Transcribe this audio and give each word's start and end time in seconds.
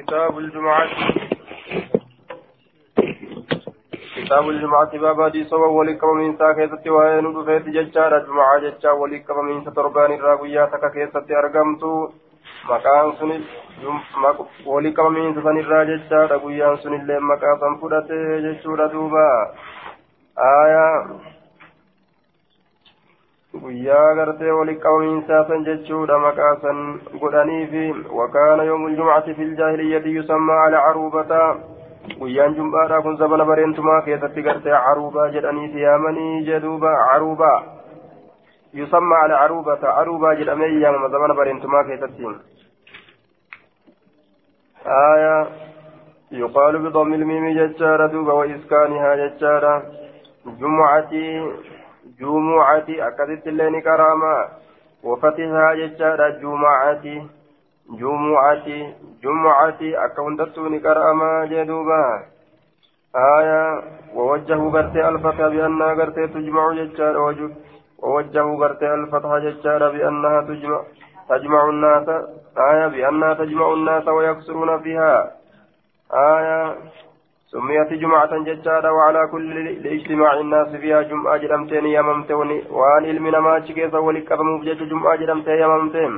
كتاب 0.00 0.38
الجمعة 0.38 0.88
كتاب 4.16 4.48
الجمعة 4.48 4.98
باب 4.98 5.22
حديث 5.22 5.52
ولك 5.52 6.04
من 6.04 6.36
ساكتة 6.38 6.90
وين 6.90 7.32
دفيت 7.34 7.68
ججارة 7.68 8.18
جمعة 8.26 8.58
ججا 8.58 8.90
ولك 8.90 9.30
من 9.30 9.64
ستربان 9.64 10.12
الراوية 10.12 10.64
تككيسة 10.64 11.26
أرقمت 11.38 11.84
maqaan 12.68 13.16
sunis 13.18 13.44
walii 14.66 14.92
qabamiinsa 14.92 15.42
sanirraa 15.42 15.84
jechaadha 15.90 16.38
guyyaan 16.38 16.78
sunillee 16.82 17.20
maqaa 17.30 17.54
san 17.60 17.78
fudhate 17.80 18.18
jechuudha 18.46 18.88
duuba 18.92 19.24
aayaa 20.48 20.94
guyyaa 23.54 24.14
gartee 24.14 24.50
walii 24.58 24.78
qabamiinsaa 24.84 25.44
san 25.48 25.64
jechuudha 25.64 26.18
maqaa 26.18 26.54
san 26.62 27.00
godhaniifi 27.24 27.84
wakaana 28.20 28.68
yoomul 28.70 28.96
jumcati 28.96 29.34
fil 29.34 29.56
jaahiliyyati 29.56 30.14
yusammaa 30.14 30.62
ala 30.68 30.86
caruubata 30.86 31.40
guyyaan 32.20 32.54
jum'aadha 32.54 33.02
kun 33.02 33.20
zabana 33.24 33.50
bareentumaa 33.50 34.00
keessatti 34.08 34.48
gartee 34.48 34.80
caruubaa 34.86 35.28
jedhaniiti 35.36 35.86
yaamanii 35.88 36.46
jedhuuba 36.52 36.96
caruubaa 37.10 37.58
يسمى 38.74 39.14
على 39.14 39.34
عروبة 39.34 39.88
عروبة 39.88 40.34
جرأمي 40.34 40.64
يا 40.64 41.08
زمان 41.08 41.36
برينتما 41.36 41.82
كيتتين 41.82 42.38
آية 44.86 45.48
يقال 46.32 46.78
بضم 46.78 47.14
الميم 47.14 47.58
ججارة 47.58 48.34
وإسكانها 48.34 49.14
ججارة 49.16 49.82
جمعة 50.46 51.12
جمعة 52.20 52.88
أكدت 52.88 53.46
اللين 53.46 53.80
كراما. 53.80 54.48
وفتحها 55.04 55.74
ججارة 55.74 56.28
جمعة 56.28 57.04
جمعة 57.90 58.66
جمعة 59.22 59.80
أكونتتوني 59.82 60.78
كراما 60.80 61.44
جدوبا. 61.44 62.22
آية 63.16 63.82
ووجهوا 64.14 64.70
قرتي 64.70 65.08
الفتح 65.08 65.38
بأنها 65.40 65.94
قرتي 65.94 66.26
تجمع 66.26 66.72
ججارة 66.72 67.24
وجه. 67.24 67.50
ووجهوا 67.98 68.66
قرتي 68.66 68.94
الفتح 68.94 69.36
ججارة 69.36 69.88
بأنها 69.92 70.40
تجمع 70.40 70.80
تجمع 71.28 71.68
الناس. 71.68 72.08
آية 72.58 72.86
بأنها 72.86 73.34
تجمع 73.34 73.72
الناس 73.72 74.08
ويكسرون 74.08 74.78
فيها. 74.82 75.30
آية 76.12 76.76
سميت 77.50 77.92
جمعة 77.92 78.32
ججارة 78.48 78.92
وعلى 78.92 79.28
كل 79.32 79.54
لإجتماع 79.82 80.40
الناس 80.40 80.68
فيها 80.68 81.02
جمعة 81.02 81.36
جرمتين 81.36 81.86
يممتون 81.86 82.50
وعن 82.70 83.04
علم 83.04 83.44
ما 83.44 83.58
تشكيس 83.58 83.94
ولكفم 83.94 84.60
بجج 84.60 84.88
جمعة 84.88 85.16
جرمتين 85.16 85.58
يممتين. 85.62 86.12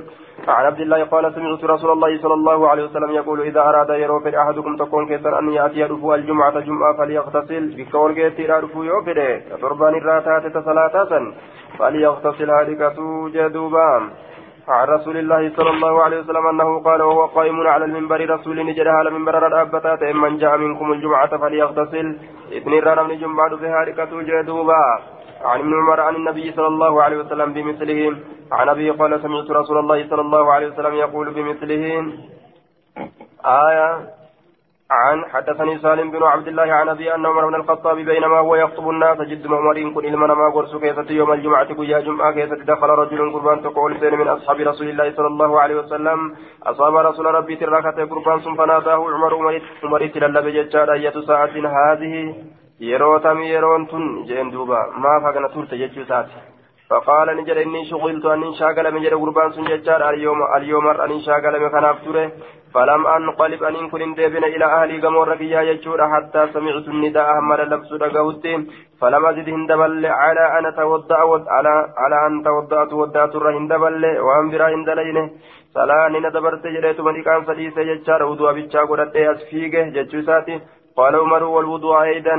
عن 0.49 0.65
عبد 0.65 0.81
الله 0.81 1.05
قال 1.05 1.35
سمعت 1.35 1.65
رسول 1.65 1.91
الله 1.91 2.23
صلى 2.23 2.35
الله 2.35 2.69
عليه 2.69 2.85
وسلم 2.85 3.11
يقول 3.11 3.41
إذا 3.41 3.61
أراد 3.61 3.91
يروفر 3.91 4.33
أحدكم 4.43 4.77
تكون 4.77 5.07
كيسر 5.09 5.39
أن 5.39 5.53
يأتي 5.53 5.85
رفو 5.85 6.15
الجمعة 6.15 6.61
جمعة 6.61 6.97
فليغتسل. 6.99 7.65
بكول 7.77 8.13
كيسر 8.13 8.65
رفو 8.65 8.83
يوفر 8.83 9.41
تربان 9.63 9.95
الراتات 9.95 10.45
تسلاتا 10.57 11.33
فليغتسل 11.79 12.51
هذه 12.51 12.73
جدوبان 13.35 14.03
عن 14.69 14.89
رسول 14.89 15.17
الله 15.17 15.53
صلى 15.57 15.71
الله 15.71 16.03
عليه 16.03 16.19
وسلم 16.21 16.47
أنه 16.47 16.83
قال 16.83 17.03
وهو 17.03 17.27
قائم 17.27 17.67
على 17.67 17.85
المنبر 17.85 18.31
رسول 18.31 18.67
نجد 18.67 18.87
على 18.87 19.11
منبر 19.11 19.47
الأبتات 19.47 20.03
من 20.03 20.39
جاء 20.39 20.57
منكم 20.57 20.93
الجمعة 20.93 21.37
فليغتسل. 21.37 22.19
إذن 22.53 22.73
الرنا 22.73 23.03
من 23.03 23.19
جمعة 23.19 23.57
بها 23.57 23.85
ركة 23.85 24.23
جدوبا. 24.23 24.85
عن 25.45 25.59
ابن 25.61 25.73
عمر 25.75 26.01
عن 26.01 26.15
النبي 26.17 26.53
صلى 26.53 26.67
الله 26.67 27.03
عليه 27.03 27.17
وسلم 27.17 27.53
بمثله. 27.53 28.17
عن 28.53 28.69
أبي 28.69 28.91
قال 28.91 29.23
سمعت 29.23 29.51
رسول 29.51 29.79
الله 29.79 30.09
صلى 30.11 30.21
الله 30.21 30.53
عليه 30.53 30.67
وسلم 30.67 30.95
يقول 30.95 31.31
بمثله. 31.35 31.85
آية 33.45 34.22
عن 34.93 35.25
حدثني 35.33 35.79
سالم 35.79 36.11
بن 36.11 36.23
عبد 36.23 36.49
الله 36.49 36.73
عن 36.73 36.89
أبي 36.89 37.15
أن 37.15 37.27
عمر 37.27 37.47
بن 37.47 37.55
الخطاب 37.55 37.97
بينما 37.97 38.39
هو 38.39 38.55
يخطب 38.55 38.91
الناس 38.91 39.19
جد 39.21 39.47
عمر 39.47 39.93
كن 39.95 40.05
إلمنا 40.05 40.35
ما 40.35 40.49
قرص 40.55 40.77
كيست 40.77 41.11
يوم 41.11 41.33
الجمعة 41.33 41.75
كيا 41.75 41.99
جمعة 42.01 42.33
كيست 42.33 42.61
دخل 42.71 42.89
رجل 42.89 43.33
قربان 43.33 43.63
تقول 43.63 44.01
سين 44.01 44.15
من 44.15 44.29
أصحاب 44.29 44.61
رسول 44.61 44.89
الله 44.89 45.13
صلى 45.17 45.27
الله 45.27 45.61
عليه 45.61 45.77
وسلم. 45.77 46.19
أصاب 46.63 46.97
رسول 46.97 47.27
ربي 47.27 47.57
تراكه 47.57 48.05
قربان 48.05 48.39
ثم 48.41 48.55
فناداه 48.55 49.01
عمر 49.15 49.33
عمر 49.85 50.07
تلل 50.07 50.43
بججار 50.43 50.93
أية 50.93 51.17
ساعة 51.29 51.55
هذه. 51.79 52.35
يروتم 52.81 53.39
يرونتن 53.43 54.25
جين 54.29 54.51
دوبا. 54.51 54.81
ما 55.03 55.13
فقنا 55.25 55.49
تورت 55.49 55.75
ججو 55.75 56.05
ساعتي 56.05 56.39
فقال 56.91 57.37
نجد 57.37 57.57
إني 57.57 57.85
شغلت 57.91 58.25
أن 58.27 58.55
شاغل 58.59 58.95
من 58.95 59.03
جد 59.03 59.15
قربان 59.15 59.53
سنججار 59.53 60.11
اليوم 60.11 60.41
اليوم 60.57 60.87
أن 60.89 61.21
شاغل 61.27 61.61
من 61.63 61.69
خناف 61.75 61.97
فلم 62.75 63.07
أنقلب 63.07 63.63
أن 63.63 63.89
كن 63.91 64.15
ديبنا 64.15 64.47
إلى 64.47 64.65
أهلي 64.65 64.97
قمور 65.05 65.29
ركيا 65.29 65.61
يجور 65.71 66.01
حتى 66.13 66.43
سمعت 66.55 66.87
النداء 66.89 67.27
أحمد 67.33 67.61
اللبس 67.61 67.93
رقوت 68.03 68.47
فلم 69.01 69.27
أزد 69.27 69.49
هندبل 69.57 70.07
على 70.07 70.45
أن 70.59 70.65
توضأ 70.77 71.21
على 71.57 71.75
على 72.03 72.17
أن 72.27 72.43
توضأت 72.47 72.93
ودأت 72.93 73.35
الرهن 73.37 73.69
دبل 73.69 74.05
وأن 74.27 74.51
برا 74.51 74.69
هندلينه 74.75 75.27
صلاة 75.75 76.09
ندبرت 76.09 76.67
جريت 76.67 77.01
من 77.01 77.23
كان 77.23 77.45
سديس 77.49 77.77
يجار 77.77 78.23
ودوا 78.23 78.53
بيتشا 78.53 78.81
قدرت 78.81 79.17
أسفيقة 79.17 79.83
جتشوساتي 79.95 80.61
قال 80.97 81.15
عمر 81.17 81.43
والوضوء 81.45 82.03
أيضا. 82.03 82.37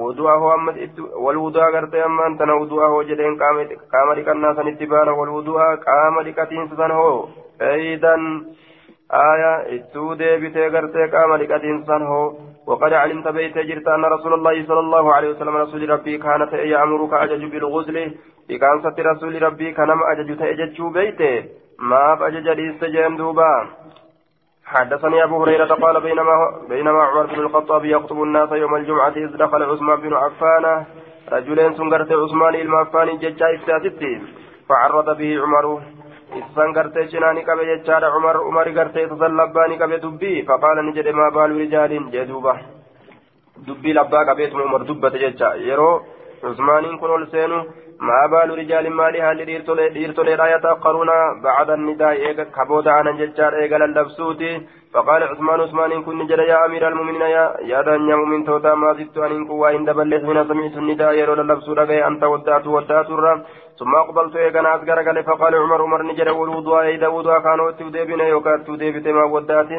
وضوءه 0.00 0.54
أما 0.54 0.72
والوضوء 1.24 1.62
غرتي 1.74 2.04
أما 2.04 2.26
أنت 2.26 2.42
وضوءه 2.42 3.02
جدين 3.02 3.38
قام 3.92 4.12
لكنا 4.16 4.54
سنتبان 4.54 5.08
والوضوء 5.08 5.60
قام 5.88 6.20
لكتين 6.20 6.68
سنه 6.68 7.28
أيضا. 7.62 8.16
آية 9.12 9.76
إتو 9.76 10.14
ديبتي 10.14 10.68
غرتي 10.68 11.06
قام 11.12 11.34
لكتين 11.34 11.84
سنه 11.86 12.12
وقد 12.66 12.92
علمت 12.92 13.28
بيت 13.28 13.58
جرت 13.58 13.88
أن 13.88 14.04
رسول 14.04 14.34
الله 14.34 14.66
صلى 14.66 14.80
الله 14.80 15.14
عليه 15.14 15.30
وسلم 15.30 15.56
رسول 15.56 15.90
ربي 15.90 16.18
كانت 16.18 16.52
يأمرك 16.52 17.12
أجج 17.12 17.44
بالغسل 17.44 17.96
إكان 18.50 18.80
ست 18.80 19.00
رسول 19.00 19.42
ربي 19.42 19.72
كان 19.72 19.90
أجج 20.12 20.38
تأجج 20.38 20.82
بيته 20.82 21.44
ما 21.78 22.16
فأجج 22.16 22.48
ليستجين 22.48 23.16
دوبا. 23.16 23.66
حدثني 24.64 25.24
أبو 25.24 25.42
هريرة 25.42 25.74
قال 25.74 26.00
بينما 26.00 26.34
بينما 26.68 27.02
عمر 27.02 27.26
بن 27.26 27.38
الخطاب 27.40 27.84
يخطب 27.84 28.22
الناس 28.22 28.52
يوم 28.52 28.74
الجمعة 28.74 29.14
إذ 29.16 29.36
دخل 29.36 29.62
عثمان 29.62 30.00
بن 30.00 30.14
عفان 30.14 30.84
رجلين 31.32 31.74
سنغرت 31.74 32.12
عثمان 32.12 32.54
المعفان 32.54 33.18
ججا 33.18 33.54
إفتاتتي 33.54 34.22
فعرض 34.68 35.18
به 35.18 35.42
عمر 35.42 35.80
إسان 36.38 36.70
غرتي 36.76 37.08
شناني 37.10 37.42
كبه 37.48 37.62
ججار 37.70 38.04
عمر 38.14 38.36
عمر 38.46 38.66
غرتي 38.76 39.06
تسلباني 39.10 39.76
كبه 39.80 39.96
دبي 40.04 40.42
فقال 40.48 40.76
نجد 40.86 41.08
ما 41.18 41.28
بال 41.34 41.50
رجال 41.62 41.92
جدوبة 42.14 42.54
دبي 43.66 43.90
لبا 43.96 44.20
كبه 44.28 44.50
عمر 44.66 44.82
دبة 44.88 45.14
ججا 45.22 45.48
يرو 45.68 45.90
عثمان 46.44 46.84
كن 47.00 47.26
سينو 47.32 47.58
ما 48.08 48.20
بال 48.32 48.50
رجال 48.60 48.84
مالي 48.98 49.20
هل 49.26 49.38
ديرتولي 49.94 50.34
لا 50.40 50.46
يتأخرون 50.54 51.10
بعد 51.46 51.68
النداء 51.70 52.32
كبودا 52.56 52.90
عن 52.96 53.06
ججار 53.20 53.52
إيغا 53.60 53.78
للبسوتي 53.78 54.52
فقال 54.94 55.22
عثمان 55.22 55.60
عثمان 55.60 56.02
كن 56.02 56.26
جرى 56.26 56.44
يا 56.52 56.66
أمير 56.66 56.88
المؤمنين 56.88 57.20
يا 57.36 57.44
يا 57.70 57.80
دنيا 57.86 58.16
مؤمن 58.20 58.44
توتا 58.46 58.74
ما 58.74 58.92
زدت 58.98 59.18
أن 59.18 59.44
كوا 59.48 59.70
إن 59.76 59.84
دبل 59.84 60.12
حين 60.26 60.38
سمعت 60.48 60.76
النداء 60.82 61.12
يرو 61.20 61.34
للبسوتا 61.38 62.06
أنت 62.08 62.22
ودات 62.32 62.66
ودات 62.66 63.08
الرم 63.16 63.38
ثم 63.80 63.94
أقبلت 63.94 64.36
إيغا 64.36 64.74
أذكر 64.74 64.98
قال 65.06 65.24
فقال 65.24 65.54
عمر 65.54 65.82
عمر 65.82 66.02
نجرى 66.02 66.30
والوضوء 66.30 66.88
إذا 66.96 67.08
وضوء 67.08 67.38
كانوا 67.38 67.70
توديبنا 67.70 68.24
يوكات 68.24 68.60
توديبت 68.66 69.06
ما 69.08 69.24
ودات. 69.24 69.70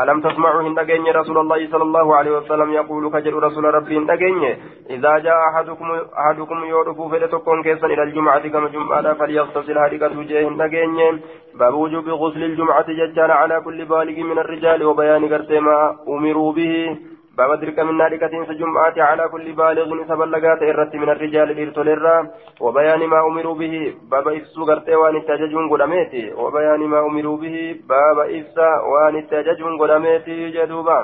ألم 0.00 0.20
تسمعوا 0.20 0.62
إن 0.62 0.74
دقين 0.74 1.06
رسول 1.20 1.38
الله 1.38 1.70
صلى 1.72 1.82
الله 1.82 2.16
عليه 2.16 2.32
وسلم 2.38 2.72
يقول 2.72 3.10
كجر 3.14 3.34
رسول 3.46 3.64
ربي 3.64 3.96
إن 3.98 4.06
دقين؟ 4.06 4.42
إذا 4.90 5.18
جاء 5.18 5.38
أحدكم 5.48 5.86
أحدكم 6.22 6.64
يعرف 6.64 6.98
فلتكون 7.12 7.62
كيسا 7.62 7.86
إلى 7.86 8.02
الجمعة 8.02 8.48
كما 8.48 8.68
جمعة 8.68 9.14
فليغتسل 9.14 9.78
هذه 9.78 10.18
وجهه 10.18 10.48
إن 10.48 10.56
دقين. 10.56 11.20
باب 11.54 11.74
وجوب 11.74 12.08
غسل 12.08 12.42
الجمعة 12.42 12.86
ججال 13.00 13.30
على 13.30 13.60
كل 13.64 13.84
بالغ 13.84 14.16
من 14.30 14.38
الرجال 14.38 14.84
وبيان 14.84 15.22
قرتي 15.32 15.60
ما 15.60 15.96
أمروا 16.08 16.52
به. 16.52 16.98
باب 17.40 17.50
درك 17.60 17.78
من 17.88 17.96
ناركة 17.96 18.34
جمعة 18.60 18.96
على 19.08 19.24
كل 19.32 19.46
بالغ 19.60 19.88
سبلغات 20.10 20.60
إرت 20.70 20.92
من 21.02 21.08
الرجال 21.14 21.48
إرتولرا 21.62 22.16
وبيان 22.64 23.02
ما 23.12 23.18
أمروا 23.28 23.54
به 23.62 23.74
باب 24.10 24.26
إفسو 24.28 24.60
قرتي 24.68 24.94
وان 25.00 25.16
التججون 25.16 25.64
قدميتي. 25.72 26.24
وبيان 26.42 26.80
ما 26.92 27.00
أمروا 27.08 27.36
به 27.42 27.56
باب 27.92 28.18
إفسا 28.18 28.68
وان 28.92 29.14
التججون 29.22 29.72
قدميتي 29.80 30.36
جدوبا. 30.56 31.00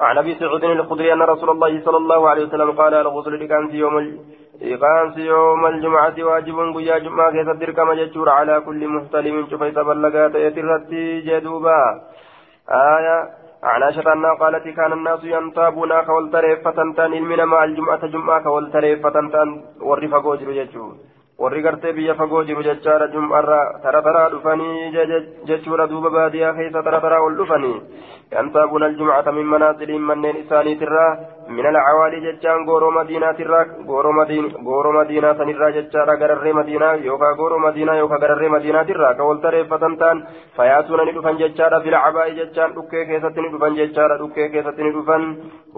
عن 0.00 0.18
أبي 0.18 0.34
سعود 0.34 0.64
الخدري 0.64 1.12
أن 1.12 1.22
رسول 1.22 1.50
الله 1.50 1.72
صلى 1.86 1.96
الله 1.96 2.28
عليه 2.30 2.44
وسلم 2.46 2.70
قال 2.70 2.94
الغسل 2.94 3.44
لكان 3.44 3.68
في 3.70 3.76
يوم 3.76 3.96
إقامة 4.62 5.18
يوم 5.18 5.66
الجمعة 5.66 6.16
واجب 6.18 6.58
قيا 6.76 6.98
جمعة 6.98 7.30
كيف 7.30 7.48
تركم 7.60 7.92
جتشور 7.92 8.28
على 8.28 8.60
كل 8.66 8.88
محتلم 8.88 9.46
شفي 9.50 9.70
تبلغات 9.70 10.34
يترتي 10.34 11.20
جدوبا. 11.20 11.80
آية 12.70 13.41
عن 13.64 13.82
عائشة 13.82 14.12
أنها 14.12 14.34
قالت 14.34 14.68
كان 14.68 14.92
الناس 14.92 15.24
ينتابون 15.24 15.92
كولتريفة 16.02 16.78
تان 16.96 17.12
المنا 17.14 17.44
مع 17.44 17.64
الجمعة 17.64 18.06
جمعة 18.06 18.42
كولتريفة 18.42 19.10
تان 19.10 19.48
ورفا 19.80 20.18
قوجر 20.18 20.52
جتشور 20.52 20.94
warri 21.42 21.62
gartee 21.66 21.92
biyya 21.98 22.18
fagoo 22.20 22.44
jiru 22.48 22.66
jechaadha 22.68 23.12
jum'arra 23.14 23.60
tara 23.84 24.02
taraa 24.08 24.28
dhufanii 24.34 24.90
jechuudha 25.50 25.90
duuba 25.94 26.16
baadiyaa 26.16 26.56
keessa 26.58 26.86
tara 26.88 27.04
taraa 27.06 27.22
ol 27.28 27.38
dhufanii. 27.42 27.78
من 28.32 29.46
منازلهم 29.46 30.06
منين 30.08 30.36
إساني 30.36 30.74
ترى 30.74 31.06
من 31.48 31.66
العوالي 31.66 32.18
جتان 32.26 32.64
غورو 32.68 32.90
مدينة 32.90 33.32
ترى 33.32 33.60
غورو 33.88 34.12
مدينة 34.12 34.48
غورو 34.66 34.92
مدينة 34.92 35.32
سنرى 35.38 35.72
جتان 35.76 36.08
غرر 36.20 36.52
مدينة 36.52 36.92
يوكا 37.08 37.30
غورو 37.38 37.58
مدينة 37.58 37.92
يوكا 37.94 38.16
غرر 38.22 38.42
مدينة 38.48 38.82
ترى 38.82 39.14
كول 39.18 39.40
ترى 39.42 39.64
فتنتان 39.64 40.16
فياتون 40.56 41.00
ندفن 41.08 41.36
جتان 41.40 41.72
في 41.82 41.88
العباء 41.88 42.28
جتان 42.38 42.70
دكي 42.76 43.04
كيسة 43.08 43.36
ندفن 43.44 43.72
جتان 43.80 44.10
دكي 44.22 44.48
كيسة 44.52 44.78
ندفن 44.86 45.22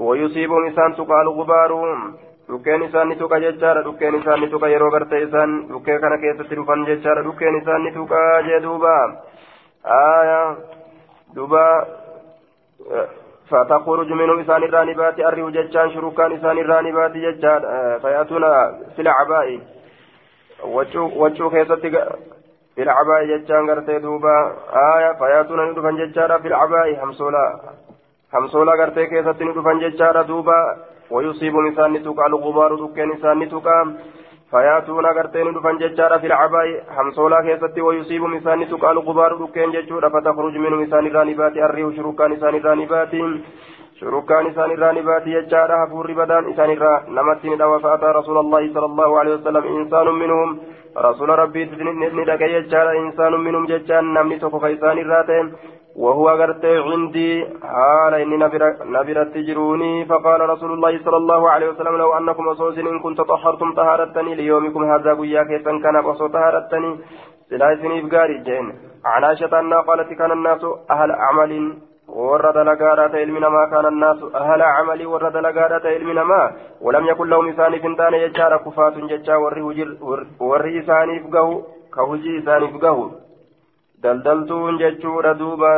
ويصيبهم 0.06 0.62
إسان 0.66 0.90
تقال 0.98 1.26
غبارهم 1.38 2.00
dhukkeen 2.48 2.82
isaan 2.82 3.08
ni 3.08 3.16
tuqa 3.16 3.40
jechaadha 3.40 3.84
dhukkeen 3.84 4.14
isaan 4.20 4.40
ni 4.40 4.48
tuqa 4.54 4.68
yeroo 4.68 4.90
gartee 4.90 5.22
isaan 5.26 5.50
dhukkee 5.68 5.98
kana 5.98 6.18
keessatti 6.18 6.56
dhufan 6.56 6.86
jechaadha. 6.86 7.24
Dhukkeen 7.24 7.56
isaan 7.62 7.84
ni 7.84 7.92
tuqa 7.92 8.22
jee 8.46 8.62
duuba. 8.62 8.94
Aya 9.84 10.56
duuba 11.34 11.64
فتخرج 13.50 14.12
منهم 14.12 14.40
إسان 14.40 14.62
الرانبات 14.62 15.20
أريه 15.20 15.48
جتان 15.50 15.90
شروكان 15.90 16.32
إسان 16.32 16.58
الرانبات 16.58 17.12
جتان 17.16 17.60
فيأتون 18.02 18.44
في 18.96 19.02
العباء 19.02 19.60
وجو 21.20 21.50
خيستي 21.50 21.90
في 22.74 22.82
العباء 22.82 23.24
جتان 23.24 23.70
قرتي 23.70 23.98
دوبا 23.98 24.36
آية 24.96 25.12
فيأتون 25.12 25.70
ندفن 25.70 25.96
جتان 25.96 26.42
في 26.42 26.48
العباء 26.48 27.04
همسولا 27.04 27.60
همسولا 28.34 28.72
قرتي 28.72 29.06
كيستي 29.06 29.44
ندفن 29.44 29.78
جتان 29.78 30.26
دوبا 30.26 30.76
ويصيب 31.10 31.54
نسان 31.56 31.92
نتوكا 31.92 32.26
الغبار 32.26 32.74
دكين 32.74 33.08
نسان 33.08 33.38
نتوكا 33.38 33.76
فيأتون 34.50 35.06
غرتين 35.16 35.52
دفن 35.54 35.76
ججارا 35.78 36.18
في 36.18 36.26
العباء 36.26 36.66
حمصولا 36.96 37.38
كيستي 37.46 37.80
ويصيب 37.80 38.22
نسان 38.24 38.58
نتوكا 38.60 38.90
الغبار 38.90 39.30
دكين 39.42 39.70
ججورا 39.70 40.08
فتخرج 40.08 40.54
منه 40.64 40.76
نسان 40.82 41.06
الرانبات 41.06 41.56
الريح 41.56 41.96
شروكا 41.96 42.28
نسان 42.28 42.54
الرانبات 42.54 43.12
شروكا 44.00 44.42
نسان 44.42 44.70
الرانبات 44.70 45.24
ججارا 45.28 45.76
هفور 45.84 46.12
بدان 46.18 46.42
نسان 46.50 46.70
الرا 46.70 46.94
نمتين 47.16 47.56
دوا 47.58 47.78
فأتى 47.78 48.08
رسول 48.18 48.36
الله 48.38 48.62
صلى 48.74 48.86
الله 48.90 49.10
عليه 49.20 49.34
وسلم 49.34 49.64
إنسان 49.76 50.06
منهم. 50.22 50.50
رسول 50.96 51.28
ربي 51.28 51.62
ندك 52.18 52.42
ججارا 52.54 52.92
إنسان 53.02 53.32
منهم 53.46 53.66
ججان 53.66 54.04
نمني 54.14 54.38
توكو 54.38 54.58
فإنسان 54.58 54.98
الراتين 54.98 55.46
وهو 55.96 56.30
غرتي 56.30 56.78
عندي 56.78 57.46
حال 57.62 58.14
إني 58.14 58.36
نبرت 58.96 59.34
تجروني 59.34 60.04
فقال 60.04 60.40
رسول 60.40 60.72
الله 60.72 61.04
صلى 61.04 61.16
الله 61.16 61.50
عليه 61.50 61.68
وسلم 61.68 61.96
لو 61.96 62.12
أنكم 62.18 62.48
أصوص 62.48 62.78
إن 62.78 62.98
كنت 62.98 63.20
طهرتم 63.20 63.74
طهارتني 63.74 64.34
ليومكم 64.34 64.84
هذا 64.84 65.14
قياك 65.14 65.50
كان 65.82 65.96
أصو 65.96 66.26
طهارتني. 66.26 66.98
سلاسني 67.50 68.00
بقاري 68.00 68.38
جين. 68.46 68.66
عن 69.04 69.24
عائشة 69.24 69.60
أنها 69.60 69.80
قالت 69.80 70.12
كان 70.12 70.32
الناس 70.32 70.62
أهل 70.90 71.10
أعمال 71.10 71.52
ورد 72.08 72.56
لقارة 72.56 73.16
علمنا 73.16 73.48
ما 73.48 73.64
كان 73.70 73.86
الناس 73.86 74.16
أهل 74.34 74.62
عمل 74.62 75.06
ورد 75.06 75.36
لقارة 75.36 75.88
علمنا 75.88 76.24
ما 76.24 76.52
ولم 76.80 77.06
يكن 77.06 77.28
لهم 77.28 77.46
إنسان 77.46 77.78
فنتان 77.78 78.14
يجار 78.14 78.56
كفات 78.56 78.94
ججا 78.98 79.36
وري 80.40 80.80
إساني 80.80 81.20
فقه 81.20 81.62
كهجي 81.94 82.38
إساني 82.38 82.68
فقه 82.68 83.10
daldaltuun 84.04 84.78
jechuudha 84.78 85.34
duuba 85.38 85.70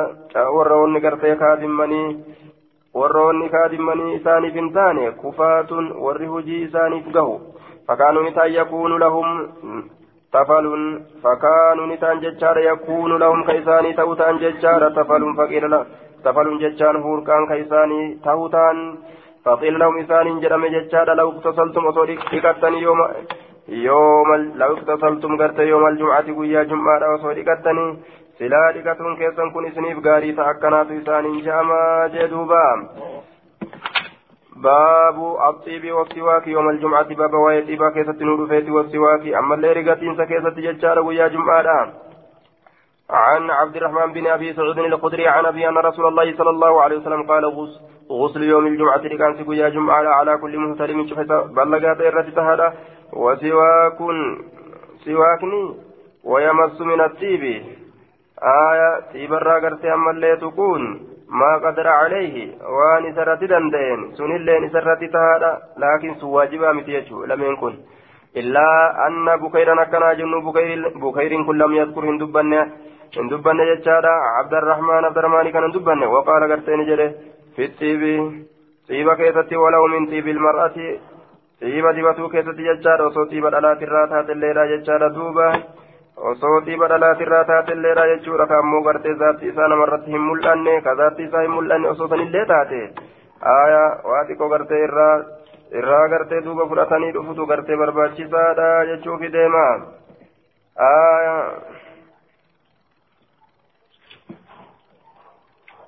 warroonni 0.56 1.00
gartee 1.00 1.34
kaadimmanii 1.42 2.08
warroonni 3.00 3.48
kaadimmanii 3.54 4.14
isaaniif 4.14 4.56
hin 4.60 4.72
taane 4.78 5.10
kufaatun 5.20 5.92
warri 6.06 6.30
hujii 6.32 6.62
isaaniif 6.68 7.12
gahu 7.18 7.36
fakkaanuu 7.90 8.24
ni 8.24 8.32
ta'an 8.38 8.54
yakuunu 8.54 8.98
lahum 9.04 9.84
tafalun 10.36 10.82
fakkaanuu 11.22 11.86
ni 11.92 11.98
ta'an 12.04 12.24
jechaadha 12.24 12.66
yakuunu 12.66 13.18
lahum 13.24 13.44
ka 13.50 13.58
isaanii 13.62 13.94
ta'uu 14.00 14.16
ta'an 14.22 14.42
jechaadha 14.44 14.90
tafalun 15.00 15.36
faqiila 15.40 15.80
tafalun 16.28 16.60
jechaan 16.64 17.02
hurqaan 17.02 17.46
ka 17.52 17.62
isaanii 17.64 18.06
ta'uu 18.24 18.48
ta'an 18.56 18.84
faqiila 19.44 19.82
lahum 19.84 19.98
isaaniin 20.04 20.40
jedhame 20.46 20.70
jechaadha 20.76 21.20
lau 21.22 21.32
tasaltum 21.46 21.86
osoo 21.92 22.06
dhiqattanii 22.12 22.82
yooma 22.86 23.06
يوم 23.68 24.34
لو 24.34 24.72
اغتسلتم 24.72 25.36
قرت 25.36 25.58
يوم 25.58 25.86
الجمعة 25.86 26.38
ويا 26.38 26.62
جمعة 26.62 27.14
وصولي 27.14 27.42
قتني 27.42 27.96
سلا 28.38 28.72
لقتون 28.74 29.16
كيسن 29.16 29.50
كن 29.50 29.70
سنيف 29.74 30.06
غاري 30.06 30.32
تأكنات 30.32 30.90
إسان 30.90 31.42
جاما 31.42 32.10
جدوبا. 32.14 32.66
باب 34.56 35.36
الطيب 35.48 35.92
والسواك 35.92 36.46
يوم 36.46 36.68
الجمعة 36.68 37.14
باب 37.14 37.34
ويتيبا 37.34 37.90
كيسة 37.90 38.18
نور 38.20 38.46
فيت 38.46 38.68
والسواك 38.70 39.34
أما 39.34 39.54
اللي 39.54 39.72
رقتين 39.72 40.16
سكيسة 40.16 40.50
ججار 40.50 40.98
ويا 41.00 41.28
جمعة 41.28 41.92
عن 43.10 43.50
عبد 43.50 43.76
الرحمن 43.76 44.12
بن 44.12 44.26
أبي 44.26 44.52
سعود 44.52 44.78
الخدري 44.78 45.28
عن 45.28 45.46
أبي 45.46 45.68
أن 45.68 45.76
رسول 45.78 46.06
الله 46.06 46.36
صلى 46.36 46.50
الله 46.50 46.82
عليه 46.82 46.96
وسلم 46.96 47.22
قال 47.22 47.44
غسل 48.11 48.43
يوم 48.43 48.67
الجمعه 48.67 48.97
لكان 48.97 49.31
سقيا 49.37 49.69
جمعه 49.69 50.07
على 50.17 50.37
كل 50.37 50.57
مهتلم 50.57 51.07
شفت 51.07 51.31
بلغات 51.57 51.99
الرتي 52.01 52.31
وسواك 53.13 53.99
سواكني 55.05 55.63
ويمس 56.23 56.81
من 56.81 57.01
الطيب 57.01 57.43
آية 58.43 58.99
طيب 59.13 59.33
الراقرت 59.33 59.85
أما 59.85 60.11
اللي 60.11 60.35
تكون 60.37 60.81
ما 61.29 61.51
قدر 61.65 61.87
عليه 61.87 62.35
وان 62.75 63.15
سرت 63.15 63.43
دندين 63.51 63.99
سن 64.17 64.31
اللين 64.39 64.69
سرت 64.73 65.03
تهادا 65.13 65.51
لكن 65.83 66.15
سواجبا 66.21 66.71
متيجو 66.73 67.23
لم 67.31 67.41
يكن 67.43 67.73
إلا 68.39 68.67
أن 69.07 69.27
بكيرا 69.43 69.83
كان 69.83 70.03
جن 70.17 70.33
بكير 70.47 70.79
بكير 71.03 71.31
كل 71.47 71.57
لم 71.59 71.71
يذكر 71.79 72.03
هندبن 72.09 72.53
هندبن 73.17 73.57
جتشادا 73.69 74.13
عبد 74.37 74.53
الرحمن 74.53 75.01
عبد 75.07 75.17
الرحمن 75.17 75.51
كان 75.53 75.63
هندبن 75.63 76.03
وقال 76.13 76.41
قرتين 76.51 76.81
جده 76.89 77.07
في 77.55 77.65
الطيب 77.65 78.01
طيب 78.89 79.13
كيفتي 79.13 79.55
ولو 79.55 79.87
من 79.87 80.05
طيب 80.07 80.27
المرأة 80.27 80.77
xiiba 81.61 81.93
dibatuu 81.93 82.29
keessatti 82.29 82.63
jechaadha 82.65 83.05
osoo 83.05 83.25
xiiba 83.31 83.49
dhalaatirraa 83.53 84.07
taatelleedha 84.11 84.63
jechaadha 84.71 85.09
duuba 85.17 85.47
osoo 86.29 86.61
xiiba 86.65 86.87
dhalaatirraa 86.91 87.43
taatelleedha 87.49 88.05
jechuudha 88.11 88.47
ka 88.51 88.57
ammoo 88.61 88.81
gartee 88.87 89.13
zaatti 89.19 89.51
isaa 89.51 89.67
namarratti 89.73 90.11
hin 90.15 90.23
mul'anne 90.29 90.73
ka 90.87 90.95
zaatti 91.01 91.27
isaa 91.27 91.43
hin 91.45 91.53
mul'anne 91.57 91.87
osoo 91.91 92.07
sanillee 92.13 92.45
taate 92.53 92.81
aya 93.53 93.83
waa 94.09 94.23
xiqqoo 94.29 94.49
gartee 94.55 94.81
irraa 94.87 95.13
irraa 95.81 96.07
gartee 96.15 96.41
duuba 96.47 96.67
fudhatanii 96.71 97.11
dhufutu 97.19 97.45
gartee 97.53 97.77
barbaachisaadha 97.83 98.69
jechuufi 98.91 99.31
deema 99.37 99.65
aya 100.89 101.35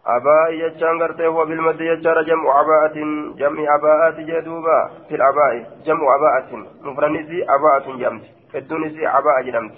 أباء 0.09 0.53
يجان 0.53 1.03
قرته 1.03 1.27
هو 1.27 1.45
بالمد 1.45 1.81
يجار 1.81 2.23
جمع 2.23 2.61
أباءة 2.61 2.95
جمع 3.37 3.77
أباءات 3.77 4.17
جدوبا 4.21 4.91
في 5.09 5.15
الأباء 5.15 5.53
جمع 5.87 6.07
أباءة. 6.17 6.67
مفرنسي 6.83 7.45
أباءة 7.45 7.97
جمت 7.97 8.23
الدنسي 8.55 9.09
أباء 9.09 9.43
جرمت 9.43 9.75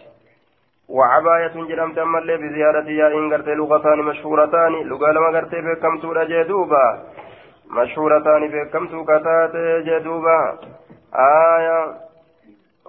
وعباية 0.91 1.55
جرمت 1.69 1.99
أما 1.99 2.19
اللي 2.19 2.37
بزيادة 2.37 2.91
يا 2.91 3.09
إن 3.09 3.33
قرته 3.33 3.55
لغتان 3.55 3.99
مشهورتان 3.99 4.73
لغة 4.73 5.13
لما 5.13 5.39
قرته 5.39 5.61
بكم 5.61 5.99
جدوبا. 6.25 7.03
مشهورتان 7.71 8.49
بكم 8.49 8.87
توكتات 8.87 9.57
جدوبا. 9.87 10.59
آية 11.15 11.95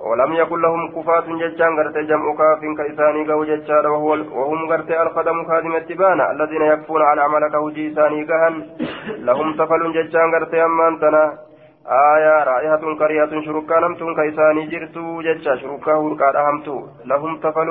ولم 0.09 0.33
يكن 0.33 0.61
لهم 0.61 0.81
كفاة 0.95 1.27
ججان 1.41 1.71
غرت 1.77 1.97
جمع 2.09 2.35
كاف 2.39 2.61
كإساني 2.77 3.21
قو 3.31 3.43
ججان 3.43 3.85
وهم 3.85 4.61
غرت 4.71 4.91
القدم 4.91 5.37
خادم 5.47 5.75
التبانة 5.75 6.31
الذين 6.31 6.61
يكفون 6.61 7.01
على 7.01 7.21
عمل 7.21 7.51
كوجي 7.51 7.91
إساني 7.91 8.25
كهن 8.25 8.55
لهم 9.27 9.53
تفل 9.53 9.83
ججان 9.93 10.27
غرت 10.33 10.53
أمان 10.53 10.99
تنا. 10.99 11.25
آية 12.15 12.43
رائحة 12.43 12.83
كريهة 12.99 13.33
شركا 13.45 13.79
نمتون 13.79 14.15
كإساني 14.15 14.65
جرتو 14.71 15.21
ججا 15.21 15.55
شركا 15.61 15.93
هركا 15.93 16.27
أهمتو. 16.41 16.77
لهم 17.05 17.37
تفل 17.43 17.69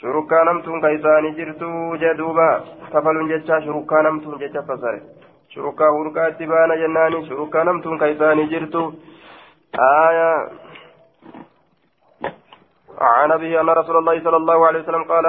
شركا 0.00 0.44
نمتون 0.44 0.80
كإساني 0.80 1.30
جرتو 1.38 1.96
جدوبا. 2.02 2.50
تفل 2.92 3.16
ججا 3.30 3.60
شركا 3.60 4.02
نمتون 4.02 4.38
ججا 4.42 4.60
فسر. 4.68 4.94
شركا 5.54 5.86
هركا 5.96 6.26
التبانة 6.26 6.74
جناني 6.74 7.18
شركا 7.28 7.64
نمتون 7.64 7.98
كإساني 7.98 8.44
جرتو. 8.52 8.92
آية 10.06 10.30
عن 12.98 13.32
أبي 13.32 13.60
أن 13.60 13.68
رسول 13.70 13.96
الله 13.96 14.24
صلى 14.24 14.36
الله 14.36 14.66
عليه 14.66 14.80
وسلم 14.80 15.02
قال 15.04 15.24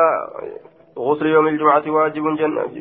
غسل 0.97 1.25
يوم 1.25 1.47
الجمعة 1.47 1.83
واجب 1.87 2.23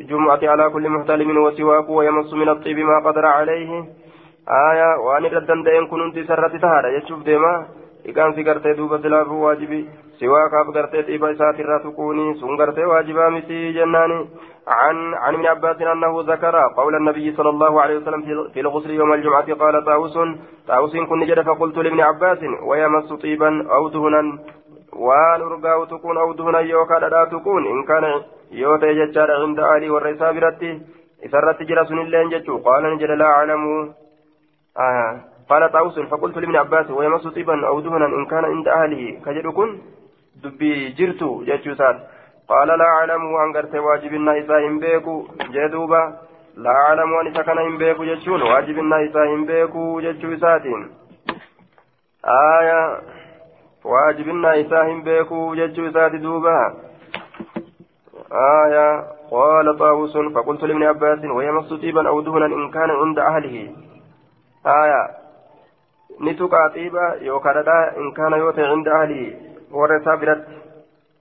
جمعة 0.09 0.39
على 0.43 0.69
كل 0.69 0.89
محتلم 0.89 1.37
وسواك 1.37 1.89
ويمص 1.89 2.33
من 2.33 2.49
الطيب 2.49 2.77
ما 2.77 2.99
قدر 3.05 3.25
عليه. 3.25 3.83
آية 4.49 4.99
وأن 4.99 5.25
ردن 5.25 5.63
دين 5.63 5.87
كنت 5.87 6.19
سرت 6.27 6.55
تهادا 6.61 6.89
يشوف 6.97 7.23
ديما 7.23 7.65
إكان 8.09 8.33
في 8.33 8.43
قرتي 8.43 8.73
دوبة 8.73 8.97
سلاف 8.97 9.27
واجبي 9.27 9.89
سواك 10.19 10.53
أب 10.53 10.67
قرتي 10.75 11.01
طيب 11.01 11.23
إسات 11.25 11.59
الراتقوني 11.59 12.33
سن 12.33 12.85
واجبا 12.85 13.29
مسي 13.29 13.71
جناني. 13.71 14.19
عن 14.67 15.13
عن 15.13 15.33
ابن 15.33 15.45
عباس 15.45 15.81
أنه 15.81 16.21
ذكر 16.21 16.55
قول 16.77 16.95
النبي 16.95 17.33
صلى 17.37 17.49
الله 17.49 17.81
عليه 17.81 17.97
وسلم 17.97 18.21
في 18.53 18.59
الغسل 18.59 18.91
يوم 18.91 19.13
الجمعة 19.13 19.53
قال 19.53 19.85
طاووس 19.85 20.17
طاووس 20.67 20.93
كن 21.09 21.25
جد 21.25 21.41
فقلت 21.41 21.77
لابن 21.77 22.01
عباس 22.01 22.37
ويمس 22.63 23.13
طيبا 23.13 23.71
أو 23.75 23.89
دهنا. 23.89 24.39
waan 25.08 25.42
urgaa'u 25.48 25.86
tuquun 25.92 26.16
aw 26.22 26.28
duhuna 26.38 26.60
yookaan 26.72 27.00
dhadhaa 27.04 27.26
tuquun 27.34 27.66
in 27.72 27.84
kana 27.90 28.10
yoo 28.62 28.78
ta'e 28.78 28.94
jechaadha 29.00 29.38
inda 29.44 29.68
aalii 29.70 29.94
warra 29.94 30.14
isaa 30.16 30.32
biratti 30.38 30.72
isarratti 31.28 31.68
jira 31.70 31.86
sunilleen 31.90 32.30
jechuu 32.34 32.58
qaala 32.68 32.90
ni 32.90 33.00
jedha 33.04 33.22
laa 33.22 33.36
aclamu 33.38 33.78
قال 35.50 35.72
طاووس 35.72 35.98
فقلت 35.98 36.36
لابن 36.36 36.56
عباس 36.56 36.90
ويمس 36.90 37.26
طيبا 37.26 37.66
او 37.66 37.80
دهنا 37.80 38.06
ان 38.06 38.26
كان 38.26 38.44
عند 38.44 38.68
اهله 38.68 39.20
كجد 39.26 39.46
كن 39.46 39.78
دبي 40.42 40.88
جرتو 40.98 41.44
جتشوسات 41.44 41.96
قال 42.48 42.68
لا 42.68 42.84
اعلم 42.84 43.24
وان 43.32 43.56
غرت 43.56 43.74
واجبنا 43.74 44.32
اذا 44.32 44.56
هم 44.66 44.78
بيكو 44.78 45.26
جدوبا 45.54 46.02
لا 46.56 46.70
اعلم 46.70 47.12
وان 47.12 47.26
اذا 47.26 47.42
كان 47.42 47.58
هم 47.58 47.78
بيكو 47.78 48.04
جتشون 48.04 48.42
واجبنا 48.42 48.96
اذا 49.00 49.22
هم 49.34 49.46
بيكو 49.46 50.00
جتشوسات 50.00 50.62
آية 52.24 53.00
واجبنا 53.85 54.53
اذا 54.53 54.81
هم 54.83 55.03
بيكو 55.03 55.55
جتشوسات 55.55 56.15
دوبا 56.15 56.73
آية 58.31 59.07
قال 59.31 59.77
طاووس 59.79 60.17
فقلت 60.35 60.63
لابن 60.63 60.83
عباس 60.83 61.25
ويمس 61.25 61.73
طيبا 61.73 62.07
أو 62.07 62.21
دهنا 62.21 62.45
ان 62.45 62.71
كان 62.71 62.89
عند 62.89 63.19
اهله 63.19 63.75
آية 64.65 65.01
نتوقع 66.21 66.67
طيبا 66.67 67.15
يوكا 67.21 67.97
إن 67.97 68.11
كان 68.11 68.31
يوتي 68.31 68.61
عند 68.61 68.87
أهله 68.87 69.33
ورثا 69.71 70.15
برت 70.15 70.47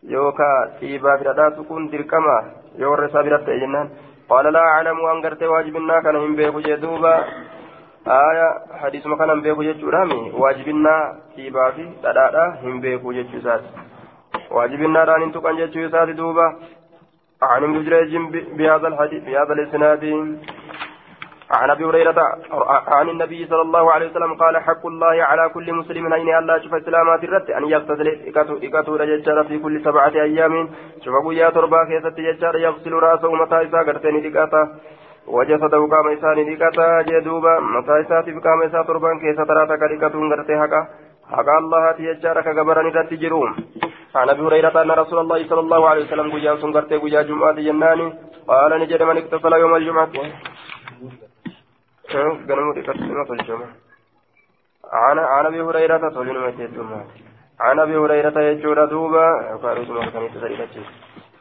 يوكا 0.03 0.73
طيبا 0.81 1.17
بردا 1.17 1.49
تكون 1.49 1.91
دركما 1.91 2.39
يورثا 2.79 3.23
برت 3.23 3.51
جنان 3.51 3.89
قال 4.29 4.53
لا 4.53 4.61
أعلم 4.61 5.07
أن 5.07 5.23
قرت 5.25 5.43
واجبنا 5.43 6.01
كان 6.01 6.17
هم 6.17 6.37
بيكو 6.37 6.61
جدوبا 6.61 7.25
آية 8.07 8.49
حديث 8.83 9.07
ما 9.07 9.17
كان 9.17 9.41
بيكو 9.41 9.63
جدورامي 9.63 10.31
واجبنا 10.35 11.19
طيبا 11.37 11.71
في 11.71 11.89
تدادا 12.03 12.45
هم 12.63 12.81
بيكو 12.81 13.13
جدوسات 13.13 13.63
واجبنا 14.51 15.05
ران 15.05 15.23
انتو 15.23 15.41
كان 15.41 15.57
جدوسات 15.57 16.09
دوبا 16.09 16.47
عن 17.43 17.63
ابن 17.63 17.85
جريج 17.85 18.17
بهذا 18.59 18.89
الحديث 18.89 19.25
بهذا 19.25 19.53
الاسناد 19.53 20.05
عن 21.51 21.71
ابي 21.71 21.85
هريره 21.85 22.39
عن 22.89 23.09
النبي 23.09 23.47
صلى 23.47 23.63
الله 23.63 23.93
عليه 23.93 24.11
وسلم 24.11 24.35
قال 24.35 24.59
حق 24.59 24.87
الله 24.87 25.25
على 25.25 25.49
كل 25.49 25.73
مسلم 25.73 26.13
ان 26.13 26.39
الله 26.39 26.59
شوف 26.59 26.75
اسلامات 26.75 27.25
الرد 27.25 27.51
ان 27.51 27.65
يغتسل 27.65 28.09
اكتو 28.37 28.97
رجال 28.97 29.45
في 29.49 29.59
كل 29.59 29.85
سبعه 29.85 30.15
أيام 30.29 30.69
شوف 31.05 31.33
يا 31.33 31.51
تربا 31.51 31.79
ججار 32.19 32.57
يغسل 32.57 32.93
راسه 32.93 33.35
متى 33.35 33.57
اذا 33.61 33.83
دقاتا 34.29 34.63
وجسده 35.37 35.81
قام 35.93 36.07
إسان 36.15 36.39
دقاتا 36.49 37.03
جدوبا 37.09 37.55
متى 37.75 37.95
إسا 38.01 38.19
قام 38.45 38.61
إسا 38.63 38.81
تربان 38.89 39.17
كيس 39.23 39.39
تراتا 39.49 39.77
كدقاتون 39.81 40.33
غرتي 40.33 40.55
حقا 40.63 40.81
حقا 41.35 41.59
الله 41.63 41.93
تيجار 41.93 42.37
كغبرني 42.47 42.91
رد 42.97 43.13
جروم. 43.23 43.51
عن 44.15 44.29
أبي 44.29 44.43
هريرة 44.43 44.83
أن 44.83 44.91
رسول 44.91 45.19
الله 45.25 45.49
صلى 45.51 45.61
الله 45.61 45.89
عليه 45.89 46.03
وسلم 46.05 46.27
قجا 46.35 46.57
سنغرتي 46.63 46.97
قجا 47.03 47.23
جمعة 47.23 47.59
جناني 47.67 48.07
قال 48.49 48.71
نجد 48.81 49.03
من 49.03 49.17
اكتفل 49.17 49.53
يوم 49.53 49.75
الجمعة. 49.77 50.09
tolchama 53.31 53.67
عن 54.93 55.19
أبي 55.47 55.61
هريرة 55.63 56.05
عن 57.61 57.79
أبي 57.81 57.97
هريرة 57.97 58.41
يجور 58.41 58.85
دوبا 58.85 59.59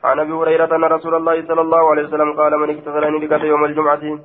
عن 0.04 0.20
أبي 0.20 0.32
هريرة 0.32 0.76
أن 0.76 0.84
رسول 0.84 1.16
الله 1.16 1.48
صلى 1.48 1.62
الله 1.62 1.90
عليه 1.92 2.04
وسلم 2.08 2.34
قال 2.34 2.60
من 2.60 2.70
اغتسلني 2.70 3.26
لقد 3.26 3.44
يوم 3.44 3.66
الجمعة 3.66 4.20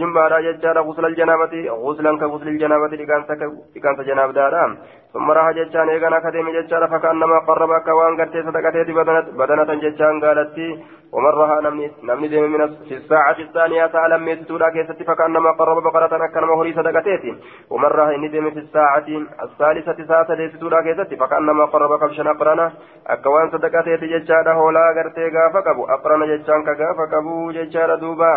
jumbaadha 0.00 0.42
jechaadha 0.42 0.82
gusla 0.82 1.06
aljanabati 1.06 1.68
guslan 1.84 2.18
ka 2.18 2.26
gusli 2.28 2.50
aljanabati 2.50 2.96
dhiqaansa 2.96 4.04
janaab 4.08 4.32
daadha 4.34 4.76
ثم 5.12 5.30
راح 5.30 5.50
جتان 5.50 5.88
ايغانا 5.88 6.18
كديم 6.18 6.50
جتان 6.50 6.86
فكأنما 6.86 7.38
قرب 7.38 7.70
كوان 7.86 8.20
غرتي 8.20 8.42
صدقتي 8.42 8.92
بدنة 9.40 9.74
جتان 9.74 10.20
قالتي 10.24 10.68
ومن 10.70 10.99
راها 11.14 11.60
نمني 12.02 12.28
ديم 12.28 12.52
من 12.52 12.66
في 12.88 12.94
الساعة 12.94 13.38
الثانية 13.38 13.86
تعالى 13.86 14.18
ميت 14.18 14.48
تولا 14.48 14.70
كيستي 14.70 15.04
فكأنما 15.04 15.50
قرب 15.50 15.82
بقرة 15.82 16.24
أكنما 16.24 16.54
هري 16.54 16.72
صدقتي 16.72 17.34
ومن 17.70 17.84
راها 17.84 18.14
إني 18.14 18.28
ديم 18.28 18.50
في 18.50 18.58
الساعة 18.58 19.04
الثالثة 19.42 20.04
ساعة 20.06 20.34
ليس 20.34 20.58
تولا 20.60 20.82
كيستي 20.82 21.16
فكأنما 21.16 21.64
قرب 21.64 22.00
كبشا 22.00 22.30
أقرنا. 22.30 22.72
أكوان 23.06 23.50
صدقتي 23.50 23.96
جتان 23.96 24.48
هولا 24.48 24.94
غرتي 24.96 25.24
غافا 25.34 25.60
كبو 25.60 25.84
أقرنا 25.84 26.36
جتان 26.36 26.64
كغافا 26.64 27.04
كبو 27.12 27.50
جتان 27.50 28.00
دوبا. 28.00 28.34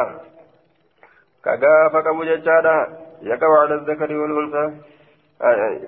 كغافا 1.45 2.01
كبو 2.01 2.23
جتان 2.23 2.65
يقع 3.21 3.59
على 3.61 3.75
الذكر 3.75 4.13
والأنثى. 4.13 4.65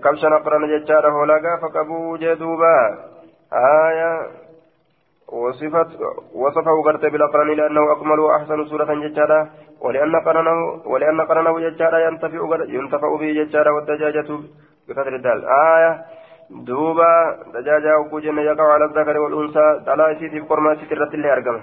كبشا 0.04 0.28
نقرن 0.28 0.68
ججارة 0.68 1.10
هولا 1.12 1.34
غافا 1.34 1.68
كبو 1.68 2.18
جدوبا 2.18 2.78
آية 3.54 4.45
وصفت 5.28 5.88
وصفه 6.34 6.84
قرت 6.86 7.06
بالأقرن 7.06 7.56
لأنه 7.58 7.92
أكمل 7.92 8.20
وأحسن 8.20 8.66
سورة 8.66 8.94
ججارة 8.94 9.50
ولأن 9.82 10.16
قرنه 10.16 10.82
ولأن 10.86 11.22
قرنه 11.22 11.60
ججارة 11.60 11.98
ينتفع 11.98 12.40
ينتفع 12.68 13.16
به 13.20 13.32
ججارة 13.44 13.72
والدجاجة 13.72 14.40
بقدر 14.88 15.16
الدال. 15.16 15.46
آية 15.46 16.06
دوبا 16.50 17.38
دجاجة 17.54 17.98
وكوجن 18.00 18.38
يقع 18.38 18.74
على 18.74 18.86
الذكر 18.86 19.18
والأنثى 19.18 19.84
دلا 19.86 20.10
يسيتي 20.12 20.40
بقرما 20.40 20.76
سترة 20.76 21.10
اللي 21.14 21.34
أرقم. 21.34 21.60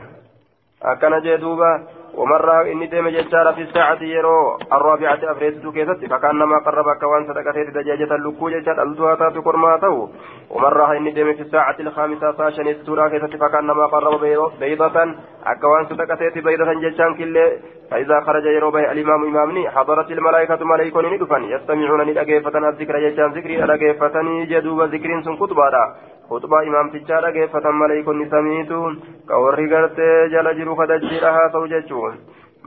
أكن 0.83 1.21
جدوبا 1.21 1.83
ومرة 2.15 2.63
إني 2.63 2.87
ديم 2.87 3.09
ججارة 3.09 3.53
في 3.53 3.63
الساعة 3.63 4.03
يرو. 4.03 4.59
الرابعة 4.73 5.19
أفريت 5.33 5.67
كيست 5.69 6.05
فكأنما 6.11 6.59
قرب 6.67 6.97
كوان 7.01 7.27
صدقته 7.29 7.63
دجاجة 7.63 8.15
اللكو 8.15 8.49
ججارة 8.49 8.83
ألتها 8.83 9.15
تاتي 9.15 9.39
قرماته 9.39 10.09
ومرة 10.51 10.97
إني 10.97 11.11
ديم 11.11 11.33
في 11.33 11.43
الساعة 11.43 11.77
الخامسة 11.81 12.33
ساشن 12.33 12.69
السورة 12.69 13.09
كيست 13.09 13.37
فكأنما 13.37 13.87
قرب 13.87 14.21
بيضة. 14.61 15.15
أكوان 15.47 15.85
صدقته 15.91 16.41
بيضة 16.41 16.73
ججان 16.73 17.15
كله. 17.15 17.53
فإذا 17.91 18.21
خرج 18.21 18.45
يرو 18.45 18.71
به 18.71 18.93
الإمام 18.93 19.25
إمامني 19.25 19.71
حضرت 19.71 20.11
الملائكة 20.11 20.65
ملائكة 20.65 21.01
ندفن. 21.01 21.43
يستمعون 21.45 22.01
ندقيفة 22.11 22.69
الذكر 22.69 22.99
ججان 23.09 23.33
ذكري 23.33 23.65
أدقيفتني 23.65 24.47
جدوب 24.47 24.83
ذكر 24.83 25.23
سن 25.25 25.37
كتبارا. 25.37 25.85
خطبة 26.31 26.63
إمام 26.63 26.91
تجارة 26.91 27.31
كيف 27.31 27.57
ملائكة 27.57 28.31
سميتو 28.31 28.93
كوري 29.29 29.67
غرتي 29.73 30.29
جل 30.33 30.59
جرو 30.59 30.75
خدجيرها 30.77 31.49
سوججون 31.53 32.15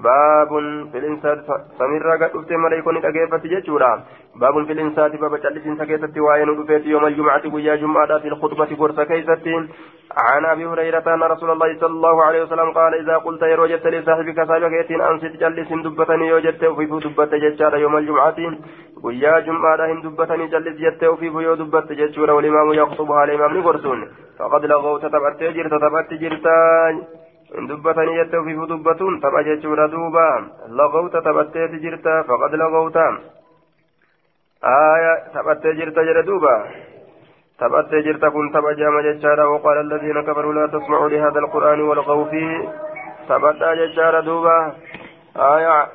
باب 0.04 0.50
في 0.92 0.98
الإنسان 0.98 1.44
سمير 1.80 2.12
قد 2.12 2.36
أفتي 2.36 2.56
ملائكة 2.56 3.12
كيف 3.12 3.36
تججورا 3.36 4.04
باب 4.36 4.66
في 4.66 4.72
الإنسان 4.74 5.12
باب 5.12 5.36
جلسين 5.36 5.78
سكيتة 5.78 6.22
وعين 6.22 6.50
أفيت 6.50 6.86
يوم 6.86 7.06
الجمعة 7.06 7.42
ويا 7.54 7.76
جمعة 7.76 8.20
في 8.20 8.28
الخطبة 8.28 8.76
قرصة 8.80 9.04
كيسة 9.04 9.68
عن 10.18 10.46
أبي 10.46 10.66
هريرة 10.66 11.14
أن 11.14 11.24
رسول 11.24 11.52
الله 11.52 11.80
صلى 11.80 11.90
الله 11.90 12.24
عليه 12.24 12.44
وسلم 12.44 12.72
قال 12.72 12.94
إذا 12.94 13.18
قلت 13.18 13.42
يا 13.42 13.60
وجدت 13.60 13.88
لصاحبك 13.88 14.48
صاحبك 14.48 14.72
يتين 14.72 15.02
أنصت 15.02 15.36
جلس 15.42 15.70
دبتني 15.86 16.34
وجدت 16.34 16.64
وفي 16.64 16.86
دبت 16.86 17.36
ججارة 17.36 17.78
يوم 17.78 17.96
guyyaa 19.06 19.42
jum'aadha 19.48 19.88
hin 19.90 20.00
dubbatanii 20.04 20.48
jallis 20.54 20.78
jettee 20.84 21.10
ofiif 21.16 21.36
yoo 21.48 21.58
dubbatte 21.60 21.98
jechuudha. 22.00 22.38
Walimaamu 22.38 22.78
yaqtubuhaa 22.80 23.26
alimaamni 23.28 23.62
gorsuun. 23.68 24.02
Faqad 24.40 24.66
lagawta 24.72 25.14
taphattee 25.18 25.54
jirta 25.60 25.80
taphatti 25.86 26.20
jirta. 26.24 26.56
hin 26.88 27.06
dubbatanii 27.70 28.18
jettee 28.20 28.40
ofiif 28.40 28.68
dubbatuun 28.70 29.22
tapha 29.22 29.44
jechuudha 29.44 29.88
duuba. 29.88 30.28
Lagawta 30.70 31.22
taphatteeti 31.22 31.80
jirta 31.80 32.24
faqad 32.24 32.54
lagawta. 32.54 33.08
آية 34.66 35.14
تبت 35.34 35.68
جرت 35.68 36.00
جردوبا 36.00 36.66
تبت 37.60 37.92
جرت 38.06 38.26
كن 38.26 38.52
تبا 38.52 38.74
جام 38.74 39.00
ججارا 39.00 39.46
وقال 39.46 39.78
الذين 39.78 40.22
كفروا 40.22 40.54
لا 40.54 40.68
تسمعوا 40.68 41.10
لهذا 41.10 41.40
القرآن 41.40 41.82
والغوا 41.82 42.26
فيه 42.26 42.70
تبت 43.30 43.64
ججارا 43.80 44.20
دوبا 44.22 44.74
آية 45.38 45.88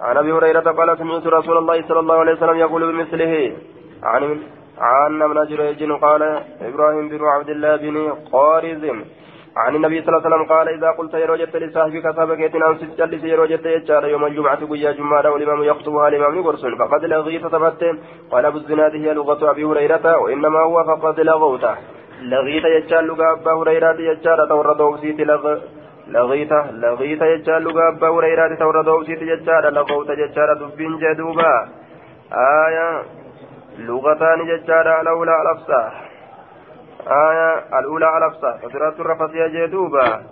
عن 0.00 0.16
ابي 0.16 0.32
هريره 0.32 0.60
قال 0.60 0.98
سمعت 0.98 1.26
رسول 1.26 1.56
الله 1.58 1.88
صلى 1.88 2.00
الله 2.00 2.18
عليه 2.18 2.32
وسلم 2.32 2.56
يقول 2.56 2.92
بمثله 2.92 3.56
عن 4.02 4.42
عن 4.78 5.22
ابن 5.22 5.46
جريج 5.46 5.92
قال 5.92 6.22
إبراهيم 6.62 7.08
بن 7.08 7.24
عبد 7.24 7.48
الله 7.48 7.76
بن 7.76 8.12
قارز 8.32 8.84
عن 9.56 9.76
النبي 9.76 10.02
صلى 10.02 10.08
الله 10.08 10.26
عليه 10.26 10.36
وسلم 10.36 10.48
قال 10.54 10.68
إذا 10.68 10.90
قلت 10.90 11.14
يا 11.14 11.26
رجت 11.26 11.56
لصاحبك 11.56 12.16
سابقة 12.16 12.70
أن 12.70 12.78
تجلس 12.78 13.24
يا 13.24 13.36
رجت 13.36 13.66
يجار 13.66 14.06
يوم 14.06 14.24
الجمعة 14.26 14.66
قيا 14.66 14.92
جمعة 14.92 15.30
والإمام 15.30 15.62
يخطبها 15.62 16.08
الإمام 16.08 16.38
يقرسل 16.38 16.76
فقد 16.76 17.04
لغيت 17.04 17.46
ثبت. 17.46 17.98
قال 18.30 18.46
أبو 18.46 18.58
الزناد 18.58 18.94
هي 18.94 19.14
لغة 19.14 19.50
أبي 19.50 19.64
هريرة 19.64 20.18
وإنما 20.18 20.60
هو 20.60 20.84
فقد 20.84 21.20
لغوت. 21.20 21.64
لغيت 22.22 22.64
يجار 22.64 23.00
لغة 23.00 23.32
أبا 23.32 23.52
هريرة 23.52 24.00
يجار 24.00 24.46
تورد 24.48 24.80
وسيت 24.80 25.20
لغ 25.20 25.58
لغيت 26.08 26.52
لغيت 26.72 27.22
يجار 27.22 27.58
لغة 27.58 27.88
أبا 27.88 28.08
هريرة 28.08 28.54
تورد 28.54 28.88
وسيت 28.88 29.22
يجار 29.22 29.70
لغوت 29.70 30.10
يجار 30.10 30.54
دبين 30.54 30.98
جدوبا. 30.98 31.68
آية. 32.66 33.02
لغتان 33.78 34.40
يجار 34.48 35.00
الأولى 35.00 35.42
الأفصح 35.42 36.07
آية 37.08 37.78
الأولى 37.78 38.06
على 38.06 38.26
أفصى 38.26 38.58
فترات 38.62 39.00
الرفث 39.00 39.34
يا 39.34 39.66
جدوبا 39.66 40.22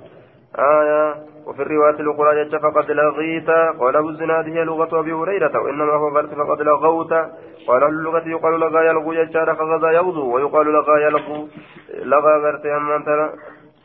آية 0.59 1.15
وفي 1.47 1.63
الرواية 1.63 2.01
الأخرى 2.01 2.45
جت 2.45 2.57
فقد 2.57 2.91
لغيت. 2.91 3.51
قال 3.81 3.97
أبو 3.97 4.09
الزناد 4.09 4.49
هي 4.49 4.65
لغة 4.65 5.01
أبي 5.01 5.13
هريرة 5.13 5.61
وإنما 5.61 5.93
هو 5.93 6.09
غرت 6.09 6.35
فقد 6.35 6.63
لغوت. 6.63 7.13
قال 7.69 7.85
اللغة 7.85 8.29
يقال 8.29 8.61
لغى 8.61 8.87
يلغو 8.87 9.15
جتار 9.15 9.55
فغزا 9.55 9.91
يغزو 9.91 10.35
ويقال 10.35 10.67
لغى 10.67 11.03
يلغو. 11.03 11.49
لغى 11.95 12.43
غرت 12.43 12.67
أما 12.67 12.97
أنت 12.97 13.31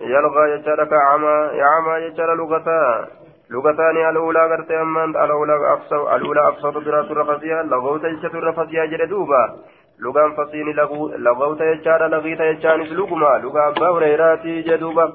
يلغى 0.01 0.57
جتار 0.57 0.85
كعما 0.85 1.51
يعمى 1.51 2.09
جتار 2.09 2.35
لغتا 2.35 3.07
لغتان 3.51 4.09
الأولى 4.09 4.45
غرت 4.45 4.71
أما 4.71 5.03
أنت 5.03 5.15
الأولى 5.15 5.73
أفسر 5.73 6.15
الأولى 6.15 6.49
أفسر 6.49 6.79
دراسة 6.79 7.11
الرفسية 7.11 7.61
لغوت 7.61 8.05
جتار 8.05 8.39
الرفسية 8.39 8.85
جلدوبا 8.85 9.55
lagawta 10.01 11.65
jechaadha 11.65 12.07
lagiita 12.09 12.45
jechaanis 12.53 12.91
luguma 12.91 13.37
lugaa 13.43 13.67
abbaa 13.71 13.91
hureyraati 13.95 14.63
jedhuuba 14.63 15.05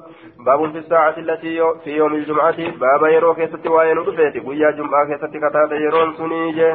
baabun 0.45 0.71
fi 0.73 0.83
saacati 0.89 1.21
allatii 1.21 1.59
fi 1.83 1.97
yoomi 1.97 2.21
ljumcati 2.21 2.71
baaba 2.83 3.09
yeroo 3.09 3.33
keessatti 3.33 3.73
waa'ee 3.75 3.97
nu 3.99 4.05
dhufeeti 4.05 4.45
guyyaa 4.47 4.71
jum'aa 4.79 5.05
keessatti 5.09 5.43
kataate 5.45 5.81
yeroon 5.83 6.15
sunii 6.21 6.53
jee 6.59 6.71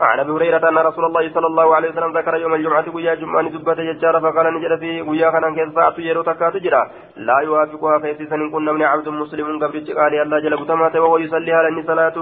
عن 0.00 0.20
ابي 0.20 0.32
هريره 0.32 0.68
ان 0.68 0.78
رسول 0.78 1.04
الله 1.04 1.32
صلى 1.32 1.46
الله 1.46 1.74
عليه 1.76 1.90
وسلم 1.90 2.12
ذكر 2.18 2.34
يوم 2.34 2.54
الجمعه 2.54 2.84
ويا 2.94 3.14
جمعه 3.14 3.48
دبت 3.54 3.78
يجار 3.78 4.20
فقال 4.20 4.46
نجد 4.54 4.78
في 4.78 5.02
ويا 5.02 5.30
كان 5.30 5.54
كيف 5.54 5.74
ساعه 5.74 5.94
يرو 5.98 6.22
تكات 6.22 6.56
جرا 6.56 6.82
لا 7.16 7.38
يوافقها 7.40 7.98
في 7.98 8.26
سن 8.30 8.50
كنا 8.50 8.72
من 8.72 8.82
عبد 8.82 9.08
مسلم 9.08 9.46
قبل 9.62 9.94
قال 9.98 10.14
الله 10.22 10.38
جل 10.44 10.56
بتمات 10.62 10.96
وهو 10.96 11.18
يصلي 11.18 11.52
على 11.52 11.82
صلاه 11.90 12.16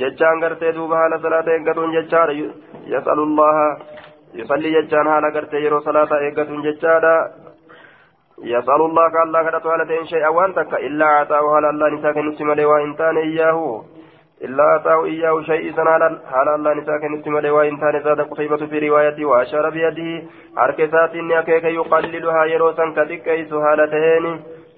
ججان 0.00 0.44
غرتي 0.44 0.72
دوبا 0.72 0.96
على 0.96 1.18
صلاه 1.18 1.48
يغتون 1.48 1.90
ججار 1.96 2.30
يسال 2.86 3.18
الله 3.28 3.54
يصلي 4.34 4.68
ججان 4.76 5.06
على 5.16 5.28
غرتي 5.34 5.56
يرو 5.56 5.80
صلاه 5.80 6.10
يغتون 6.28 6.62
ججار 6.66 7.04
يسأل 8.42 8.80
الله 8.88 9.08
كالله 9.08 9.42
كدت 9.42 9.66
على 9.66 10.06
شيئا 10.06 10.28
وانتك 10.28 10.74
إلا 10.74 11.04
أعطاه 11.04 11.56
على 11.56 11.70
الله 11.70 11.88
نساك 11.88 12.16
نسمى 12.16 12.64
وإن 12.64 12.96
تان 12.96 13.16
إياه 13.16 13.84
إلا 14.44 14.76
أتاه 14.76 15.04
إياه 15.04 15.42
شيء 15.42 15.72
سنالا 15.76 16.18
حال 16.32 16.48
الله 16.48 16.74
نساك 16.74 17.04
نتمل 17.04 17.50
وإن 17.50 17.76
كان 17.76 18.02
زاد 18.04 18.20
قتيبة 18.20 18.66
في 18.66 18.88
رواية 18.88 19.24
وأشار 19.24 19.70
بيده 19.70 20.22
حركسات 20.56 21.10
أكيك 21.14 21.64
يقللها 21.64 22.44
يروسا 22.44 22.84
كتكيس 22.96 23.52
هالتين 23.52 24.24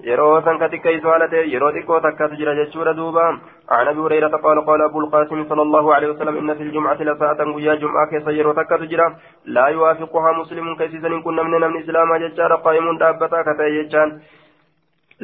يروسا 0.06 0.52
كتكيس 0.60 1.04
هالتين 1.06 1.50
يرو 1.54 1.70
تكو 1.70 1.98
تكات 1.98 2.32
جرى 2.38 2.52
جشور 2.58 2.92
دوبا 2.92 3.26
عن 3.70 3.86
أبي 3.88 4.00
هريرة 4.00 4.34
قال 4.44 4.58
قال 4.68 4.80
أبو 4.82 4.98
القاسم 5.00 5.44
صلى 5.50 5.62
الله 5.62 5.94
عليه 5.94 6.08
وسلم 6.12 6.34
إن 6.40 6.54
في 6.54 6.62
الجمعة 6.62 7.00
لساعة 7.02 7.40
ويا 7.54 7.74
جمعة 7.74 8.06
كيس 8.10 8.26
يرو 8.38 8.52
تكات 8.52 8.82
جرى 8.90 9.06
لا 9.44 9.66
يوافقها 9.66 10.32
مسلم 10.40 10.74
كيسيسا 10.78 11.20
كنا 11.24 11.42
من 11.42 11.60
من 11.60 11.82
إسلام 11.82 12.08
قائم 12.64 12.98
دابتا 12.98 13.42
كتايجان 13.46 14.10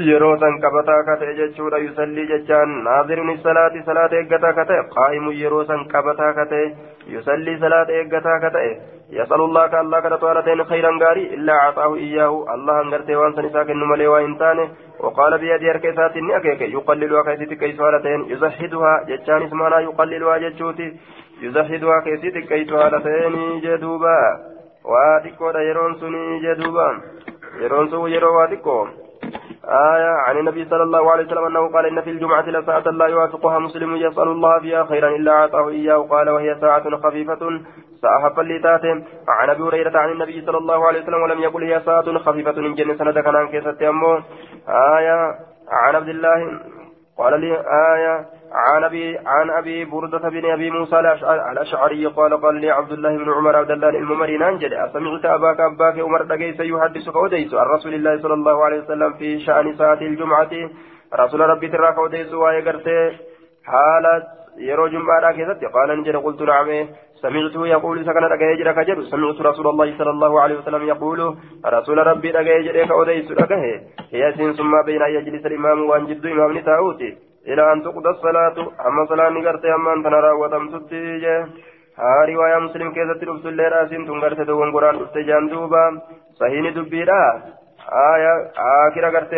yeroo 0.09 0.37
san 0.41 0.55
qabataa 0.61 1.03
ka 1.05 1.17
ta'e 1.21 1.35
jechuudha 1.37 1.79
yusallii 1.79 2.27
jechaan. 2.27 2.71
Naazirni 2.85 3.35
salaati 3.43 3.83
salaata 3.89 4.17
eeggataa 4.17 4.53
ka 4.59 4.65
ta'e. 4.65 4.85
Qaa'imu 4.95 5.33
yeroo 5.37 5.65
san 5.69 5.85
qabataa 5.93 6.33
ta'een 9.17 10.65
khayran 10.71 10.99
gaarii 10.99 11.29
illaa 11.37 11.59
caxaahu 11.65 11.97
iyyaahu 12.07 12.45
allah 12.55 12.77
hangartee 12.81 13.21
waan 13.23 13.35
san 13.35 13.51
isaa 13.51 13.65
kennu 13.71 13.91
malee 13.93 14.11
waa 14.15 14.25
hin 14.29 14.39
taane 14.45 14.65
وقال 15.03 15.39
بيدي 15.39 15.71
هركة 15.71 15.95
ساتين 15.95 16.31
أكيك 16.31 16.61
يقللها 16.61 17.23
كيسيتي 17.23 17.55
كيسوها 17.57 17.99
لتين 17.99 18.31
يزهدها 18.31 19.05
جتشان 19.09 19.43
اسمها 19.43 19.81
يقللها 19.81 20.39
جتشوتي 20.39 20.97
يزهدها 21.43 22.01
كيسيتي 22.01 22.41
كيسوها 22.41 22.91
لتين 22.91 23.61
جدوبا 23.61 24.19
واتكو 24.85 25.51
يرون 25.51 25.95
سني 25.95 26.39
جدوبا 26.45 26.89
يرون 27.61 27.89
سو 27.89 28.07
يرو 28.07 28.39
واتكو. 28.39 28.87
آية 29.65 30.11
عن 30.27 30.39
النبي 30.39 30.65
صلى 30.65 30.83
الله 30.83 31.11
عليه 31.13 31.27
وسلم 31.27 31.45
أنه 31.45 31.73
قال 31.73 31.87
إن 31.87 32.01
في 32.01 32.11
الجمعة 32.11 32.43
لساعة 32.43 32.81
لا 32.81 33.07
يوافقها 33.07 33.59
مسلم 33.59 33.97
يسأل 33.97 34.29
الله 34.29 34.61
فيها 34.61 34.85
خيرا 34.85 35.09
إلا 35.09 35.33
أعطاه 35.33 35.69
إياه 35.69 35.97
قال 35.97 36.31
وهي 36.31 36.57
ساعة 36.61 36.97
خفيفة 36.97 37.61
ساعة 38.03 38.35
فليتاتهم 38.35 39.05
عن 39.29 39.51
أبي 39.51 39.63
هريرة 39.63 39.99
عن 39.99 40.13
النبي 40.13 40.47
صلى 40.47 40.59
الله 40.59 40.87
عليه 40.87 41.03
وسلم 41.03 41.23
ولم 41.23 41.41
يقل 41.43 41.63
هي 41.65 41.81
ساعة 41.81 42.19
خفيفة 42.19 42.51
إن 42.51 42.75
جنة 42.75 42.95
سند 42.95 43.19
كان 43.19 43.49
كيسة 43.49 43.93
آية 44.69 45.35
عن 45.69 45.95
عبد 45.95 46.09
الله 46.09 46.61
قال 47.19 47.41
لي 47.41 47.53
آية 47.95 48.27
عن 48.55 48.85
أبي 48.85 49.19
عن 49.27 49.51
أبي 49.51 49.85
بردة 49.85 50.29
بن 50.29 50.51
أبي 50.51 50.71
موسى 50.71 51.01
الأشعري 51.53 52.07
قال 52.07 52.41
قال 52.43 52.55
لي 52.55 52.71
عبد 52.71 52.93
الله 52.93 53.17
بن 53.17 53.33
عمر 53.33 53.57
عبد 53.57 53.71
الله 53.71 53.89
الممرين 53.89 54.43
أنجل 54.43 54.75
أسمعت 54.75 55.25
أباك 55.25 55.61
أباك 55.61 55.99
عمر 55.99 56.23
دقيس 56.23 56.61
يحدثك 56.61 57.17
وديس 57.17 57.55
عن 57.55 57.67
رسول 57.67 57.95
الله 57.95 58.23
صلى 58.23 58.35
الله 58.35 58.65
عليه 58.65 58.79
وسلم 58.83 59.13
في 59.13 59.41
شأن 59.41 59.77
ساعة 59.77 60.01
الجمعة. 60.01 60.51
رسول 61.15 61.41
ربي 61.41 61.69
تراك 61.69 61.99
وديس 61.99 62.35
ويقرت 62.35 62.89
حالة 63.65 64.23
يرو 64.59 64.87
جمعة 64.89 65.33
كذا 65.33 65.69
قال 65.75 66.01
نجل 66.01 66.21
قلت 66.21 66.43
نعم. 66.43 66.89
سمعته 67.23 67.67
يقول 67.67 68.05
سكن 68.05 68.25
رجع 68.33 68.51
يجرك 68.51 68.79
جد 68.79 69.01
سمعت 69.01 69.41
رسول 69.41 69.67
الله 69.67 69.99
صلى 69.99 70.11
الله 70.11 70.41
عليه 70.41 70.59
وسلم 70.59 70.83
يقول 70.89 71.37
رسول 71.67 71.99
ربي 72.07 72.29
يجرك 72.29 72.91
وديس 72.91 73.31
رجع 73.31 73.57
هي 74.13 74.33
ثم 74.33 74.73
بين 74.87 75.03
يجلس 75.03 75.47
الإمام 75.47 75.91
وأن 75.91 76.07
جد 76.07 76.27
إمام 76.27 76.59
نتاوتي 76.59 77.32
إلى 77.49 77.73
أن 77.73 77.83
تقضى 77.83 78.11
الصلاة. 78.11 78.57
أما 78.87 79.07
صلاة 79.09 79.29
نقرت 79.29 79.65
أما 79.65 79.93
أن 79.93 80.03
تنرى 80.03 80.31
وتمتت 80.31 80.93
ها 81.99 82.25
رواية 82.29 82.59
مسلم 82.59 82.93
كيسة 82.93 83.15
تلبس 83.21 83.47
الليل 83.47 83.73
أسين 83.73 84.07
تنقرت 84.07 84.41
دوان 84.41 84.73
قرآن 84.73 85.03
استجان 85.03 85.49
دوبا. 85.49 86.01
صحيح 86.41 86.75
دبيرا 86.77 87.43
آية 88.15 88.33
آخر 88.57 89.05
قرت 89.15 89.33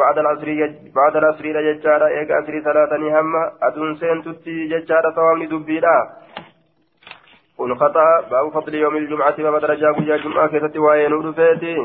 بعد 0.00 0.18
العصر 0.18 0.48
بعد 0.94 1.16
العصر 1.16 1.44
ججارة. 1.66 2.06
إيك 2.06 2.30
عصر 2.30 2.54
صلاة 2.64 2.92
هم 2.96 3.34
أدون 3.62 3.96
سين 3.96 4.22
تتي 4.22 4.66
ججارة 4.72 5.10
صوامي 5.14 5.46
دبيرا 5.46 5.98
خطأ. 7.80 8.06
باب 8.30 8.48
فضل 8.54 8.74
يوم 8.74 8.96
الجمعة. 8.96 9.36
باب 9.36 9.56
درجة 9.60 9.92
ويا 9.98 10.16
جمعة. 10.16 10.46
كيسة 10.48 10.80
وين 10.80 11.12
ودفيتي 11.12 11.76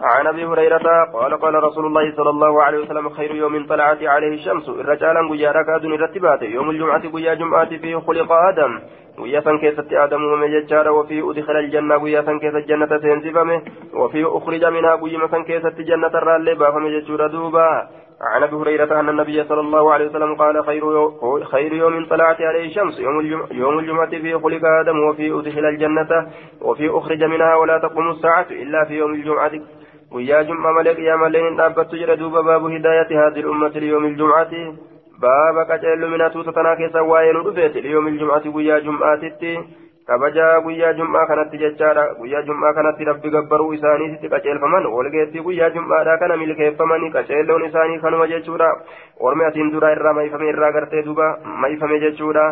عن 0.00 0.26
أبي 0.26 0.44
هريرة 0.44 1.04
قال 1.12 1.40
قال 1.40 1.54
رسول 1.54 1.86
الله 1.86 2.16
صلى 2.16 2.30
الله 2.30 2.62
عليه 2.62 2.78
وسلم 2.78 3.08
خير 3.08 3.34
يوم 3.34 3.66
طلعت 3.66 4.02
عليه 4.02 4.34
الشمس. 4.34 4.68
الرجال 4.68 5.28
قيا 5.30 5.78
دون 5.78 5.92
رتبات. 5.92 6.42
يوم 6.42 6.70
الجمعة 6.70 7.08
قيا 7.08 7.34
جمعة 7.34 7.76
فيه 7.76 7.96
خلق 7.96 8.32
آدم. 8.32 8.80
قيا 9.18 9.40
كيست 9.60 9.92
آدم 9.92 10.24
ومن 10.24 10.48
يجار 10.52 10.90
وفيه 10.90 11.30
أدخل 11.30 11.56
الجنة. 11.56 11.98
قيا 11.98 12.20
كيست 12.20 12.54
الجنه 12.54 12.98
سينزفمه 12.98 13.62
وفيه 13.94 14.36
أخرج 14.36 14.64
منها 14.64 14.94
قيا 14.96 15.42
كيست 15.42 15.80
جنة 15.80 16.06
الرالي 16.06 16.54
بافم 16.54 16.86
يجور 16.86 17.26
دوبا. 17.26 17.88
عن 18.20 18.42
أبي 18.42 18.56
هريرة 18.56 19.00
أن 19.00 19.08
النبي 19.08 19.44
صلى 19.44 19.60
الله 19.60 19.92
عليه 19.92 20.06
وسلم 20.06 20.34
قال 20.34 20.64
خير 20.64 21.10
خير 21.44 21.72
يوم 21.72 22.06
طلعت 22.06 22.40
عليه 22.40 22.66
الشمس. 22.66 23.00
يوم 23.00 23.20
الجمعه, 23.20 23.46
يوم 23.50 23.78
الجمعة 23.78 24.10
فيه 24.10 24.36
خلق 24.36 24.64
آدم. 24.80 24.98
وفيه 25.08 25.40
أدخل 25.40 25.64
الجنة. 25.64 26.30
وفيه 26.60 26.98
أخرج 26.98 27.24
منها 27.24 27.56
ولا 27.56 27.78
تقوم 27.78 28.10
الساعة 28.10 28.46
إلا 28.50 28.84
في 28.84 28.94
يوم 28.94 29.14
الجمعة 29.14 29.52
ويا 30.14 30.42
جمعة 30.42 30.72
ملك 30.72 30.98
يا 30.98 31.16
ملين 31.16 31.56
دابت 31.56 31.94
جرى 31.94 32.16
دوب 32.16 32.32
باب 32.32 32.64
هداية 32.64 33.10
هذه 33.22 33.40
الأمة 33.40 33.74
ليوم 33.82 34.04
الجمعة 34.04 34.52
باب 35.22 35.56
كجل 35.68 36.02
من 36.10 36.30
توتنا 36.32 36.74
كيسا 36.74 37.00
وين 37.00 37.36
رفيت 37.36 37.76
ليوم 37.76 38.06
الجمعة 38.08 38.44
ويا 38.54 38.78
جمعة 38.78 39.16
تتي 39.16 39.54
kabajaa 40.06 40.60
guyyaa 40.60 40.92
jum'aa 40.98 41.26
kanatti 41.26 41.58
jechaadha 41.58 42.02
guyyaa 42.20 42.40
jum'aa 42.46 42.72
kanatti 42.78 43.04
rabbi 43.08 43.30
gabbaruu 43.34 43.74
isaaniitti 43.76 44.30
qaceelfaman 44.32 44.88
walgeettii 44.94 45.44
guyyaa 45.48 45.68
jum'aadhaa 45.76 46.16
kana 46.22 46.36
milkeeffamanii 46.40 47.10
qaceelloon 47.16 47.66
isaanii 47.66 48.00
kanuma 48.04 48.26
jechuudha 48.32 48.70
ormi 49.28 49.44
asiin 49.48 49.70
duraa 49.74 49.92
irraa 49.96 50.14
mayfame 50.18 50.48
irraa 50.54 50.72
gartee 50.78 51.04
duba 51.10 51.28
mayfame 51.66 52.00
jechuudha 52.06 52.46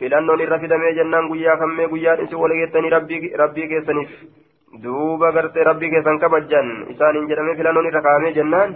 filannoon 0.00 0.42
irra 0.46 0.58
fidamee 0.64 0.92
jennaan 0.98 1.30
guyyaa 1.34 1.56
kammee 1.62 1.88
guyyaan 1.94 2.24
isin 2.26 2.42
walgeettanii 2.42 2.92
rabbii 3.44 3.68
keessaniif 3.74 4.18
duuba 4.82 5.30
gartee 5.36 5.64
rabbii 5.68 5.90
keessan 5.94 6.18
kabajjan 6.24 6.68
isaaniin 6.94 7.28
jedhamee 7.30 7.54
filannoon 7.60 7.86
irra 7.90 8.02
kaa'amee 8.06 8.32
jennaan 8.38 8.74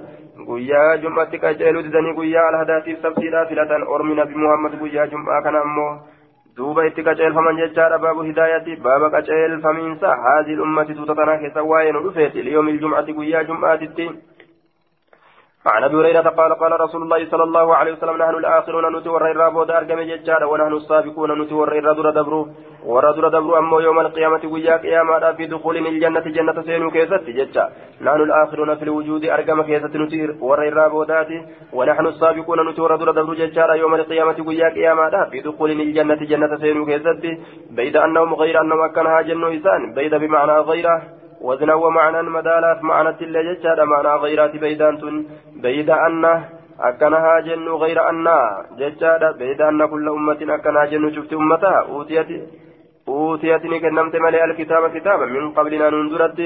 guyyaa 0.50 0.96
jum'atti 1.02 1.40
qaceeluu 1.44 1.82
didanii 1.88 2.14
guyyaa 2.20 2.46
alhadaatiif 2.52 3.02
sabsiidhaa 3.06 3.44
filatan 3.50 3.84
ormi 3.96 4.14
nabi 4.20 4.34
muhammad 4.44 4.78
guyyaa 4.82 5.06
jum'aa 5.14 5.40
kana 5.46 5.60
ammoo 5.66 5.90
duuba 6.60 6.86
itti 6.90 7.04
qaceelfaman 7.08 7.60
jechaadha 7.62 7.98
baabu 8.04 8.24
hidaayati 8.30 8.76
baaba 8.86 9.10
qaceelfamiinsa 9.16 10.14
haazil 10.24 10.60
ummati 10.68 10.94
tuuta 11.00 11.14
tanaa 11.20 11.38
keessa 11.44 11.66
waa'ee 11.72 11.92
nu 11.96 12.04
dhufeeti 12.06 12.42
liyoomil 12.48 12.80
jum'ati 12.84 13.16
guyyaa 13.20 13.44
jum'aatitti 13.52 14.08
عن 15.66 15.84
أبي 15.84 15.96
هريرة 15.96 16.20
قال 16.20 16.54
قال 16.54 16.80
رسول 16.80 17.02
الله 17.02 17.30
صلى 17.30 17.42
الله 17.42 17.76
عليه 17.76 17.92
وسلم 17.92 18.16
نحن 18.16 18.34
الآخرون 18.34 18.96
نتي 18.96 19.08
ور 19.08 19.30
الرابو 19.30 19.64
دار 19.64 19.84
كم 19.84 20.00
ججار 20.00 20.44
ونحن 20.44 20.72
السابقون 20.72 21.42
نتي 21.42 21.54
ور 21.54 21.78
الردر 21.78 22.10
دبرو 22.10 22.48
ور 22.86 23.28
دبرو 23.28 23.58
اما 23.58 23.82
يوم 23.82 24.00
القيامة 24.00 24.40
ويا 24.44 24.76
قيامة 24.76 25.32
في 25.32 25.46
دخول 25.46 25.76
الجنة 25.76 26.20
جنة 26.20 26.62
سينو 26.62 26.90
كيست 26.90 27.24
ججا. 27.38 27.64
نحن 28.00 28.20
الآخرون 28.20 28.74
في 28.74 28.82
الوجود 28.82 29.24
ارقم 29.24 29.62
كيست 29.62 29.96
نتي 29.96 30.20
ور 30.40 30.68
الرابو 30.68 31.04
داتي 31.04 31.38
ونحن 31.72 32.06
السابقون 32.06 32.68
نتي 32.68 32.80
ور 32.80 32.96
دبرو 32.96 33.34
ججار 33.34 33.74
يوم 33.74 33.94
القيامة 33.94 34.36
ويا 34.46 34.68
قيامة 34.68 35.30
في 35.30 35.40
دخول 35.40 35.70
الجنة 35.70 36.20
جنة 36.30 36.56
سينو 36.56 36.86
كيست. 36.86 37.24
بيد 37.70 37.96
أنهم 37.96 38.34
غير 38.34 38.60
أنهم 38.60 38.86
كانها 38.94 39.20
جنو 39.22 39.48
انسان 39.48 39.94
بيد 39.94 40.14
بمعنى 40.14 40.52
غيره. 40.52 41.19
وزنا 41.40 41.74
ومعنى 41.74 42.22
مدالات 42.22 42.84
معنى 42.84 43.10
اللي 43.20 43.54
جتشاد 43.54 43.80
معنى 43.80 44.08
غيرات 44.08 44.56
بيدان 44.56 44.98
تن 45.00 45.16
بيد 45.62 45.90
أنه 45.90 46.48
أكنها 46.80 47.40
جن 47.40 47.68
غير 47.68 47.98
أن 48.10 48.26
جتشاد 48.78 49.22
بيد 49.38 49.60
أن 49.60 49.86
كل 49.86 50.08
أمة 50.08 50.40
أكنها 50.54 50.84
جن 50.84 51.04
شفت 51.14 51.32
أمتها. 51.32 51.80
أوتيت 51.88 52.30
أوتيت 53.08 53.64
نكنمت 53.72 54.14
ملئ 54.16 54.44
الكتاب 54.44 54.82
كتابا 54.94 55.26
من 55.26 55.44
قبلنا 55.56 55.90
ننزلت 55.90 56.38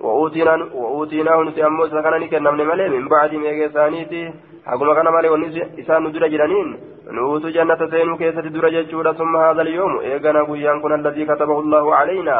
وأوتينا 0.00 0.54
وأوتيناه 0.74 1.42
نسيمو 1.42 1.86
سكنا 1.86 2.18
نكنمن 2.18 2.66
ملئ 2.70 2.88
من 2.88 3.08
بعد 3.08 3.34
ميغي 3.34 3.68
ثانيتي 3.68 4.22
حكما 4.66 4.94
كان 4.94 5.08
ملئ 5.16 5.28
ونسان 5.34 6.02
ندر 6.04 6.26
جرانين 6.32 6.68
نوت 7.16 7.46
جنة 7.56 7.80
سينو 7.90 8.16
كيسة 8.20 8.46
درجة 8.56 9.12
ثم 9.18 9.36
هذا 9.36 9.62
اليوم. 9.62 9.92
إيغانا 9.98 10.42
قيان 10.48 10.94
الذي 11.00 11.24
كتبه 11.30 11.58
الله 11.64 11.84
علينا 11.94 12.36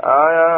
آية 0.00 0.48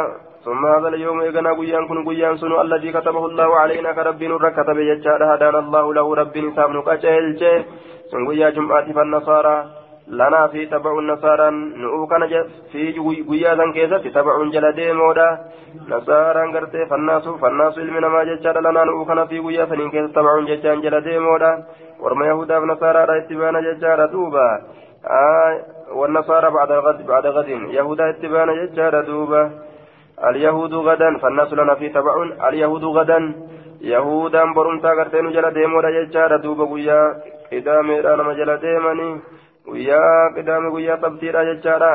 ثم 0.45 0.65
هذا 0.65 0.87
اليوم 0.87 1.21
إيغانا 1.21 1.53
قيان 1.59 1.83
قيان 2.07 2.37
سنو 2.37 2.61
الذي 2.61 2.91
كتبه 2.91 3.25
الله 3.25 3.49
علينا 3.63 3.91
كرب 3.97 4.23
نور 4.23 4.49
كتب 4.57 4.77
يجار 4.91 5.21
هدانا 5.31 5.59
الله 5.59 5.85
له 5.93 6.15
رب 6.15 6.35
نساب 6.37 6.69
نكاچه 6.77 7.65
سن 8.11 8.21
قيا 8.27 8.49
جمعة 8.55 8.87
فالنصارى 8.93 9.57
لنا 10.07 10.47
في 10.47 10.65
تبع 10.65 10.99
النصارى 10.99 11.49
نؤكن 11.83 12.23
في 12.71 12.81
قيا 13.29 13.55
ذن 13.55 14.11
تبع 14.15 14.35
جل 14.53 14.71
ديمودا 14.71 15.29
نصارى 15.89 16.41
غرتي 16.53 16.85
فالناس 16.89 17.27
فالناس 17.27 17.77
علمنا 17.79 18.07
ما 18.07 18.23
ججار 18.23 18.59
لنا 18.59 18.83
نؤكن 18.83 19.25
في 19.25 19.39
قيا 19.39 19.65
كيسة 19.65 20.07
تبع 20.15 20.39
ججان 20.49 20.81
جل 20.81 21.01
ديمودا 21.01 21.51
ورما 22.01 22.25
يهودا 22.27 22.57
ونصارى 22.57 23.17
اتبانا 23.17 23.59
ججار 23.67 24.05
دوبا. 24.05 24.47
آه 25.07 25.51
والنصارى 25.99 26.49
بعد 26.51 26.71
غد 26.71 26.99
بعد 27.07 27.25
غد. 27.27 27.49
يهودا 27.77 28.09
اتبانا 28.09 28.53
ججار 28.65 29.01
دوبا. 29.01 29.43
اليهود 30.29 30.73
غدا 30.73 31.17
فالناس 31.17 31.53
لنا 31.53 31.75
في 31.75 31.89
تبع 31.89 32.13
اليهود 32.49 32.83
غدا 32.83 33.19
يهودا 33.81 34.43
برمتا 34.55 34.91
غرتين 34.97 35.31
جل 35.31 35.53
ديمودا 35.53 35.89
ججار 35.95 36.37
دوبا 36.37 36.65
قيا 36.71 36.99
قدامي 37.51 37.99
أنا 37.99 38.23
مجل 38.23 38.49
ديماني 38.57 39.09
qidaame 39.65 40.71
guyyaa 40.71 40.97
qabxiidha 41.03 41.43
jechaadha 41.49 41.91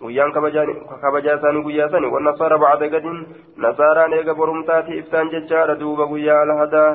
guyyaan 0.00 0.32
kabajaa 0.32 1.36
isaanii 1.36 1.62
guyyaa 1.62 1.88
sani 1.88 2.12
wannasaara 2.14 2.58
bacda 2.58 2.88
gadin 2.88 3.16
nasaaraan 3.56 4.12
eega 4.12 4.34
borumtaati 4.34 4.98
ibsaan 4.98 5.30
jechaadha 5.34 5.78
duuba 5.80 6.06
guyyaa 6.12 6.40
alhadaa 6.42 6.90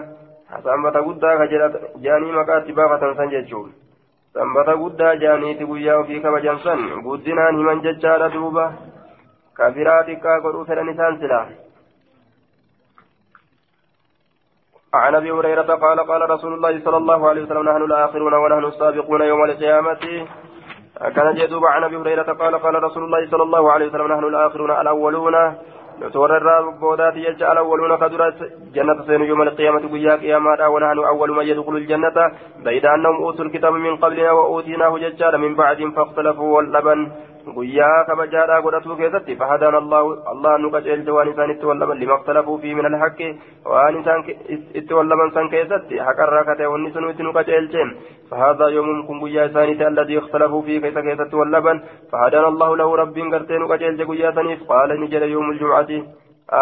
sanbata 0.63 1.01
guddaa 1.07 1.37
ka 1.37 1.47
jedha 1.53 1.69
jaanii 2.05 2.37
maqaatti 2.37 2.77
baafatan 2.79 3.15
san 3.17 3.33
jechuun 3.33 3.73
sanbata 4.33 4.77
guddaa 4.83 5.15
jaaniiti 5.23 5.69
guyyaa 5.71 5.97
ofii 6.03 6.21
kabajan 6.27 6.59
san 6.67 6.85
guddinaan 7.07 7.57
himan 7.57 7.81
jechaadha 7.87 8.29
duuba 8.37 8.65
godhuu 9.57 10.65
fedhan 10.65 10.89
isaan 10.95 11.17
silaa 11.19 11.47
عن 14.95 15.15
أبي 15.15 15.31
هريرة 15.31 15.69
قال 15.75 15.99
قال 15.99 16.29
رسول 16.29 16.53
الله 16.53 16.73
صلى 16.85 16.97
الله 16.97 17.29
عليه 17.29 17.41
وسلم 17.43 17.63
نحن 17.69 17.81
الآخرون 17.83 18.33
ونحن 18.33 18.65
السابقون 18.65 19.21
يوم 19.21 19.43
القيامة. 19.43 20.03
كان 21.15 21.27
جدوب 21.35 21.65
عن 21.65 21.83
أبي 21.83 21.97
هريرة 21.97 22.29
قال 22.41 22.55
قال 22.55 22.83
رسول 22.83 23.03
الله 23.03 23.21
صلى 23.31 23.43
الله 23.43 23.71
عليه 23.71 23.85
وسلم 23.87 24.07
نحن 24.07 24.23
الآخرون 24.23 24.71
الأولون. 24.71 25.35
نتورر 26.01 26.69
بودات 26.81 27.15
يجعل 27.15 27.51
الأولون 27.51 27.91
قدر 28.03 28.21
جنة 28.75 28.99
سين 29.07 29.21
يوم 29.21 29.41
القيامة 29.41 29.83
قيا 29.93 30.15
قياما 30.15 30.67
ونحن 30.67 30.99
أول 31.11 31.29
من 31.37 31.45
يدخل 31.51 31.75
الجنة. 31.75 32.17
بيد 32.63 32.85
أنهم 32.85 33.15
أوتوا 33.23 33.45
الكتاب 33.45 33.73
من 33.73 33.93
قبلنا 33.97 34.31
وأوتيناه 34.31 34.97
ججال 34.97 35.33
من 35.37 35.55
بعد 35.55 35.79
فاختلفوا 35.95 36.49
واللبن. 36.55 36.99
Guyyaa 37.53 38.03
kabajaadhaa 38.07 38.61
godhatuu 38.65 38.95
keessatti 39.01 39.35
fahadaan 39.41 39.75
allah 39.75 40.53
nu 40.63 40.71
qaceelche 40.75 41.15
waan 41.17 41.31
isaan 41.31 41.53
itti 41.53 41.69
wallaban 41.69 41.99
lima 42.03 42.17
iktalafuu 42.19 42.57
fi 42.63 42.75
min 42.79 42.89
alhaqqi 42.89 43.27
waan 43.73 43.99
isaan 44.01 44.23
itti 44.81 44.97
wallaban 44.99 45.33
san 45.37 45.49
keessatti 45.49 46.03
haqarraa 46.07 46.43
kate 46.49 46.65
wanni 46.73 46.91
sunu 46.91 47.09
itti 47.15 47.23
nu 47.23 47.33
qaceelche 47.39 47.87
فهذا 48.29 48.67
يوم 48.67 49.07
كن 49.07 49.19
قيا 49.23 49.47
ثاني 49.47 49.87
الذي 49.87 50.17
اختلفوا 50.17 50.61
فيه 50.61 50.79
كيف 50.81 50.97
كيف 50.97 51.33
واللبن 51.33 51.81
فهدانا 52.11 52.47
الله 52.47 52.77
له 52.77 52.95
رب 52.95 53.17
قرتين 53.33 53.65
قجل 53.71 54.07
قيا 54.07 54.31
ثاني 54.31 54.55
قال 54.69 54.89
نجل 55.01 55.23
يوم 55.23 55.51
الجمعة 55.51 55.91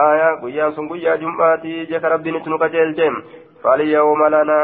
آية 0.07 0.29
قيا 0.43 0.71
سن 0.75 0.89
قيا 0.89 1.15
جمعة 1.15 1.65
جك 1.91 2.03
رب 2.13 2.27
نتنو 2.27 2.57
قجل 2.63 2.89
فاليوم 3.63 4.21
لنا 4.35 4.59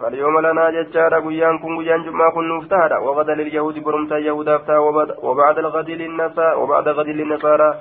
فاليوم 0.00 0.38
لنا 0.46 0.70
ججارة 0.70 1.20
قيان 1.26 1.58
كن 1.58 1.78
قيان 1.78 2.02
جمعة 2.04 2.32
كن 2.34 2.58
نفتهرة 2.58 3.00
وغدا 3.00 3.34
لليهود 3.34 3.78
برمتا 3.78 4.18
يهودا 4.18 4.78
وبعد 5.26 5.58
الغد 5.58 5.90
للنصارى 5.90 6.54
وبعد 6.60 6.88
غد 6.88 7.08
للنصارى 7.08 7.74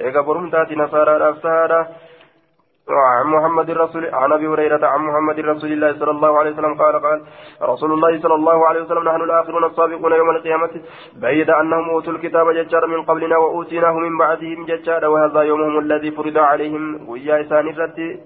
إيقا 0.00 0.20
برمتا 0.20 0.66
نصارى 0.82 1.30
أفتهرة 1.30 1.80
عن 2.90 3.26
محمد 3.26 3.70
الرسول 3.70 4.14
عن 4.14 4.32
ابي 4.32 4.46
هريره 4.46 4.86
عن 4.86 5.00
محمد 5.00 5.40
رسول 5.40 5.72
الله 5.72 5.98
صلى 5.98 6.10
الله 6.10 6.38
عليه 6.38 6.50
وسلم 6.50 6.74
قال 6.74 7.02
قال 7.02 7.22
رسول 7.62 7.92
الله 7.92 8.20
صلى 8.22 8.34
الله 8.34 8.66
عليه 8.68 8.82
وسلم 8.82 9.04
نحن 9.08 9.20
الاخرون 9.20 9.64
السابقون 9.64 10.12
يوم 10.12 10.30
القيامه 10.30 10.70
بعيد 11.16 11.50
انهم 11.50 11.90
اوتوا 11.90 12.12
الكتاب 12.12 12.50
ججار 12.50 12.86
من 12.86 13.02
قبلنا 13.02 13.36
واوتيناه 13.36 13.92
من 13.92 14.18
بعدهم 14.18 14.66
ججار 14.66 15.06
وهذا 15.06 15.40
يومهم 15.42 15.78
الذي 15.78 16.10
فرض 16.10 16.38
عليهم 16.38 17.08
ويا 17.08 17.40
اسان 17.40 17.68
الرتي 17.68 18.20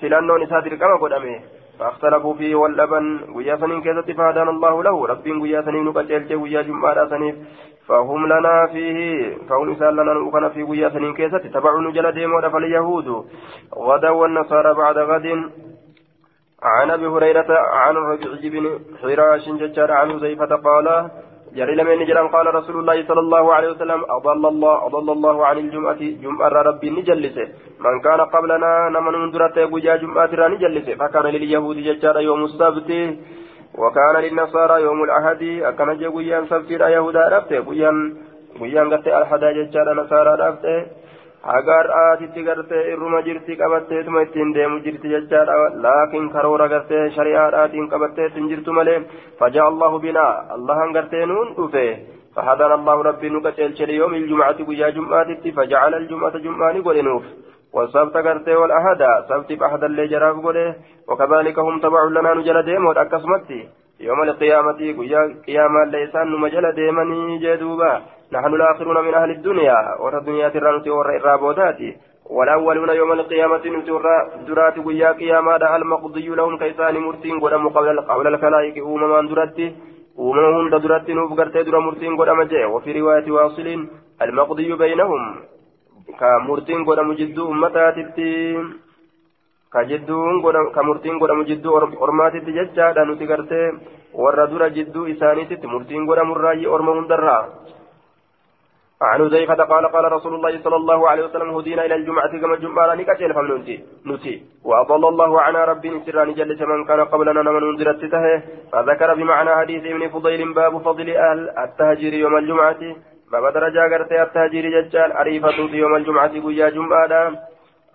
فلانون 0.00 0.42
اساتر 0.42 0.74
كما 0.74 0.96
قدامه 1.02 1.40
فاختلفوا 1.78 2.34
فيه 2.34 2.54
واللبن 2.54 3.20
ويا 3.34 3.56
سنين 3.56 3.82
كذا 3.82 4.02
فهدانا 4.02 4.50
الله 4.50 4.82
له؟ 4.82 5.06
رب 5.06 5.26
ويا 5.42 5.62
سنين 5.62 5.92
قتلت 5.92 6.32
ويا 6.32 6.62
جمعة 6.62 7.08
سنين 7.08 7.46
فهم 7.88 8.26
لنا 8.26 8.66
فيه 8.72 9.36
فهم 9.48 9.68
إنسان 9.68 9.92
لنا 9.96 10.12
نؤكن 10.12 10.48
في 10.48 10.62
ويا 10.62 10.88
سنين 10.88 11.14
كذا 11.14 11.38
تبعوا 11.38 11.80
نجل 11.80 12.12
ديمون 12.12 12.48
فاليهود 12.48 13.08
غدا 13.76 14.10
والنصارى 14.10 14.74
بعد 14.74 14.98
غد. 14.98 15.26
عن 16.64 16.90
أبي 16.90 17.06
هريرة 17.06 17.46
عن 17.72 17.96
الربيع 17.96 18.50
بن 18.52 18.78
حراش 19.02 19.48
ججار 19.48 19.92
عن 19.92 20.18
زيفة 20.18 20.56
قال 20.56 21.10
جري 21.56 21.74
لمن 21.74 21.98
نجران 22.02 22.28
قال 22.28 22.46
رسول 22.54 22.76
الله 22.80 22.96
صلى 23.08 23.20
الله 23.20 23.44
عليه 23.54 23.68
وسلم 23.70 24.00
أضل 24.10 24.46
الله 24.52 24.86
أضل 24.86 25.08
الله 25.16 25.46
عن 25.46 25.56
الجمعة 25.58 26.00
جمعة 26.24 26.54
ربي 26.68 26.90
نجلسه. 26.90 27.46
من 27.84 27.94
كان 28.06 28.20
قبلنا 28.34 28.70
نمن 28.94 29.14
منذرة 29.22 29.56
بجا 29.72 29.96
جمعة 30.02 30.32
نجلسه. 30.54 30.94
فكان 30.94 31.26
لليهود 31.34 31.76
ججار 31.76 32.16
يوم 32.20 32.44
السبت 32.44 32.90
وكان 33.78 34.14
للنصارى 34.24 34.82
يوم 34.82 34.98
الأحد 35.04 35.42
أكن 35.68 35.88
جويا 35.98 36.38
سبت 36.50 36.70
يهودا 36.70 37.22
رفته 37.34 37.60
بيان 37.60 37.96
بيان 38.60 38.86
قت 38.94 39.06
الحدا 39.06 39.48
ججار 39.58 39.86
نصارى 40.00 40.32
رفته 40.42 40.78
agar 41.46 41.86
aatitti 42.00 42.42
gartee 42.48 42.82
irruma 42.92 43.22
jirti 43.22 43.56
qabatteetuma 43.62 44.22
ittiin 44.26 44.54
deemu 44.54 44.80
jirti 44.84 45.12
jechaadha 45.14 45.56
laakiin 45.86 46.30
karoora 46.34 46.68
gartee 46.74 47.04
shari'aadhaatiin 47.16 47.88
qabatteetin 47.92 48.48
jirtu 48.48 48.72
malee 48.72 48.98
fajaa 49.38 49.66
allahu 49.72 50.02
binaa 50.06 50.32
allahan 50.56 50.92
gartee 50.98 51.26
nuun 51.26 51.56
dhufe 51.56 51.86
فهدانا 52.36 52.74
الله 52.74 53.02
ربي 53.02 53.28
نكتل 53.30 53.90
يوم 53.90 54.14
الجمعة 54.14 54.56
ويا 54.68 54.88
جمعة 54.90 55.50
فجعل 55.56 55.94
الجمعة 55.94 56.38
جمعة 56.38 56.82
قلنوف 56.86 57.22
والسبت 57.74 58.16
قرتي 58.16 58.54
والأحد 58.54 59.00
سبت 59.28 59.52
بأحد 59.52 59.84
اللي 59.84 60.16
قله 60.46 60.74
وكذلك 61.08 61.58
هم 61.58 61.80
تبع 61.80 62.04
لنا 62.04 62.34
نجل 62.34 62.62
ديم 62.62 62.86
والأكسمتي 62.86 63.68
يوم 64.00 64.22
القيامة 64.22 64.80
ويا 64.98 65.22
قيامة 65.46 65.84
ليسان 65.84 66.26
نمجل 66.30 66.72
ديمني 66.72 67.38
جدوبا 67.38 68.02
نحن 68.34 68.54
الآخرون 68.54 69.04
من 69.04 69.14
أهل 69.14 69.30
الدنيا 69.30 69.78
ورى 70.02 70.18
الدنيا 70.18 70.48
ترانتي 70.48 70.90
ورى 70.90 71.16
الرابوداتي 71.16 71.96
والأولون 72.36 72.90
يوم 73.00 73.12
القيامة 73.12 73.64
نتورى 73.76 74.16
درات 74.46 74.78
ويا 74.86 75.10
قيامة 75.20 75.76
المقضي 75.76 76.28
لهم 76.28 76.58
كيسان 76.58 76.96
مرتين 77.06 77.40
قدام 77.40 77.68
قبل 77.68 78.00
قبل 78.10 78.26
الخلائق. 78.26 78.76
أمما 78.86 79.20
درتي 79.30 79.66
أمما 80.18 80.48
هند 80.56 80.74
درتي 80.84 81.12
نوف 81.14 81.32
قرتي 81.38 81.62
در 81.62 81.78
مرتين 81.78 82.16
قدام 82.20 82.42
جاء 82.42 82.70
وفي 82.74 82.90
رواية 83.00 83.26
واصل 83.30 83.68
المقضي 84.22 84.72
بينهم. 84.82 85.22
كمرتين 86.20 86.84
قدام 86.88 87.12
جدو 87.12 87.52
أمتاتي 87.52 88.02
كجدون 89.72 90.34
كمرتين 90.76 91.14
قدام 91.22 91.42
جدو 91.42 91.70
أرماتي 92.04 92.38
ججا. 92.38 93.04
nuti 93.04 93.26
gartee 93.26 93.72
warra 94.14 94.46
dura 94.46 94.70
jidduu 94.70 95.06
isaaniititti 95.06 95.66
murtiin 95.66 96.06
godhamu 96.06 96.34
irraa 96.36 96.70
orma 96.74 96.92
hundarraa 96.98 97.42
عن 99.02 99.18
حذيفة 99.28 99.54
قال 99.54 99.86
قال 99.86 100.12
رسول 100.12 100.34
الله 100.34 100.62
صلى 100.62 100.76
الله 100.76 101.08
عليه 101.10 101.24
وسلم 101.24 101.48
هدينا 101.50 101.84
إلى 101.84 101.94
الجمعة 101.94 102.40
كما 102.40 102.54
الجمعة 102.54 102.94
نكتل 102.94 103.34
فمنتي 103.34 103.84
نتي. 104.06 104.42
وأضل 104.64 105.08
الله 105.08 105.40
عنا 105.40 105.64
ربي 105.64 105.90
نسران 105.90 106.34
جل 106.34 106.66
من 106.66 106.84
كان 106.84 107.00
قبلنا 107.04 107.42
من 107.42 107.62
أنزلت 107.62 108.04
تته 108.04 108.42
فذكر 108.72 109.14
بمعنى 109.14 109.50
حديث 109.56 109.82
ابن 109.84 110.08
فضيل 110.08 110.54
باب 110.54 110.78
فضل 110.78 111.08
أهل 111.10 111.38
التهجير 111.58 112.14
يوم 112.14 112.36
الجمعة. 112.36 112.82
باب 113.32 113.44
درجة 113.52 113.82
قرت 113.92 114.12
التهجير 114.12 114.64
ججال 114.74 115.12
أريفة 115.12 115.58
يوم 115.82 115.94
الجمعة 115.96 116.34
قيا 116.44 116.68
جمعة 116.70 117.32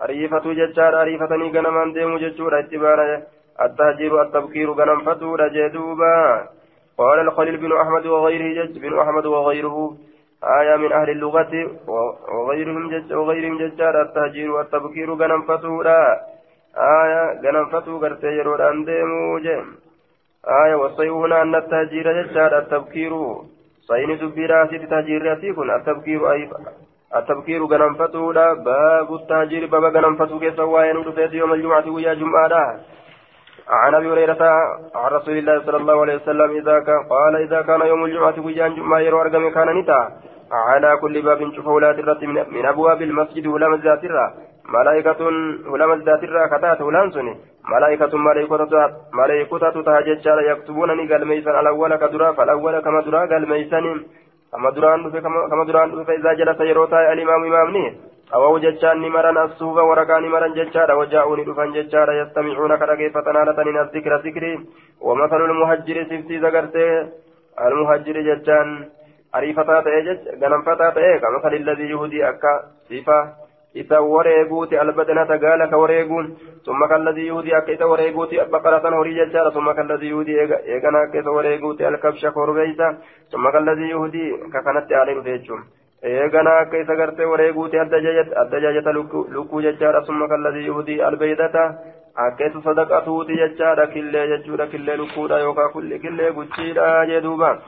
أريفة 0.03 0.45
ججال 0.59 0.93
أريفة 0.95 1.35
نيقنا 1.35 1.69
من 1.69 1.93
ديم 1.93 2.17
ججور 2.17 2.59
اتبارا 2.59 3.23
التهجير 3.62 4.21
التبكير 4.21 4.71
قنم 4.71 4.99
فتور 5.07 5.47
جدوبا 5.47 6.47
قال 6.97 7.19
الخليل 7.19 7.57
بن 7.57 7.71
أحمد 7.81 8.05
وغيره 8.05 8.47
جج 8.57 8.79
بن 8.79 8.99
أحمد 8.99 9.25
وغيره. 9.25 9.77
آية 10.43 10.75
من 10.75 10.91
أهل 10.91 11.10
اللغة 11.10 11.71
وغيرهم 12.32 12.89
جج 12.89 13.13
وغيرهم 13.13 13.58
ججار 13.58 14.02
التهجير 14.02 14.52
والتبكير 14.52 15.13
غنم 15.13 15.41
فتورا 15.41 16.17
آية 16.78 17.41
غنم 17.43 17.65
فتو 17.65 17.97
غرتي 17.97 18.28
يرود 18.28 18.62
أنديمو 18.62 19.39
جيم 19.39 19.75
آية 20.63 20.75
والصيون 20.75 21.34
أن 21.34 21.56
التهجير 21.56 22.21
ججار 22.21 22.58
التبكير 22.58 23.13
صين 23.88 24.17
دبيرا 24.17 24.67
سيد 24.67 24.89
تهجير 24.89 25.25
يتيكن 25.25 25.71
التبكير 25.71 26.32
أي 26.32 26.49
التبكير 27.15 27.63
غنم 27.65 27.93
فتورا 27.95 28.54
باب 28.54 29.13
التهجير 29.13 29.65
باب 29.65 29.84
غنم 29.84 30.15
فتو 30.15 30.39
كيسا 30.39 30.63
وين 30.63 30.95
يوم 31.32 31.54
الجمعة 31.54 31.89
ويا 31.89 32.13
جمعة 32.13 32.80
عن 33.69 33.95
أبي 33.95 34.12
هريرة 34.12 34.43
عن 34.95 35.12
رسول 35.12 35.38
الله 35.38 35.62
صلى 35.65 35.77
الله 35.77 36.01
عليه 36.01 36.15
وسلم 36.15 36.49
إذا 36.51 36.79
كان 36.79 37.03
قال 37.10 37.36
إذا 37.36 37.62
كان 37.62 37.82
يوم 37.82 38.05
الجمعة 38.05 38.45
ويان 38.45 38.75
جمعة 38.75 38.99
يرو 38.99 39.21
ارقم 39.21 39.49
كان 39.49 39.69
نتا. 39.77 39.99
على 40.51 40.97
كل 41.01 41.21
باب 41.21 41.53
شوف 41.55 41.67
أولاد 41.67 41.99
الرت 41.99 42.23
من 42.23 42.65
أبواب 42.65 43.01
المسجد 43.01 43.47
ولا 43.47 43.69
مزات 43.69 44.03
الرا. 44.03 44.34
ملائكة 44.69 45.21
ولا 45.71 45.86
مزات 45.88 46.23
الرا 46.23 46.47
كتات 46.47 46.82
ولا 46.82 47.12
سني 47.13 47.36
ملائكة 47.73 48.17
ملائكة 48.17 48.73
ملائكة 49.13 49.82
تهجد 49.88 50.25
يكتبون 50.51 50.89
قال 51.12 51.27
ميسان. 51.27 51.60
الأول 51.60 51.95
كدرا 51.95 52.32
فالأول 52.32 52.79
كما 52.79 53.01
درا 53.01 53.19
قال 53.32 53.49
ميسان. 53.49 53.86
كما 54.51 54.69
دران 54.69 55.12
كما 55.51 55.63
دران 55.67 56.03
فإذا 56.03 56.34
جلس 56.34 56.60
يروتا 56.62 57.13
الامام 57.13 57.43
امامني 57.43 57.86
أو 58.33 58.57
جتشان 58.57 59.01
نمرن 59.01 59.37
الصوف 59.37 59.77
ورقا 59.89 60.19
نمرن 60.19 60.53
جتشارا 60.53 60.93
وجاءوا 60.93 61.37
ندفن 61.37 61.69
جتشارا 61.73 62.13
يستمعون 62.21 62.75
كرقيفة 62.79 63.31
نالتن 63.31 63.77
الذكر 63.85 64.15
ذكري 64.25 64.53
ومثل 65.01 65.41
المهجر 65.49 65.97
سفتي 66.03 66.37
ذكرته 66.37 66.89
المهجر 67.67 68.15
جتشان 68.27 68.67
أريفتا 69.35 69.81
تأجج 69.81 70.19
غنمفتا 70.41 70.89
تأجج 70.95 71.21
كمثل 71.21 71.53
الذي 71.61 71.85
يهدي 71.93 72.29
أكا 72.29 72.53
صفة 72.89 73.19
isa 73.73 74.01
wareeguuti 74.01 74.77
albadnata 74.77 75.37
gaala 75.37 75.67
ka 75.69 75.77
wareeguun 75.77 76.37
summa 76.65 76.87
kalladii 76.87 77.27
yuhudii 77.27 77.53
akka 77.53 77.71
isa 77.71 77.85
wareeguuti 77.87 78.39
baqaratan 78.51 78.93
horii 78.93 79.13
jechaadha 79.13 79.51
summa 79.53 79.75
kalladii 79.75 80.09
yuhudii 80.09 80.39
eegana 80.73 81.01
akka 81.05 81.19
isa 81.19 81.31
wareeguuti 81.31 81.85
alkabsha 81.85 82.31
korbeeysa 82.31 82.97
summa 83.29 83.51
kalladii 83.51 83.89
yuhudii 83.89 84.37
ka 84.49 84.63
eegana 86.03 86.51
akka 86.59 86.79
isa 86.79 86.95
gartee 86.95 87.25
wareeguuti 87.25 87.79
adda 87.79 87.99
jaajata 88.62 88.91
lukkuu 88.93 89.62
jechaadha 89.62 90.05
summa 90.05 90.27
kalladii 90.27 90.65
yuhudii 90.65 91.01
albeeydata 91.01 91.63
akka 92.15 92.45
isa 92.45 92.62
sadaqatuuti 92.63 93.39
jechaadha 93.41 93.88
killee 93.88 94.27
jechuudha 94.27 94.67
killee 94.67 94.97
lukkuudha 94.97 95.39
yookaan 95.39 95.99
killee 96.01 96.31
guchiidha 96.31 97.05
jee 97.05 97.21
duuba. 97.21 97.59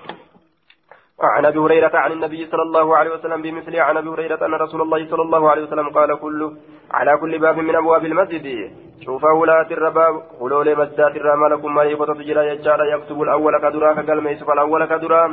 عن 1.21 1.45
ابي 1.45 1.59
هريره 1.59 1.91
عن 1.93 2.11
النبي 2.11 2.45
صلى 2.51 2.61
الله 2.61 2.97
عليه 2.97 3.11
وسلم 3.11 3.41
بمثل 3.41 3.75
عن 3.75 3.97
ابي 3.97 4.09
هريره 4.09 4.45
ان 4.45 4.53
رسول 4.53 4.81
الله 4.81 5.09
صلى 5.09 5.21
الله 5.21 5.49
عليه 5.49 5.63
وسلم 5.63 5.89
قال 5.89 6.19
كل 6.19 6.51
على 6.91 7.17
كل 7.17 7.39
باب 7.39 7.57
من 7.57 7.75
ابواب 7.75 8.05
المسجد 8.05 8.71
شوف 9.05 9.23
ولاة 9.23 9.69
الرباب 9.71 10.13
خلول 10.39 10.77
مسجد 10.77 10.99
الرمال 10.99 11.61
كم 11.61 11.75
مليكة 11.75 12.13
تجرى 12.13 12.47
يجعل 12.47 12.79
يكتب 12.93 13.21
الأول 13.21 13.57
كدرا 13.57 13.93
كقل 13.93 14.21
ميسف 14.21 14.49
الأول 14.49 14.85
كدرا 14.85 15.23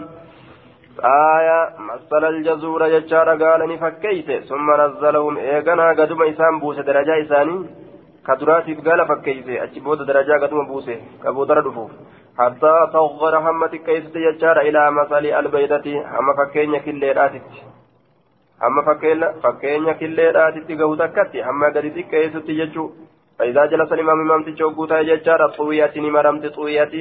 آية 1.00 1.70
مثل 1.80 2.26
الجزور 2.26 2.86
يجار 2.86 3.30
قال 3.44 3.70
نفكيت 3.70 4.44
ثم 4.44 4.82
نزلهم 4.82 5.38
إيقنا 5.38 5.90
قدم 5.90 6.24
إسان 6.24 6.60
بوسة 6.60 6.82
درجة 6.82 7.22
إساني 7.22 7.66
كدراتيف 8.28 8.88
قال 8.88 9.08
فكيت 9.08 9.48
أجبود 9.48 10.06
درجة 10.06 10.46
قدم 10.46 10.68
بوسة 10.68 10.98
كبودر 11.24 11.60
دفوف 11.60 11.92
حتى 12.38 12.74
تصغر 12.94 13.38
همتك 13.38 13.84
كيست 13.86 14.16
يجار 14.16 14.62
إلى 14.62 14.92
مثل 14.92 15.26
البيضة 15.26 15.88
هم 16.16 16.28
فكين 16.38 16.78
كليراتت 16.78 17.42
هم 18.64 18.76
فكين 19.44 19.92
كليراتت 19.92 20.82
قوتكت 20.82 21.36
هم 21.36 21.64
قدتك 21.64 22.08
كيست 22.12 22.50
يجو 22.50 22.92
فإذا 23.40 23.66
جلس 23.66 23.94
الإمام 23.94 24.22
إمام 24.22 24.44
تجوكوتا 24.44 25.00
يجار 25.00 25.50
طوية 25.58 25.94
نمرمت 25.98 26.46
طوية 26.46 26.94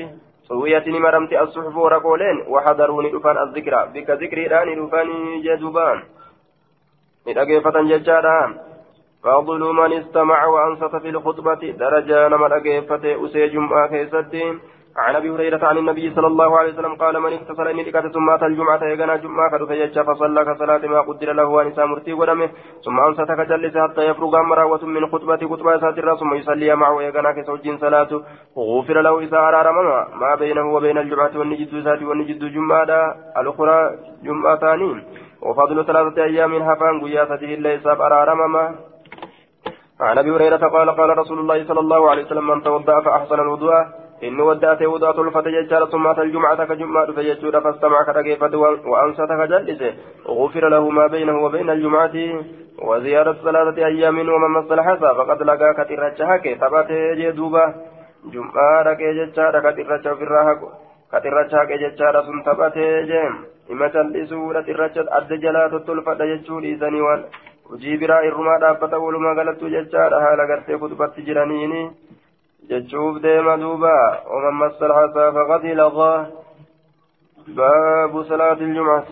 سويتني 0.47 0.99
مرمت 0.99 1.33
الصحف 1.33 1.75
ورقولين 1.75 2.38
وحضروني 2.47 3.10
دفان 3.12 3.38
الذكر 3.38 3.86
بك 3.93 4.10
ذكري 4.10 4.47
راني 4.47 4.75
دفاني 4.75 5.41
جدوبان 5.45 6.03
ندقيفة 7.27 7.81
ججاران 7.81 8.57
فضل 9.23 9.60
من 9.60 9.93
استمع 9.93 10.45
وأنصت 10.45 10.95
في 10.95 11.10
الخطبة 11.10 11.71
درجة 11.71 12.27
نما 12.27 12.47
دقيفة 12.47 13.25
أسي 13.25 13.47
جمعة 13.47 13.88
كيستين 13.88 14.60
عن 14.97 15.15
أبي 15.15 15.29
هريرة 15.29 15.65
عن 15.65 15.77
النبي 15.77 16.13
صلى 16.15 16.27
الله 16.27 16.57
عليه 16.60 16.73
وسلم 16.73 16.95
قال 16.95 17.19
من 17.19 17.33
اغتسل 17.33 17.67
اني 17.67 17.83
لكت 17.83 18.07
ثم 18.13 18.29
أتى 18.29 18.45
الجمعة 18.45 18.83
يغنى 18.83 19.17
جمعة 19.17 19.51
قد 19.53 19.65
فيجا 19.67 20.03
فصلى 20.03 20.45
كصلاة 20.45 20.88
ما 20.93 21.01
قدر 21.01 21.33
له 21.33 21.45
وان 21.45 21.73
مرتي 21.77 22.13
ودمه 22.13 22.49
ثم 22.86 22.99
أنصت 22.99 23.31
كجلس 23.39 23.77
حتى 23.77 24.01
يفرغ 24.10 24.41
مراوة 24.41 24.86
من 24.86 25.07
خطبة 25.12 25.41
خطبة 25.51 25.77
ساتر 25.77 26.15
ثم 26.15 26.33
يصلي 26.33 26.75
معه 26.75 27.01
يغنى 27.01 27.33
كسوج 27.33 27.65
صلاة. 27.83 28.12
غفر 28.57 29.01
له 29.01 29.19
إذا 29.19 29.38
ارار 29.38 29.67
ما 30.21 30.36
بينه 30.36 30.73
وبين 30.75 30.97
الجمعة 30.97 31.33
والنجد 31.39 31.83
ساتي 31.83 32.05
والنجد 32.05 32.43
جمعة 32.55 32.91
الأخرى 33.38 33.79
جمعه 34.23 34.55
ثاني 34.57 34.91
وفضل 35.41 35.86
ثلاثة 35.86 36.23
أيام 36.23 36.53
هفان 36.55 37.01
قياسته 37.03 37.51
ليس 37.65 37.86
ارار 37.88 38.29
عن 39.99 40.17
أبي 40.17 40.31
هريرة 40.31 40.63
قال 40.75 40.89
قال 40.89 41.17
رسول 41.17 41.39
الله 41.39 41.67
صلى 41.67 41.79
الله 41.79 42.10
عليه 42.10 42.23
وسلم 42.25 42.47
من 42.47 42.63
توضأ 42.63 43.01
فأحسن 43.01 43.39
الوضوء. 43.39 44.06
إن 44.23 44.39
ودأت 44.39 44.82
وضعت 44.82 45.19
الفتى 45.19 45.51
ججارة 45.51 45.86
ثم 45.86 46.08
أتى 46.08 46.21
الجمعة 46.21 46.65
كجمعة 46.65 47.12
فيجود 47.12 47.60
فاستمع 47.60 48.03
كرقيفة 48.03 48.58
وأنصت 48.91 49.32
كجلس 49.39 49.82
غفر 50.27 50.69
له 50.69 50.89
ما 50.89 51.08
بينه 51.08 51.43
وبين 51.43 51.69
الجمعة 51.69 52.15
وزيارة 52.82 53.34
ثلاثة 53.43 53.86
أيام 53.86 54.19
ومن 54.19 54.51
مس 54.58 54.71
الحسى 54.71 55.10
فقد 55.17 55.41
لقى 55.43 55.73
كترجها 55.73 56.38
ثبت 56.38 56.91
جدوبة 56.91 57.73
جمعة 58.34 58.82
ركي 58.82 59.13
ججارة 59.19 59.60
كترجها 59.60 60.13
في 60.13 60.23
الراحة 60.23 60.60
كترجها 61.13 61.63
ججارة 61.63 62.21
ثم 62.21 62.41
ثبت 62.45 62.77
جيم 63.12 63.34
إما 63.71 63.88
تلسوا 63.88 64.53
لترجت 64.53 65.08
أد 65.10 65.34
جلات 65.34 65.73
التلفة 65.73 66.19
وان 67.03 67.23
hojii 67.69 67.97
biraa 67.97 68.23
irrumaa 68.23 68.60
dhaabbata 68.63 68.99
walumaa 69.06 69.34
galattuu 69.36 69.69
jechaadha 69.69 70.19
haala 70.25 70.45
gartee 70.47 70.77
kutubatti 70.84 71.25
jiraniini. 71.30 71.82
جتشوف 72.69 73.17
ديما 73.17 73.56
دوبا 73.56 73.97
ومن 74.32 74.53
مس 74.62 74.84
الحسى 74.84 75.32
فقد 75.36 75.65
لغى 75.65 76.13
باب 77.47 78.23
صلاة 78.23 78.60
الجمعة. 78.67 79.06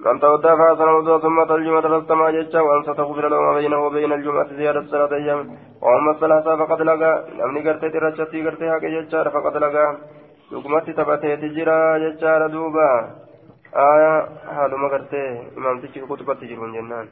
من 0.00 0.20
تودى 0.20 0.48
فحسن 0.58 0.82
الوضوء 0.82 1.18
ثم 1.20 1.40
أتى 1.40 1.54
الجمعة 1.54 1.88
فاستمع 1.88 2.30
جتشا 2.30 2.60
وأن 2.60 2.82
ستغفر 2.82 3.28
له 3.28 3.40
ما 3.40 3.52
بينه 3.54 3.86
وبين 3.86 4.12
الجمعة 4.12 4.48
زيادة 4.56 4.82
ثلاثة 4.82 5.16
أيام. 5.16 5.38
ومن 5.82 6.02
مس 6.08 6.22
الحسى 6.22 6.56
فقد 6.56 6.80
لغى 6.82 7.12
نمني 7.38 7.60
قرتي 7.68 7.88
ترشتي 7.90 8.38
قرتي 8.46 8.70
حق 8.72 8.84
جتشا 8.94 9.28
فقد 9.34 9.56
لغى 9.56 9.86
لقمتي 10.52 10.92
تبتي 10.92 11.36
تجرى 11.36 11.80
جتشا 12.02 12.46
دوبا 12.46 12.90
آية 13.76 14.14
هذا 14.56 14.76
قرتي 14.92 15.24
إمام 15.56 15.80
تجي 15.80 16.00
كتبت 16.00 16.36
تجرون 16.40 16.72
جنان. 16.72 17.08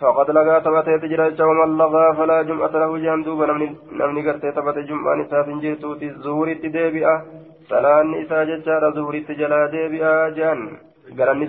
فقد 0.00 0.30
لقى 0.30 0.60
ثبت 0.64 0.88
تجرى 1.02 1.42
ومن 1.48 1.70
لغى 1.78 2.06
فلا 2.18 2.42
جمعة 2.42 2.74
له 2.82 2.98
جان 3.04 3.22
دوبا. 3.22 3.46
نمني 3.98 4.20
قرت 4.26 4.44
ثبت 4.56 4.78
جمعة 4.88 5.14
نساء 5.20 5.46
جرتو 5.62 5.92
الزهور 5.92 6.48
الديبئة 6.48 7.14
سلان 7.70 8.06
نساء 8.10 8.44
ججار 8.50 8.82
زهور 8.96 9.14
التجلا 9.14 9.60
ديبئة 9.74 10.28
جان 10.38 10.60
قالني 11.18 11.46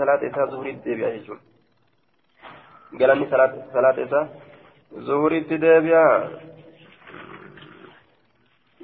صلاة 0.00 0.20
إساء 0.28 0.46
زهور 0.52 0.66
الديبئة 0.66 1.08
يجون 1.16 1.38
قالني 3.00 3.24
صلاة 3.74 3.96
إساء 4.04 4.24
زهور 5.06 5.32
الديبئة 5.32 6.06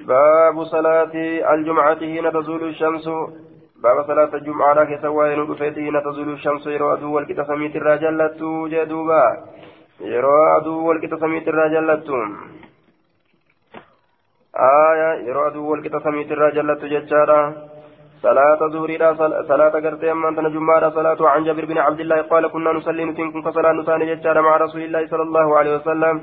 باب 0.09 0.57
صلاة 0.65 1.15
الجمعة 1.55 2.01
حين 2.01 2.27
تزول 2.33 2.63
الشمس. 2.69 3.07
باب 3.83 4.07
صلاة 4.07 4.31
الجمعة 4.35 4.85
كيس 4.85 5.05
وين 5.05 5.39
رفيته 5.51 6.01
تزول 6.05 6.29
الشمس 6.33 6.67
يرى 6.67 6.93
أدو 6.93 7.15
والكتا 7.15 7.45
سميت 7.51 7.75
الرجلت 7.77 8.41
جدوبا 8.73 9.25
يرى 10.15 10.39
أدو 10.57 10.75
والكتا 10.89 11.17
سميت 11.23 11.49
الرجلت 11.49 12.09
آية 14.91 15.11
يرى 15.29 15.47
أدو 15.47 15.63
والكتا 15.71 15.99
سميت 16.05 16.31
الرجلت 16.33 16.83
ججارا 16.93 17.43
صلاة 18.27 18.61
ظهرنا 18.75 19.09
صلاة 19.51 19.75
قرتي 19.85 20.13
أما 20.13 20.29
أنت 20.29 20.39
جمعة 20.55 20.91
صلاة 20.99 21.21
عن 21.33 21.45
جابر 21.45 21.65
بن 21.71 21.79
عبد 21.79 22.01
الله 22.01 22.19
قال 22.31 22.45
كنا 22.53 22.73
نصلي 22.73 23.05
نتنكم 23.05 23.41
كصلاة 23.47 23.73
نتاني 23.73 24.05
ججارا 24.11 24.41
مع 24.41 24.57
رسول 24.65 24.83
الله 24.87 25.03
صلى 25.13 25.23
الله 25.29 25.47
عليه 25.59 25.73
وسلم 25.77 26.15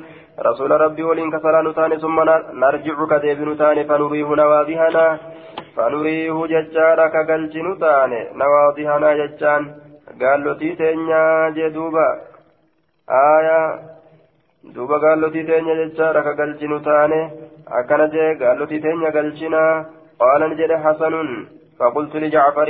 رسول 0.50 0.72
ربي 0.84 1.04
ولين 1.04 1.32
كصلاة 1.32 1.62
نتاني 1.68 1.96
ثم 2.04 2.18
نرجع 2.64 2.98
كديب 3.12 3.40
نتاني 3.50 3.84
فنريه 3.90 4.30
نواضحنا 4.42 5.06
فنريه 5.77 6.47
ججارا 6.53 7.07
كقلجن 7.15 7.79
تاني 7.81 8.21
نواضحنا 8.41 9.11
ججان 9.21 9.63
قالوا 10.21 10.55
تينيا 10.61 11.25
جدوبا 11.57 12.09
آية 13.11 13.61
دوبا 14.75 14.97
قالوا 15.05 15.31
تينيا 15.35 15.75
ججارا 15.81 16.21
كقلجن 16.27 16.73
تاني 16.87 17.21
أكن 17.79 18.03
جي 18.13 18.27
قالوا 18.41 18.67
تتين 18.71 19.05
قلشنا 19.17 19.65
قال 20.21 20.41
نجد 20.51 20.73
حسن 20.85 21.15
فقلت 21.79 22.17
لجعفر 22.23 22.69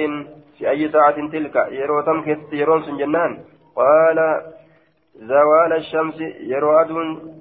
في 0.58 0.70
أي 0.70 0.88
ساعة 0.88 1.18
تلك 1.32 1.56
يرو 1.80 2.00
تم 2.06 2.18
يرون 2.52 2.82
سنجنان 2.82 3.32
قال 3.76 4.18
زوال 5.32 5.72
الشمس 5.72 6.18
يرو 6.52 6.70
أدو 6.80 6.98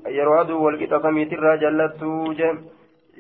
يرو 0.08 0.42
أدو 0.42 0.64
والقطة 0.66 1.02
سميت 1.04 1.32
الرجلت 1.34 2.02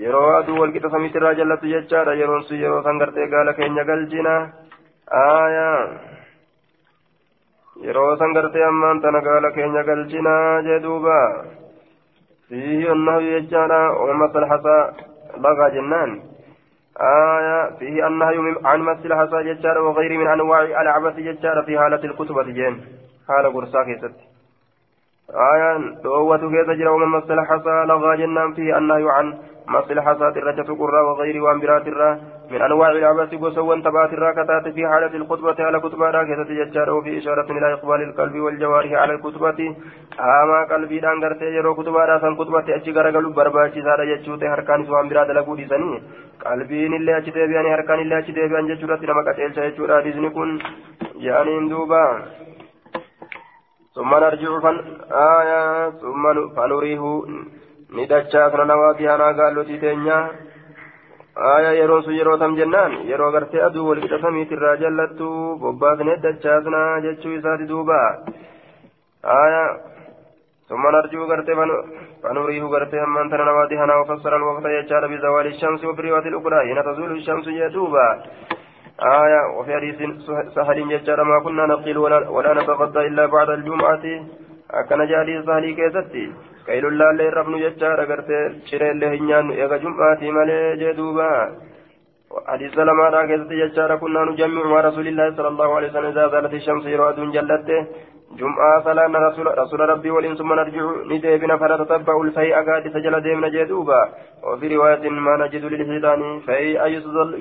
yeroo 0.04 0.30
aduu 0.40 0.60
walqixa 0.62 0.94
samiitirraa 0.96 1.34
jallatu 1.40 1.72
jechaadha 1.74 2.18
yeroon 2.22 2.44
sun 2.48 2.62
yeroo 2.64 2.84
san 2.88 3.02
gartee 3.02 3.28
gaala 3.34 3.54
keenya 3.60 3.84
galchina 3.92 4.36
aayaa 5.24 5.78
yeroo 7.86 8.12
san 8.22 8.34
gartee 8.38 8.66
ammaan 8.72 9.02
tana 9.06 9.22
gaala 9.28 9.52
keenya 9.58 9.84
galchina 9.92 10.34
jee 10.68 10.80
duuba 10.88 11.20
fiihi 12.50 12.90
annahu 12.96 13.30
jechaadha 13.30 13.80
ummata 14.08 14.44
alhasaa 14.44 14.82
lagaa 15.46 15.72
jennaan 15.78 16.12
آية 17.00 17.80
فيه 17.80 18.08
النهي 18.08 18.38
عن 18.70 18.80
مس 18.88 19.06
الحصى 19.06 19.44
ججار 19.44 19.78
وغيره 19.78 20.18
من 20.22 20.28
أنواع 20.28 20.62
العبث 20.82 21.16
ججار 21.28 21.64
في 21.66 21.80
حالة 21.80 22.04
الكتبة 22.10 22.44
جين 22.44 22.76
حالة 23.28 23.50
قرصا 23.54 23.84
كيست 23.84 24.16
آية 25.35 26.03
دوة 26.05 26.39
كيس 26.39 26.69
جرى 26.79 26.89
ومن 26.89 27.09
مس 27.09 27.31
لغا 27.91 28.15
جنان 28.15 28.53
فيه 28.53 28.79
النهي 28.79 29.11
عن 29.11 29.35
حصاد 30.07 30.37
الرجة 30.37 30.73
قرى 30.81 31.01
وغير 31.09 31.43
وأمبرات 31.43 31.87
الرا. 31.89 32.19
من 32.51 32.63
أنواع 32.63 32.91
العباس 32.91 33.35
قسوا 33.35 33.75
تبات 33.77 34.13
الرا. 34.13 34.61
في 34.75 34.87
حالة 34.87 35.15
الخطبة 35.17 35.65
على 35.65 35.81
كتبة 35.81 36.11
راكزة 36.11 36.51
ججار 36.65 36.91
وفي 36.91 37.19
إشارة 37.19 37.49
إلى 37.53 37.73
إقبال 37.73 38.03
القلب 38.03 38.35
والجوارح 38.45 38.93
على 38.93 39.13
الكتبة. 39.15 39.77
آما 40.21 40.59
قلبي 40.71 40.99
دان 41.01 41.25
غرتي 41.25 41.45
يرو 41.45 41.75
كتبة 41.75 42.05
راسا 42.05 42.35
كتبة 42.35 42.77
أجي 42.77 42.91
غرغلو 42.93 43.31
برباشي 43.33 43.83
سارة 43.83 44.05
ججوتي 44.05 44.47
هركان 44.49 44.85
سوام 44.87 45.09
برات 45.09 45.31
لقو 45.31 45.55
ديساني 45.55 46.03
قلبين 46.47 46.95
اللي 46.95 47.17
أجي 47.17 47.31
ديبيان 47.31 47.67
هركان 47.67 47.99
اللي 48.01 48.19
أجي 48.19 48.33
ديبيان 48.33 48.67
ججورة. 48.67 49.01
لما 49.09 49.23
قتل 49.27 49.53
ججورة 49.71 50.01
ديزني 50.01 50.59
يعني 51.17 51.69
دوبا. 51.69 52.05
ثم 53.95 54.11
نرجع 54.15 54.61
فن 54.61 54.77
آية 55.13 55.91
ثم 55.91 56.25
فنريه 56.57 57.05
ni 57.95 58.07
dachaasna 58.11 58.65
nawaatihanaa 58.65 59.33
gaallotii 59.39 59.79
teenya 59.79 60.17
aya 61.51 61.71
yeroo 61.79 62.03
sun 62.03 62.17
yeroo 62.19 62.39
tam 62.43 62.57
jennaan 62.59 62.93
yeroo 63.11 63.31
gartee 63.35 63.63
aduu 63.67 63.85
walqixa 63.89 64.19
samiitirraa 64.25 64.77
jallattu 64.83 65.29
bobbaasne 65.63 66.17
dachaasna 66.25 66.81
jechuu 67.05 67.35
isaati 67.39 67.71
duuba 67.73 67.99
aya 69.41 69.65
ثم 70.69 70.85
نرجو 70.91 71.25
غرتي 71.31 71.55
فنريه 72.23 72.65
غرتي 72.73 73.03
أمان 73.03 73.31
تنا 73.31 73.45
نوادي 73.45 73.77
هنا 73.79 73.95
وفسر 73.97 74.37
الوقت 74.37 74.65
يجعل 74.65 75.05
بزوال 75.09 75.47
الشمس 75.47 75.85
وبريوة 75.85 76.27
الأخرى 76.29 76.73
هنا 76.73 76.83
تزول 76.83 77.13
الشمس 77.13 77.47
يدوبا 77.47 78.09
آية 79.05 79.41
وفي 79.57 79.73
حديث 79.75 79.99
سهل 80.55 80.79
يجعل 80.93 81.21
ما 81.21 81.41
كنا 81.45 81.67
نقيل 81.67 81.99
ولا, 81.99 82.29
ولا 82.29 82.55
نتغدى 82.55 83.01
إلا 83.01 83.27
بعد 83.27 83.51
الجمعة. 83.51 84.05
أكن 84.71 85.01
جالي 85.07 85.43
سهلي 85.47 85.75
كيستي. 85.75 86.27
kaylulaallee 86.67 87.31
rabnu 87.31 87.59
jechaadha 87.61 88.05
gartee 88.11 88.45
cireellee 88.69 89.11
hin 89.15 89.27
nyaannu 89.29 89.53
eega 89.63 89.77
jum'aatii 89.85 90.33
malee 90.37 90.77
jee 90.81 90.95
duuba 90.97 91.29
حديث 92.47 92.79
لما 92.79 93.09
را 93.09 93.27
كيست 93.27 93.51
يجار 93.51 93.97
كنا 93.97 94.25
نجمع 94.25 94.65
مع 94.67 94.81
رسول 94.81 95.07
الله 95.09 95.27
صلى 95.37 95.49
الله 95.49 95.75
عليه 95.77 95.89
وسلم. 95.89 96.07
إذا 96.07 96.29
زالت 96.29 96.55
الشمس 96.55 96.87
يرى 96.87 97.13
دون 97.17 97.31
جلته 97.31 97.87
جمعة 98.39 98.83
صلاة 98.85 99.07
رسول, 99.29 99.47
رسول 99.59 99.81
ربي 99.81 100.11
والإنس 100.11 100.39
ثم 100.39 100.53
نرجع 100.53 100.85
نديبنا 101.11 101.57
فنتتبع 101.57 102.15
الفيء 102.27 102.55
قاد 102.67 102.85
سجل 102.95 103.15
ديمنا 103.21 103.49
جدوبا. 103.49 104.01
وفي 104.43 104.77
رواية 104.77 105.05
ما 105.11 105.35
نجد 105.43 105.65
للحيطان 105.65 106.41
فيء 106.47 106.87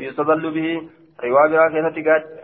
يستظل 0.05 0.43
به. 0.55 0.69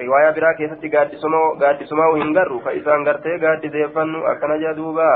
رواية 0.01 0.29
برا 0.31 0.53
كيست 0.57 0.95
قاد 0.95 1.15
سمو 1.15 1.53
قاد 1.61 1.83
سمو 1.83 2.15
هنغر 2.15 2.59
فإذا 2.65 2.93
انغرته 2.93 3.31
قاد 3.43 3.71
زيفن 3.71 4.15
أكن 4.31 4.51
جدوبا 4.63 5.11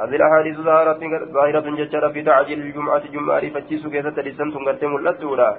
هذه 0.00 0.16
الأحاديث 0.16 0.56
ظاهرة 0.56 1.00
ظاهرة 1.32 1.66
ججرة 1.76 2.08
في 2.08 2.22
تعجيل 2.22 2.60
الجمعة 2.60 3.06
جمعة 3.06 3.38
رفتشيس 3.38 3.86
كيسة 3.86 4.16
لسان 4.26 4.52
تنقرت 4.52 4.84
ملتورا 4.84 5.50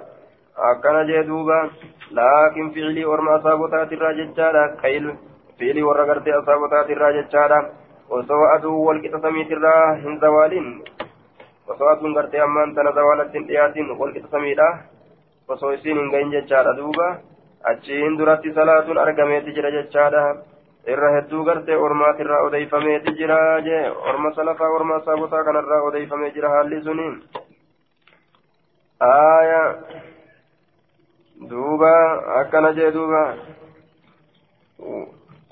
أكن 0.58 0.96
جدوبا 1.08 1.70
لكن 2.12 2.70
فعلي 2.70 3.06
ورما 3.06 3.36
أصابتات 3.36 3.94
الراججارة 3.94 4.76
كيل 4.82 5.16
فعلي 5.60 5.84
ورقرت 5.84 6.28
أصابتات 6.28 6.89
الراججارة 6.89 7.60
وسوى 8.10 8.56
أدو 8.56 8.74
والكتا 8.88 9.20
سميت 9.20 9.52
الرا 9.52 9.94
هن 10.04 10.20
زوالين 10.20 10.68
وسوى 11.68 11.92
أدو 11.92 12.16
قرت 12.16 12.36
أمان 12.36 12.76
تنا 12.76 12.92
زوالت 12.92 13.36
إياتين 13.36 13.88
سميتا 15.47 15.53
وسوى 15.53 15.77
سين 15.77 15.97
إنغين 15.97 16.32
ججارة 16.32 16.71
دوبا 16.71 17.19
أجين 17.65 18.17
دراتي 18.17 18.53
صلاة 18.53 18.88
أرقميت 19.03 19.45
جرى 19.56 19.71
ججارة 19.71 20.43
irra 20.84 21.10
hedduu 21.15 21.43
gartee 21.47 21.75
ormaatirraa 21.79 22.43
odeeyfameeti 22.43 23.12
jira 23.19 23.62
jee 23.63 23.89
orma 23.89 24.32
salafaa 24.36 24.67
orma 24.77 24.99
saabotaa 25.06 25.43
kanarraa 25.47 25.82
odeeyfamee 25.89 26.32
jira 26.36 26.49
haalli 26.49 26.82
suni 26.84 27.06
aaya 28.99 29.62
duuba 31.49 31.91
akkana 32.39 32.73
jee 32.73 32.91
duuba 32.91 33.21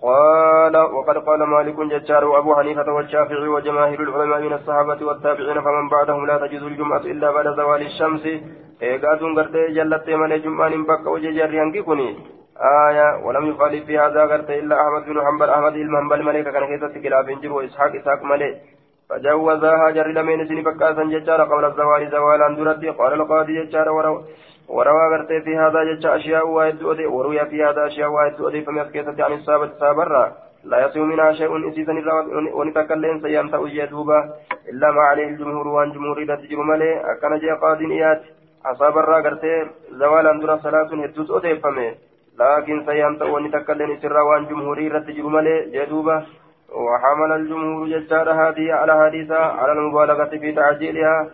قال 0.02 0.78
وقد 0.78 1.18
قال 1.18 1.44
مالك 1.44 1.80
ججار 1.80 2.26
وأبو 2.26 2.56
حنيفة 2.56 2.94
والشافعي 2.94 3.48
وجماهير 3.48 4.00
العلماء 4.04 4.40
من 4.42 4.54
الصحابة 4.54 5.06
والتابعين 5.08 5.62
فمن 5.62 5.90
بعدهم 5.90 6.26
لا 6.26 6.38
تجوز 6.38 6.64
الجمعة 6.64 7.04
إلا 7.14 7.32
بعد 7.32 7.48
زوال 7.56 7.82
الشمس. 7.82 8.26
ايقاتون 8.82 9.40
قرتي 9.40 9.68
جلت 9.78 10.10
من 10.10 10.42
جمعان 10.42 10.84
بك 10.84 11.06
وججر 11.08 11.54
ينككني 11.54 12.10
آية 12.88 13.26
ولم 13.26 13.46
يخالف 13.46 13.86
في 13.86 14.00
هذا 14.00 14.26
غرت 14.26 14.50
إلا 14.50 14.76
أحمد 14.82 15.04
بن 15.06 15.22
حنبل. 15.26 15.50
أحمد 15.50 15.76
المنبل 15.76 16.24
ملك 16.24 16.46
كان 16.54 16.66
كيسة 16.72 16.94
خلاف 17.04 17.26
جر 17.42 17.52
وإسحاق 17.54 17.92
إسحاق 17.96 18.24
ملك 18.24 18.54
فجوزها 19.10 19.90
جر 19.90 20.08
لمن 20.08 20.48
سن 20.48 20.64
بكاسا 20.64 21.04
ججار 21.04 21.42
قبل 21.42 21.66
الزوال 21.66 22.12
زوالا 22.12 22.48
درتي. 22.58 22.90
قال 22.90 23.14
القاضي 23.14 23.54
ججار 23.64 23.88
وروى 24.76 25.06
غرت 25.12 25.32
في 25.46 25.58
هذا 25.58 25.84
ججار 25.84 26.16
أشياء 26.16 26.48
واحد 26.48 26.82
أودي 26.84 27.06
وروي 27.06 27.46
في 27.46 27.64
هذا 27.64 27.88
أشياء 27.88 28.10
واحد 28.10 28.34
أودي 28.42 28.62
فمن 28.62 28.84
كيسة 28.84 29.24
عن 29.26 29.34
الصابت 29.34 29.72
سابرا 29.80 30.32
لا 30.64 30.86
يصير 30.86 31.04
منها 31.04 31.34
شيء 31.34 31.70
إسيسا 31.70 31.94
ونتكلم 32.54 33.22
سيام 33.22 33.50
تأوجي 33.50 33.86
دوبا 33.86 34.20
إلا 34.70 34.92
ما 34.92 35.02
عليه 35.02 35.28
الجمهور 35.28 35.68
وأن 35.68 35.92
جمهور 35.92 36.18
إذا 36.22 36.36
تجر 36.36 36.60
ملك 36.64 37.06
أكن 37.12 37.40
جاء 37.40 37.56
قاضي 37.62 37.86
إيات 37.94 38.22
أصابرا 38.66 39.20
غرت 39.20 39.46
زوالا 39.92 40.40
در 40.42 40.58
صلاة 40.58 40.90
هدوس 41.04 41.32
أودي 41.32 41.56
فمه 41.56 41.92
لكن 42.40 42.86
سيامت 42.86 43.22
واني 43.22 43.50
تكلم 43.50 43.98
سرا 44.02 44.22
وأن 44.22 44.46
جمهوري 44.46 44.88
رت 44.88 45.08
جرمالي 45.18 45.56
جدوبة 45.74 46.18
وحمل 46.72 47.32
الجمهور 47.32 47.88
ججار 47.88 48.32
هذه 48.32 48.74
على 48.74 48.94
حديثة 49.06 49.36
على 49.36 49.72
المبالغة 49.72 50.32
في 50.42 50.52
تعجيلها. 50.52 51.30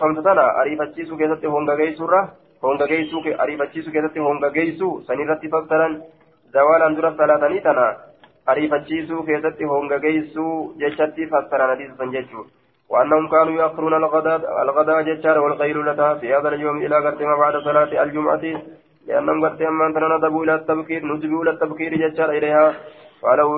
فمتنا 0.00 0.60
أريفتشيسو 0.60 1.16
كيستي 1.16 1.46
هونغا 1.46 1.74
جيسورة 1.74 2.20
هونغا 2.64 2.86
جيسو 2.86 3.18
أريفتشيسو 3.42 3.90
كيستي 3.94 4.20
هونغا 4.20 4.48
جيسو 4.48 5.00
سنيرتي 5.08 5.48
فكترا 5.48 5.88
زوالا 6.54 6.88
درا 6.96 7.10
ثلاثة 7.10 7.58
تنا 7.64 7.86
أريفتشيسو 8.48 9.16
كيستي 9.28 9.64
هونغا 9.64 9.98
جيسو 10.04 10.72
جشتي 10.80 11.26
فكترا 11.32 11.64
حديثا 11.70 11.94
سنججو 11.98 12.42
وأنهم 12.90 13.28
كانوا 13.28 13.54
يأخرون 13.60 13.94
الغداء 13.94 14.62
الغداء 14.62 15.02
ججار 15.02 15.38
والقيلولة 15.38 16.00
في 16.20 16.34
هذا 16.34 16.48
اليوم 16.48 16.76
إلى 16.84 16.96
قدم 17.06 17.30
بعد 17.42 17.54
صلاة 17.66 18.02
الجمعة 18.02 18.44
لأنهم 19.06 19.44
قد 19.44 19.62
أمان 19.62 19.90
ندبوا 20.14 20.44
إلى 20.44 20.54
التبكير 20.54 21.00
ندبوا 21.06 21.42
إلى 21.42 21.50
التبكير 21.50 21.90
ججار 22.02 22.30
إليها 22.30 22.66
فلو 23.22 23.48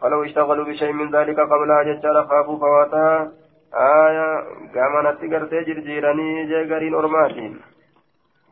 فلو 0.00 0.24
اشتغلوا 0.24 0.64
بشيء 0.64 0.92
من 0.92 1.06
ذلك 1.16 1.38
قبلها 1.40 1.82
ججار 1.88 2.16
خافوا 2.30 2.58
فواتها 2.58 3.32
آية 3.76 4.28
قامنا 4.74 5.10
تقرتي 5.20 5.60
جرجيراني 5.64 6.46
جيغارين 6.46 6.94
أرماتين 6.94 7.60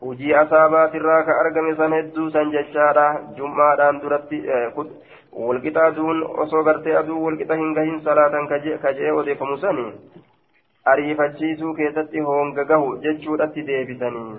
hujii 0.02 0.34
asaabaatiirraa 0.38 1.22
ka 1.26 1.34
argame 1.40 1.76
san 1.76 1.92
hedduu 1.96 2.30
san 2.32 2.50
jechaadha 2.54 3.04
jummaadhaan 3.36 4.00
duratti 4.02 4.40
walqixa 5.46 5.84
aduun 5.90 6.18
osoo 6.44 6.62
gartee 6.68 6.96
aduu 7.00 7.20
walqixa 7.26 7.56
hin 7.60 7.72
gahin 7.78 8.02
salaatan 8.08 8.50
kajee 8.82 9.14
odeeffamu 9.20 9.56
sani 9.62 9.86
ariifachiisuu 10.92 11.72
keessatti 11.80 12.26
honga 12.28 12.64
gahu 12.72 12.92
jechuudhatti 13.06 13.66
deebisanii 13.70 14.36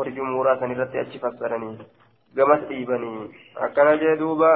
warri 0.00 0.12
jumuuraa 0.18 0.58
san 0.62 0.76
irratti 0.76 1.02
achi 1.04 1.22
fassaranii 1.24 1.74
gamas 2.40 2.68
dhiibanii 2.72 3.26
akkana 3.68 3.96
jee 4.04 4.16
duuba 4.24 4.54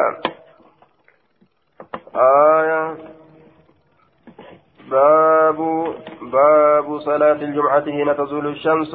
آية 2.14 2.96
باب 4.90 5.58
باب 6.22 6.98
صلاة 6.98 7.32
الجمعة 7.32 7.84
حين 7.84 8.16
تزول 8.16 8.46
الشمس. 8.46 8.94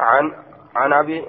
عن 0.00 0.32
عن 0.76 0.92
أبي 0.92 1.24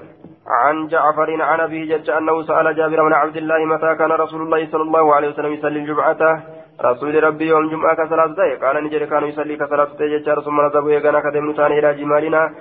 عن 0.47 0.87
جعفر 0.87 1.41
عن 1.41 1.59
أبي 1.59 1.85
جج 1.85 2.09
أنه 2.09 2.41
سأل 2.43 2.75
جابر 2.75 3.03
بن 3.07 3.13
عبد 3.13 3.37
الله 3.37 3.65
متى 3.65 3.95
كان 3.95 4.11
رسول 4.11 4.41
الله 4.41 4.71
صلى 4.71 4.81
الله 4.81 5.15
عليه 5.15 5.29
وسلم 5.29 5.53
يصلي 5.53 5.79
الجمعة. 5.79 6.43
رسول 6.81 7.23
ربي 7.23 7.47
يوم 7.47 7.69
جمعة 7.69 7.95
كصلاة 7.95 8.33
تاي 8.37 8.55
قال 8.55 8.83
نجري 8.83 9.05
كانوا 9.05 9.27
يصلي 9.27 9.57
كصلاة 9.57 9.89
تاي 9.97 10.17
جتشار 10.17 10.41
ثم 10.41 10.61
نذهب 10.61 10.89
يغانا 10.89 11.19
كدم 11.19 11.49
نتاني 11.49 11.79
إلى 11.79 11.93
جمالنا. 11.93 12.53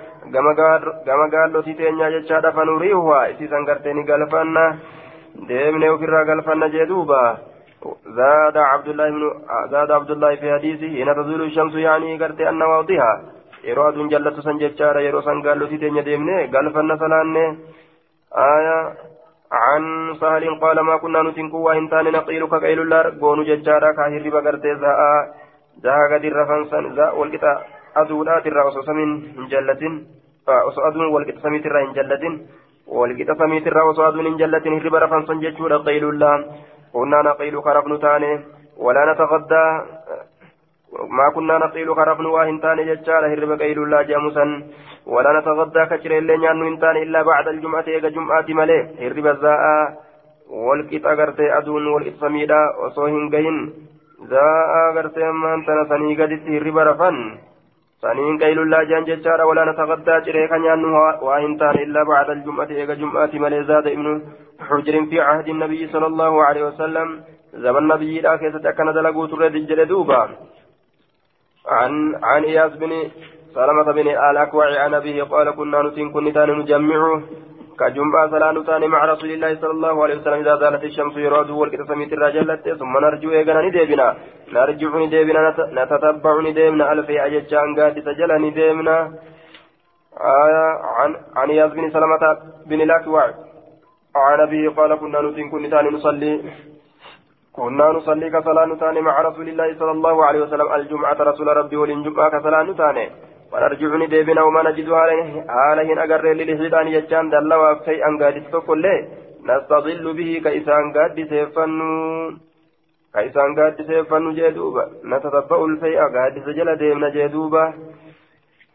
كما 1.05 1.25
قال 1.33 1.53
له 1.53 1.61
تيتين 1.61 1.97
جتشار 2.13 2.51
فنريها 2.51 3.31
إسي 3.31 3.47
سنغرتني 3.47 4.01
قلفنا 4.09 4.77
ديمني 5.47 5.89
وفرا 5.89 6.19
قلفنا 6.29 6.67
جدوبا. 6.67 7.37
زاد 8.17 8.57
عبد 8.57 8.87
الله 8.87 9.09
بن 9.09 9.23
زاد 9.71 9.91
عبد 9.91 10.11
الله 10.11 10.35
في 10.35 10.53
حديثه 10.53 10.87
حين 10.87 11.09
تزول 11.15 11.41
الشمس 11.41 11.75
يعني 11.75 12.17
قرت 12.21 12.41
أن 12.41 12.61
واضحة 12.61 13.13
yeroo 13.67 13.85
aduun 13.89 14.09
jallatu 14.09 14.41
san 14.41 14.57
jechaadha 14.61 15.01
yeroo 15.05 15.21
san 15.21 15.41
gaallotii 15.45 15.77
teenya 15.81 16.01
deemne 16.07 16.49
galfanna 16.53 16.97
salaanne 16.97 17.45
آية 18.31 18.93
عن 19.51 20.15
سهل 20.21 20.59
قال 20.59 20.79
ما 20.79 20.97
كنا 20.97 21.21
نتنكو 21.21 21.57
وإن 21.57 21.89
تاني 21.89 22.11
نقيل 22.11 22.47
كقيل 22.47 22.79
الله 22.81 23.19
قونو 23.21 23.43
ججارا 23.43 23.91
كاهر 23.91 24.23
بقرتي 24.29 24.75
زاء. 24.75 24.99
زاء 25.83 25.99
قد 26.11 26.25
الرفنسان 26.25 26.95
زاء 26.95 27.19
والقطع 27.19 27.61
أدولات 27.95 28.47
الرأس 28.47 28.73
سمين 28.87 29.09
جلة. 29.51 29.81
أصو 30.47 30.81
أدون 30.87 31.05
والقطع 31.13 31.39
سميت 31.43 31.65
الرأي 31.65 31.87
جلة. 31.97 32.23
والقطع 32.87 33.33
سميت 33.33 33.67
الرأس 33.67 33.87
أصو 33.91 34.07
أدون 34.07 34.37
جلة. 34.37 34.65
هرب 34.77 34.95
رفنسان 34.95 35.39
ججورا 35.39 35.77
قيل 35.77 36.03
الله 36.09 36.33
كنا 36.93 37.21
نقيل 37.21 37.61
كرفن 37.61 37.99
تاني 37.99 38.39
ولا 38.77 39.13
نتغدى. 39.13 39.65
ما 40.91 41.31
كنا 41.35 41.57
نقيل 41.57 41.95
خرفن 41.95 42.25
واهنتان 42.25 42.77
ججال 42.77 43.23
هرب 43.31 43.51
قيل 43.61 43.77
الله 43.83 44.01
جامسا 44.01 44.45
ولا 45.07 45.39
نتغدى 45.39 45.85
كشر 45.85 46.11
اللي 46.17 46.37
نانو 46.37 46.67
هنتان 46.67 46.95
إلا 46.97 47.21
بعد 47.21 47.47
الجمعة 47.47 47.87
إيجا 47.87 48.09
جمعة 48.09 48.45
ملي. 48.49 48.79
هرب 48.99 49.27
الزاء 49.27 49.61
والكت 50.49 51.05
أغرتي 51.05 51.57
أدون 51.57 51.87
والكت 51.87 52.15
سميدا 52.21 52.61
وصوهن 52.79 53.29
قين. 53.35 53.73
زاء 54.31 54.71
أغرتي 54.91 55.29
أمان 55.29 55.65
تنا 55.65 55.83
سني 55.89 56.15
قدت 56.19 56.43
هرب 56.47 56.77
رفن. 56.77 57.17
سنين 58.01 58.37
قيل 58.43 58.59
الله 58.59 58.83
جان 58.83 59.03
ججال 59.09 59.41
ولا 59.49 59.63
نتغدى 59.69 60.15
شريكا 60.25 60.57
نانو 60.57 60.91
واهنتان 61.25 61.75
إلا 61.85 62.01
بعد 62.11 62.29
الجمعة 62.29 62.69
إيجا 62.79 62.93
جمعة 63.01 63.33
ملي 63.43 63.63
زاد 63.69 63.87
ابن 63.95 64.07
حجر 64.67 64.95
في 65.09 65.17
عهد 65.27 65.47
النبي 65.55 65.81
صلى 65.93 66.07
الله 66.11 66.33
عليه 66.47 66.63
وسلم 66.69 67.07
زمن 67.53 67.77
النبي 67.77 68.13
لا 68.21 68.35
كيسة 68.41 68.71
كان 68.77 68.93
دلقوا 68.93 69.27
تريد 69.27 69.55
الجلدوبا 69.55 70.21
عن 71.75 71.93
عن 72.23 72.43
إياس 72.43 72.71
بن 72.81 72.91
سلمة 73.55 73.91
بن 73.97 74.07
آل 74.07 74.37
أكوع 74.37 74.65
عن 74.83 74.93
أبيه 74.93 75.23
قال 75.23 75.51
كنا 75.57 75.81
نتين 75.81 76.11
كن 76.13 76.23
نجمع 76.59 77.21
كجنبا 77.81 78.21
صلاة 78.33 78.51
نتان 78.57 78.83
مع 78.93 79.01
رسول 79.13 79.31
الله 79.35 79.51
صلى 79.61 79.73
الله 79.77 79.95
عليه 80.03 80.15
وسلم 80.19 80.39
إذا 80.43 80.55
زالت 80.61 80.83
الشمس 80.83 81.15
يراد 81.25 81.49
والكتسميت 81.49 82.13
الرجلة 82.13 82.65
ثم 82.79 82.93
نرجو 83.03 83.29
إيقنا 83.31 83.61
نديبنا. 83.65 84.07
نرجع 84.55 84.91
نديبنا. 85.03 85.41
نتتبع 85.77 86.33
نديبنا 86.47 86.85
ألفي 86.91 87.15
أججان 87.25 87.69
قاد 87.77 87.95
سجل 88.07 88.31
نديبنا 88.45 88.97
آية 90.45 90.65
عن 90.97 91.11
عن 91.39 91.47
إياس 91.49 91.71
بن 91.77 91.85
سلمة 91.95 92.23
بن 92.69 92.79
الأكوع. 92.87 93.25
عن 94.25 94.39
أبيه 94.45 94.69
قال 94.77 94.91
كنا 95.01 95.21
نتين 95.21 95.49
كن 95.51 95.63
نصلي. 95.95 96.33
كنا 97.55 97.87
نصلي 97.97 98.27
كصلاة 98.35 98.65
نتاني 98.65 99.01
مع 99.07 99.15
رسول 99.21 99.47
الله 99.49 99.69
صلى 99.79 99.91
الله 99.97 100.15
عليه 100.27 100.41
وسلم. 100.45 100.67
الجمعة 100.77 101.19
رسول 101.29 101.47
ربي 101.59 101.75
وللجمعة 101.81 102.29
كصلاة 102.35 102.63
نتاني 102.63 103.05
ونرجعني 103.51 104.05
ديبنا 104.13 104.41
وما 104.43 104.61
نجد 104.67 104.89
هالهن 104.89 105.97
أقر 106.05 106.25
للحيطان 106.39 106.87
يجان 106.87 107.25
دلوا 107.33 107.85
شيئا 107.85 108.09
قادت 108.21 108.45
تقول 108.53 108.85
نستظل 109.49 110.05
به 110.17 110.31
كإسان 110.45 110.83
قاد 110.95 111.17
سيفنو 111.31 111.89
كإسان 113.13 113.49
قاد 113.57 113.77
سيفنو 113.89 114.31
جدوبا 114.37 114.83
نتتبع 115.11 115.59
الفيء 115.69 116.01
قاد 116.15 116.35
سجل 116.45 116.69
ديمنا 116.81 117.09
جدوبا 117.15 117.63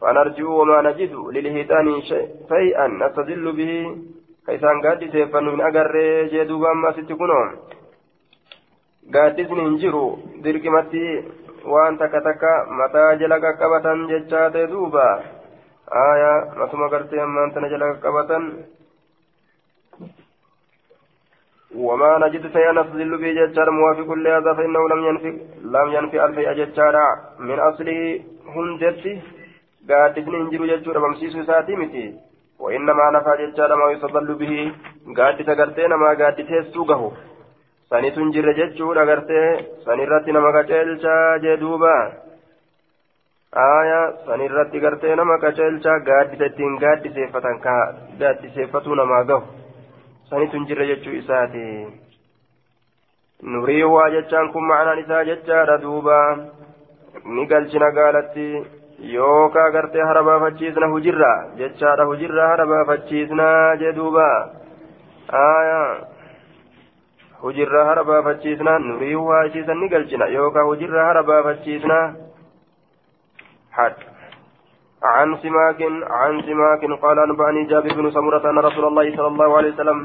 فنرجو 0.01 0.49
وما 0.59 0.77
نجد 0.87 1.13
للحيطان 1.35 1.87
شيئا 2.51 2.87
نستظل 3.01 3.45
به 3.59 3.73
كإسان 4.47 4.77
قاد 4.85 5.01
سيفنو 5.13 5.51
من 5.55 5.61
أقر 5.69 5.95
جدوبا 6.33 6.71
ما 6.81 6.89
ستكونون 6.91 7.49
hin 9.65 9.77
jiru 9.79 10.19
dirqimatti 10.43 11.03
waan 11.71 11.97
takka 11.99 12.21
takka 12.27 12.53
mataa 12.79 13.15
jala 13.19 13.43
qaqqabatan 13.45 14.07
jechaa 14.11 14.49
ta'e 14.55 14.67
duuba. 14.71 15.07
Aya 16.05 16.31
matuma 16.59 16.89
gartee 16.89 17.21
ammaan 17.27 17.53
tana 17.53 17.69
jala 17.69 17.93
qaqqabatan. 17.93 18.43
وما 21.75 22.17
نجد 22.17 22.43
شيئا 22.53 22.71
نستدل 22.71 23.17
به 23.21 23.31
ججار 23.37 23.69
موافق 23.71 24.09
لهذا 24.13 24.53
فإنه 24.53 24.89
لم 24.89 25.01
ينفي 25.07 25.31
لم 25.75 25.87
ينفي 25.95 26.25
ألفي 26.25 26.53
ججار 26.59 26.95
من 27.39 27.59
أصله 27.59 27.99
هندتي 28.55 29.13
قادسن 29.89 30.35
انجر 30.35 30.61
ججور 30.71 30.97
بمسيس 30.99 31.35
ساتي 31.47 31.75
متي 31.75 32.05
وإنما 32.59 33.05
نفى 33.15 33.33
ججار 33.41 33.75
ما 33.75 33.91
يستدل 33.91 34.29
به 34.41 34.53
قادس 35.17 35.49
قرتين 35.59 35.93
ما 35.93 36.09
قادس 36.19 36.49
سوقه 36.73 37.11
sanitu 37.89 38.19
hin 38.19 38.31
jirre 38.35 38.53
jechuudha 38.55 39.05
gartee 39.09 39.49
sanirratti 39.85 40.35
nama 40.37 40.55
qaceelchaa 40.55 41.37
jee 41.43 41.57
duuba 41.61 41.93
aya 43.65 43.99
sanirratti 44.25 44.81
gartee 44.85 45.15
nama 45.19 45.37
qaceelchaa 45.43 45.99
gaaddisa 46.09 46.49
ittiin 46.51 46.75
gaaddiseeffatan 46.83 47.61
ka 47.67 47.75
gaaddiseeffatuu 48.23 48.97
namaa 49.01 49.21
gahu 49.29 49.45
sanitu 50.31 50.59
hin 50.59 50.67
jirre 50.71 50.87
jechuu 50.89 51.15
isaati 51.19 51.63
nuriihuwaa 53.53 54.09
jechaan 54.17 54.51
kun 54.57 54.67
ma'anaan 54.71 54.99
isaa 55.05 55.23
jechaadha 55.31 55.79
duuba 55.85 56.17
ni 57.37 57.47
galchina 57.53 57.91
gaalatti 57.99 58.49
yookaa 59.13 59.69
gartee 59.77 60.03
hara 60.11 60.23
baafachiisna 60.31 60.91
hujirra 60.97 61.31
jechaadha 61.63 62.11
hujirra 62.11 62.51
hara 62.51 62.69
baafachiisna 62.75 63.49
jee 63.85 63.95
aya 65.45 65.81
hujirraa 67.41 67.85
hara 67.89 68.03
baafachiisna 68.03 68.79
nurii 68.79 69.15
waa 69.15 69.43
isiisan 69.49 69.79
ni 69.81 69.89
galchina 69.89 70.25
yookaan 70.37 70.65
hujirraa 70.71 71.05
hara 71.05 71.23
baafachiisna. 71.23 71.99
حد 73.77 73.93
عن 75.03 75.37
سماك 75.43 75.81
عن 76.21 76.41
سماك 76.41 76.81
قال 77.01 77.19
أنبأني 77.19 77.63
جابر 77.71 77.93
بن 77.93 78.11
سمرة 78.11 78.49
أن 78.49 78.57
رسول 78.57 78.85
الله 78.85 79.15
صلى 79.17 79.27
الله 79.27 79.57
عليه 79.57 79.73
وسلم 79.73 79.99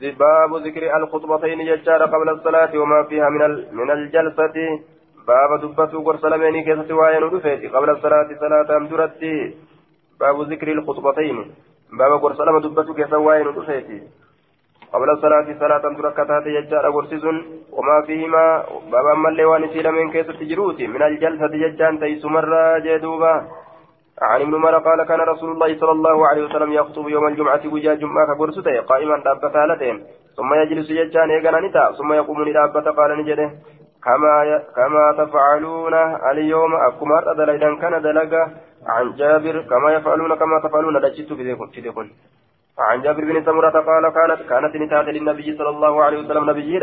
باب 0.00 0.50
ذكر 0.66 0.96
الخطبتين 0.96 1.58
ججار 1.68 2.02
قبل 2.14 2.28
الصلاة 2.28 2.78
وما 2.78 3.02
فيها 3.02 3.28
من 3.28 3.42
من 3.78 3.90
الجلسة 3.90 4.56
باب 5.28 5.50
دبة 5.62 5.92
قرصلمين 6.06 6.64
كيسة 6.64 6.94
وعين 6.94 7.24
قبل 7.74 7.90
الصلاة 7.90 8.28
صلاة 8.40 8.76
أمدرتي 8.76 9.54
باب 10.20 10.36
ذكر 10.52 10.68
الخطبتين 10.72 11.36
بابا 11.92 12.16
قرص 12.16 12.40
لما 12.40 12.60
دبتو 12.60 12.94
كيسا 12.94 13.16
وين 13.16 13.46
رفيتي 13.46 14.02
قبل 14.92 15.10
الصلاة 15.10 15.58
صلاة 15.58 15.84
تركتها 15.98 16.46
يجار 16.46 16.90
قرصز 16.90 17.24
وما 17.72 18.02
فيهما 18.06 18.64
بابا 18.92 19.14
ملي 19.14 19.44
وان 19.44 19.68
سيلمين 19.68 20.10
كيسا 20.10 20.32
تجروتي 20.32 20.86
من 20.86 21.02
الجلسة 21.02 21.46
ججان 21.46 22.00
تيس 22.00 22.24
مرة 22.24 22.78
جدوبا 22.78 23.34
عن 24.22 24.40
ابن 24.40 24.54
عمر 24.54 24.78
قال 24.78 25.02
كان 25.08 25.20
رسول 25.20 25.50
الله 25.52 25.78
صلى 25.80 25.92
الله 25.92 26.26
عليه 26.28 26.44
وسلم 26.44 26.72
يخطب 26.72 27.08
يوم 27.08 27.26
الجمعة 27.26 27.62
وجاء 27.72 27.94
جمعة 27.94 28.38
قرصته 28.38 28.80
قائما 28.80 29.16
دابة 29.24 29.54
هالتين 29.64 29.96
ثم 30.38 30.54
يجلس 30.54 30.88
ججان 30.98 31.30
إيقنا 31.30 31.60
نتا. 31.60 31.92
ثم 31.98 32.12
يقوم 32.12 32.38
دابة 32.52 32.90
قال 32.98 33.10
نجده. 33.18 33.50
كما 34.04 34.62
كما 34.76 35.04
تفعلون 35.18 35.94
اليوم. 36.30 36.72
أكما 36.74 37.34
دليدا 37.38 37.74
كان 37.80 38.02
دلقا 38.02 38.42
عن 38.88 39.12
جابر 39.16 39.62
كما 39.70 39.92
يفعلون 39.92 40.34
كما 40.34 40.60
تفعلون 40.64 40.96
لجت 40.96 41.32
في 41.32 41.42
عن 42.78 43.02
جابر 43.02 43.24
بن 43.24 43.44
سمرة 43.44 43.70
قال 43.70 44.08
كانت 44.08 44.40
كانت 44.48 44.76
نتاة 44.76 45.02
للنبي 45.02 45.56
صلى 45.58 45.68
الله 45.68 46.04
عليه 46.04 46.18
وسلم 46.18 46.50
نبي 46.50 46.80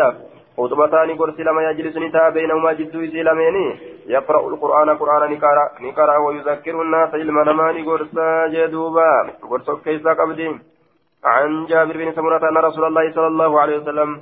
خطبتان 0.58 1.10
قرص 1.20 1.40
لما 1.40 1.62
يجلس 1.70 1.98
نتاة 1.98 2.30
بينهما 2.30 2.74
جد 2.74 2.92
سلمين 3.14 3.56
يقرأ 4.08 4.48
القرآن 4.48 4.90
قرآن 4.90 5.32
نكارا 5.32 5.66
نكارا 5.82 6.18
ويذكر 6.18 6.82
الناس 6.82 7.14
علما 7.14 7.44
نمان 7.44 7.86
قرصا 7.86 8.48
جدوبا. 8.48 9.12
قرص 9.52 9.68
كيسا 9.86 10.14
قبدين 10.14 10.54
عن 11.26 11.66
جابر 11.66 11.98
بن 11.98 12.12
سمرة 12.12 12.50
أن 12.50 12.58
رسول 12.58 12.86
الله 12.86 13.12
صلى 13.16 13.28
الله 13.28 13.62
عليه 13.62 13.78
وسلم 13.80 14.22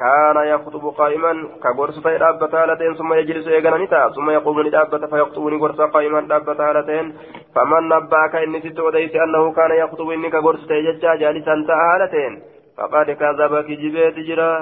كان 0.00 0.36
يخطب 0.52 0.84
قائما 1.00 1.32
كغرس 1.62 1.98
دابة 1.98 2.52
هالتين 2.62 2.94
ثم 2.94 3.12
يجلس 3.14 3.48
إيغانا 3.48 3.78
نتا 3.84 4.08
ثم 4.16 4.30
يقوم 4.30 4.68
دابة 4.68 5.06
فيخطبني 5.06 5.56
غرس 5.56 5.80
قائما 5.80 6.20
دابة 6.20 6.70
هالتين 6.70 7.06
فمن 7.54 7.88
نباك 7.88 8.34
إني 8.34 8.60
ست 8.60 8.80
وديس 8.80 9.14
أنه 9.24 9.52
كان 9.52 9.70
يخطب 9.82 10.10
إني 10.10 10.30
كغرس 10.30 10.66
تيججا 10.68 11.14
جالسا 11.14 11.54
هالتين 11.82 12.32
فقد 12.76 13.10
كذب 13.10 13.52
كجبيت 13.68 14.16
جرا 14.28 14.52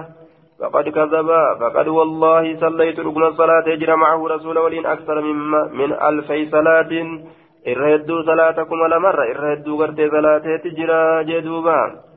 فقد 0.61 0.89
كذب 0.89 1.28
فقد 1.61 1.89
والله 1.89 2.45
صليت 2.61 3.01
ركن 3.01 3.22
الصلاة 3.22 3.64
يجرى 3.66 3.97
معه 3.97 4.28
رسول 4.28 4.59
ولين 4.59 4.86
أكثر 4.86 5.20
من 5.20 5.36
من 5.80 5.93
ألفي 5.93 6.51
صلاة 6.51 6.93
إرهدوا 7.68 8.22
صلاتكم 8.22 8.76
لمرة 8.93 9.24
إرهدوا 9.32 9.76
غرتي 9.80 10.11
صلاة 10.11 10.57
تجرى 10.64 11.24
جدوبا 11.24 12.08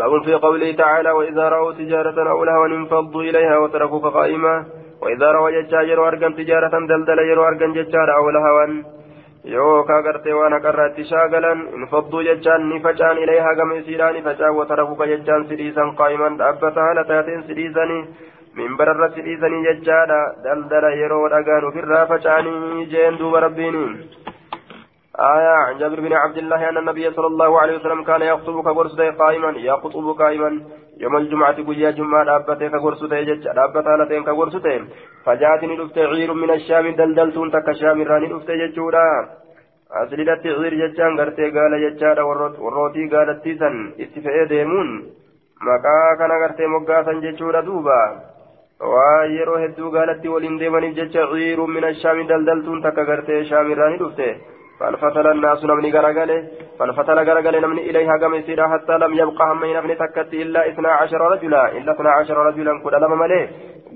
باب 0.00 0.12
في 0.24 0.34
قوله 0.34 0.72
تعالى 0.82 1.10
وإذا 1.18 1.48
رأوا 1.54 1.72
تجارة 1.72 2.30
أو 2.30 2.44
لهوا 2.44 2.66
انفضوا 2.66 3.22
إليها 3.22 3.56
وتركوك 3.62 4.04
قائما 4.18 4.54
وإذا 5.02 5.28
رأوا 5.32 5.50
ججاجر 5.50 6.00
وأرقم 6.00 6.32
تجارة 6.40 6.74
دلدل 6.90 7.18
يرو 7.30 7.42
أرقم 7.48 7.72
ججار 7.78 8.08
أو 8.18 8.30
لهوا 8.30 8.66
haqarraatti 10.54 11.08
shaagalan 11.10 11.60
in 11.76 11.86
fadduu 11.92 12.22
jechaan 12.28 12.68
ni 12.70 12.80
facaan 12.86 13.16
ilayhaa 13.24 13.54
gama 13.60 13.78
isiidhaa 13.80 14.12
ni 14.12 14.22
facaan 14.26 14.56
watarafuka 14.60 15.10
jechaan 15.12 15.46
sidhiisan 15.48 15.94
qaa'iman 16.00 16.36
dhaabbata 16.40 16.84
haala 16.86 17.04
taateen 17.10 17.46
sidhiisanii 17.48 18.02
minbararra 18.58 19.08
sidhiisanii 19.16 19.62
jechaadha 19.68 20.20
daldala 20.44 20.90
yeroo 21.00 21.24
dhagaan 21.34 21.68
ofirraa 21.70 22.04
faca'anii 22.12 22.86
jeen 22.92 23.18
duuba 23.20 23.40
rabbiini 23.46 23.84
آية 25.18 25.78
جابر 25.78 26.00
بن 26.00 26.12
عبد 26.12 26.38
الله 26.38 26.68
أن 26.68 26.76
النبي 26.78 27.10
صلى 27.10 27.26
الله 27.26 27.60
عليه 27.60 27.76
وسلم 27.76 28.04
كان 28.04 28.22
يخطب 28.22 28.62
كغرسته 28.62 29.10
قائما 29.10 29.50
يخطب 29.58 30.06
قائما 30.18 30.60
يوم 30.98 31.16
الجمعة 31.16 31.62
قيا 31.68 31.90
جمعة 31.90 32.24
دابته 32.24 32.68
كغرسته 32.68 33.20
جج 33.20 33.44
دابته 33.58 33.96
لتين 33.96 34.24
كغرسته 34.24 34.84
فجاءتني 35.24 35.76
دفت 35.76 35.98
عير 35.98 36.32
من 36.32 36.50
الشام 36.50 36.94
دلدلتون 36.94 37.50
تك 37.50 37.72
شام 37.80 38.02
راني 38.02 38.26
دفت 38.32 38.50
ججورا 38.50 39.06
أسلدت 39.92 40.46
عير 40.46 40.74
ججان 40.82 41.20
غرتي 41.20 41.50
قال 41.56 41.72
ججارا 41.84 42.22
وروتي 42.64 43.08
قالت 43.12 43.44
تيسن 43.44 43.76
اتفئي 44.00 44.44
ديمون. 44.44 44.90
maqaa 45.60 46.16
kana 46.18 46.38
gartee 46.40 46.68
moggaasan 46.72 47.18
jechuudha 47.22 47.60
duuba 47.64 47.96
waa 48.92 49.24
yeroo 49.32 49.58
hedduu 49.62 49.90
gaalatti 49.96 50.32
waliin 50.34 50.56
deemaniif 50.60 50.94
jecha 50.98 51.26
ciiruun 51.32 51.74
mina 51.74 51.90
shaami 52.02 52.24
daldaltuun 52.30 52.80
takka 52.86 53.04
gartee 53.10 53.40
shaamirraa 53.50 53.90
ni 53.90 53.98
dhufte 54.02 54.28
فالفتل 54.80 55.26
الناس 55.26 55.64
نمني 55.64 55.90
غرغله 55.92 56.48
فالفتل 56.78 57.18
غرغله 57.28 57.58
نمني 57.60 57.90
إليها 57.90 58.14
قم 58.22 58.34
يسيرا 58.34 58.68
حتى 58.68 58.98
لم 58.98 59.12
يبقى 59.14 59.44
هم 59.52 59.64
نفني 59.64 59.94
تكت 59.94 60.32
إلا 60.34 60.68
إثنا 60.68 60.90
عشر 61.00 61.20
رجلا 61.20 61.72
إلا 61.76 61.92
إثنا 61.92 62.10
عشر 62.10 62.36
رجلا 62.48 62.82
كل 62.82 62.92
لما 63.02 63.16
مليه 63.16 63.48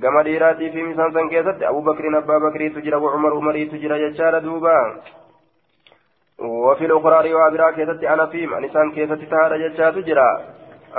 قم 0.02 0.20
ديراتي 0.20 0.70
في 0.70 0.82
مسان 0.82 1.12
سنكيست 1.12 1.62
أبو 1.62 1.80
بكر 1.80 2.18
أبا 2.18 2.38
بكر 2.38 2.68
تجرى 2.68 2.96
وعمر 2.96 3.32
عمر 3.36 3.56
تجرى 3.72 4.02
يجار 4.02 4.38
دوبا. 4.38 4.78
وفي 6.38 6.84
الأخرى 6.86 7.32
رواية 7.32 7.50
برا 7.52 7.70
كيست 7.70 8.04
أنا 8.04 8.26
فيم 8.26 8.54
أنسان 8.54 8.92
كيست 8.92 9.20
تهار 9.30 9.54
يجار 9.54 9.92
تجرى. 9.92 10.30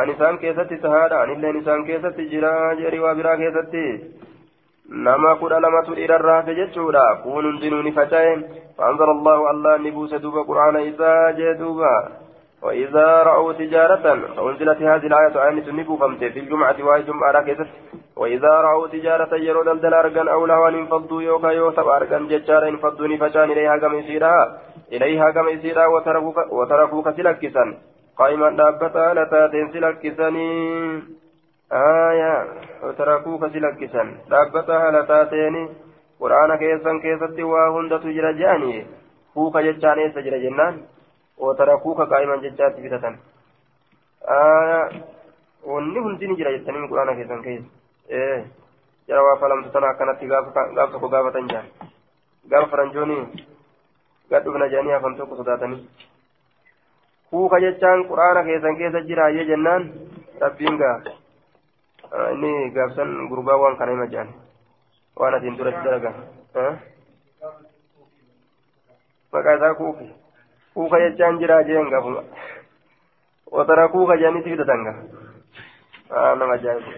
أنسان 0.04 0.38
كيست 0.38 0.74
تهار 0.84 1.24
أن 1.24 1.30
إلا 1.32 1.50
أنسان 1.50 1.86
كيست 1.86 2.18
جرى 2.32 2.76
جري 2.80 3.00
وبرا 3.00 3.36
كيست 3.36 3.76
nama 4.90 5.36
kudha 5.36 5.60
lamatu 5.60 5.96
dhiirarraa 5.96 6.36
hafe 6.36 6.56
jechuudha 6.56 7.16
kun 7.24 7.46
hundinuu 7.46 7.82
ni 7.82 7.92
faca'e 7.92 8.36
الله 8.80 9.52
الله 9.52 9.78
نبوس 9.78 10.14
دوبا 10.14 10.42
قرآن 10.42 10.76
إذا 10.76 11.32
جدوبا 11.32 11.96
وإذا 12.64 13.24
رأوا 13.24 13.54
تجارة 13.54 14.06
أنزلت 14.40 14.82
هذه 14.82 15.08
الآية 15.08 15.36
آية 15.48 15.72
نبو 15.72 15.98
فمت 15.98 16.24
في 16.24 16.40
الجمعة 16.40 16.76
وهي 16.84 17.02
جمعة 17.02 17.32
ركزت 17.32 17.68
وإذا 18.16 18.54
رأوا 18.68 18.88
تجارة 18.88 19.36
يرون 19.36 19.70
الدل 19.70 19.94
أرقا 19.94 20.32
أو 20.32 20.46
لهوا 20.46 20.70
انفضوا 20.70 21.22
يوكا 21.22 21.48
يوسف 21.48 21.88
أرقا 21.88 22.20
ججارا 22.32 22.68
انفضوا 22.70 23.08
نفشان 23.08 23.52
إليها 23.52 23.78
كم 23.78 23.94
يسيرها 24.00 24.62
إليها 24.94 25.32
كم 25.32 25.48
يسيرها 25.48 25.88
وتركوك 26.52 27.10
سلكسا 27.18 27.66
قائما 28.18 28.50
دابتا 28.50 29.14
لتاتين 29.14 29.72
سلكسني 29.74 30.50
آية 31.72 32.34
وتركوك 32.84 33.48
سلكسا 33.48 34.04
دابتها 34.30 34.92
لتاتين 34.92 35.70
قرآن 36.20 36.56
كيسا 36.56 36.92
كيستي 37.04 37.44
وهند 37.44 38.00
تجرى 38.00 38.34
جاني 38.34 38.86
كوكا 39.34 39.62
جتان 39.62 40.00
إيسا 40.00 40.22
جرى 40.22 40.40
جنان 40.44 40.82
وتركوك 41.38 42.02
قائما 42.02 42.36
جتات 42.36 42.76
فتة 42.80 43.16
آية 44.30 45.16
ni 45.66 46.36
jira 46.38 46.52
jettanii 46.52 46.88
quraana 46.88 47.16
keessan 47.16 47.42
keessa 47.42 47.70
ee 48.10 48.46
jara 49.08 49.24
waa 49.24 49.38
falamtu 49.42 49.70
tana 49.74 49.88
akkanatti 49.88 50.28
gaaf 50.28 50.92
tokko 50.92 51.10
gaafatan 51.10 51.50
jaan 51.50 51.66
gaafa 52.50 52.70
faranjooni 52.74 53.18
gadhufna 54.30 54.68
jedhanii 54.70 54.94
hafan 54.96 55.16
tokko 55.18 55.36
sodaatanii 55.40 55.90
kuuka 57.30 57.60
jechaan 57.66 58.06
quraana 58.10 58.44
keessan 58.44 58.78
keessa 58.78 59.02
jiraayyee 59.10 59.46
jennaan 59.52 59.90
rabbiin 60.42 60.78
gaa 60.78 60.96
inni 62.34 62.70
gaafsan 62.76 63.28
gurbaa 63.30 63.58
waan 63.64 63.78
kana 63.78 63.92
hima 63.92 64.08
jedhan 64.14 64.34
waan 65.20 65.34
atiin 65.38 65.58
duratti 65.58 65.84
dalagan 65.86 66.16
maqaa 69.34 69.56
isaa 69.58 69.74
kuuki 69.82 70.08
kuuka 70.74 71.00
jechaan 71.04 71.40
jiraa 71.40 71.64
jeen 71.64 71.90
gaafuma 71.90 72.24
watara 73.52 73.88
kuuka 73.88 74.18
jedhanitti 74.18 74.50
fidatan 74.50 74.84
gaa 74.88 76.36
nama 76.36 76.54
ajaa'ibu 76.54 76.92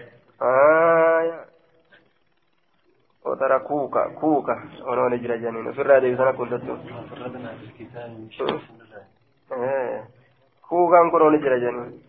watara 3.24 3.58
kuuka 3.60 4.02
kuuka 4.20 4.54
onooni 4.84 5.18
jira 5.22 5.36
jedhaniin 5.42 5.68
ofirraa 5.72 6.00
deebisan 6.02 6.28
akka 6.28 6.42
hundattu 6.42 6.78
kuukaan 10.68 11.10
kun 11.10 11.22
ooni 11.22 11.38
jira 11.42 11.56
jedhaniin 11.58 12.00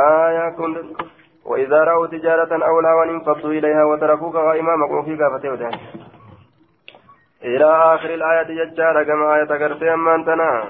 aayaa 0.00 0.50
kun 0.56 0.72
وإذا 1.44 1.84
رأوا 1.84 2.06
تجارة 2.06 2.52
أو 2.68 2.80
لهوا 2.80 3.04
انفضوا 3.04 3.52
إليها 3.52 3.84
وتركوك 3.84 4.36
قائما 4.36 4.76
مقوفي 4.76 5.16
كافته 5.16 5.52
ودان 5.52 5.74
إلى 7.44 7.64
آخر 7.94 8.14
الآية 8.14 8.64
ججارة 8.64 9.02
كما 9.02 9.34
آية 9.34 9.44
قرتي 9.44 9.94
أما 9.94 10.14
أنتنا. 10.14 10.64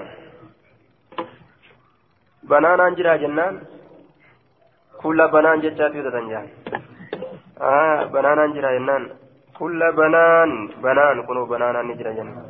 بنان 2.43 2.79
أنجرا 2.79 3.15
جنان 3.15 3.61
كل 5.01 5.19
بنان 5.27 5.59
ججات 5.63 5.95
يودتن 5.95 6.27
جان 6.29 6.47
آه 7.61 8.03
بنان 8.13 8.39
أنجرا 8.39 8.71
جنان 8.77 9.03
كل 9.59 9.79
بنان 9.99 10.49
بنان 10.83 11.23
كنوا 11.27 11.45
بنان 11.45 11.75
أنجرا 11.75 12.11
جنان 12.17 12.45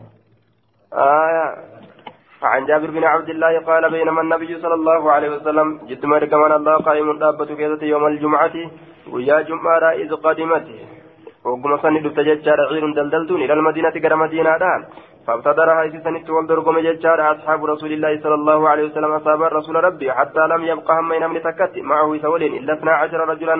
آية 0.93 1.45
عن 2.43 2.65
جابر 2.65 2.89
بن 2.91 3.03
عبد 3.03 3.29
الله 3.29 3.59
قال 3.59 3.91
بينما 3.91 4.21
النبي 4.21 4.57
صلى 4.61 4.73
الله 4.73 5.11
عليه 5.11 5.29
وسلم 5.35 5.79
جد 5.89 6.05
مركمان 6.05 6.51
الله 6.51 6.75
قائم 6.77 7.19
دابة 7.19 7.45
كيدة 7.45 7.83
يوم 7.93 8.05
الجمعة 8.07 8.55
ويا 9.13 9.41
جمعة 9.41 9.83
إذ 10.01 10.11
قدمت. 10.25 10.67
وقم 11.45 11.77
صني 11.77 11.99
دفتججار 11.99 12.59
عير 12.71 12.85
دلدلتون 12.97 13.41
إلى 13.41 13.53
المدينة 13.53 13.89
كرا 14.03 14.15
مدينة. 14.15 14.57
دان 14.57 14.81
فابتدرها 15.27 15.87
إسسنت 15.87 16.29
والدرقم 16.29 16.79
ججار 16.79 17.31
أصحاب 17.31 17.65
رسول 17.65 17.91
الله 17.93 18.19
صلى 18.23 18.33
الله 18.33 18.69
عليه 18.69 18.83
وسلم 18.83 19.11
أصحاب 19.11 19.41
رسول 19.41 19.75
ربي 19.83 20.11
حتى 20.11 20.47
لم 20.47 20.61
يبقى 20.63 20.93
هم 20.99 21.09
من 21.33 21.41
تكت. 21.41 21.77
معه 21.77 22.17
سولين 22.17 22.53
إلا 22.53 22.73
اثنا 22.73 22.91
عشر 22.91 23.19
رجلا 23.29 23.55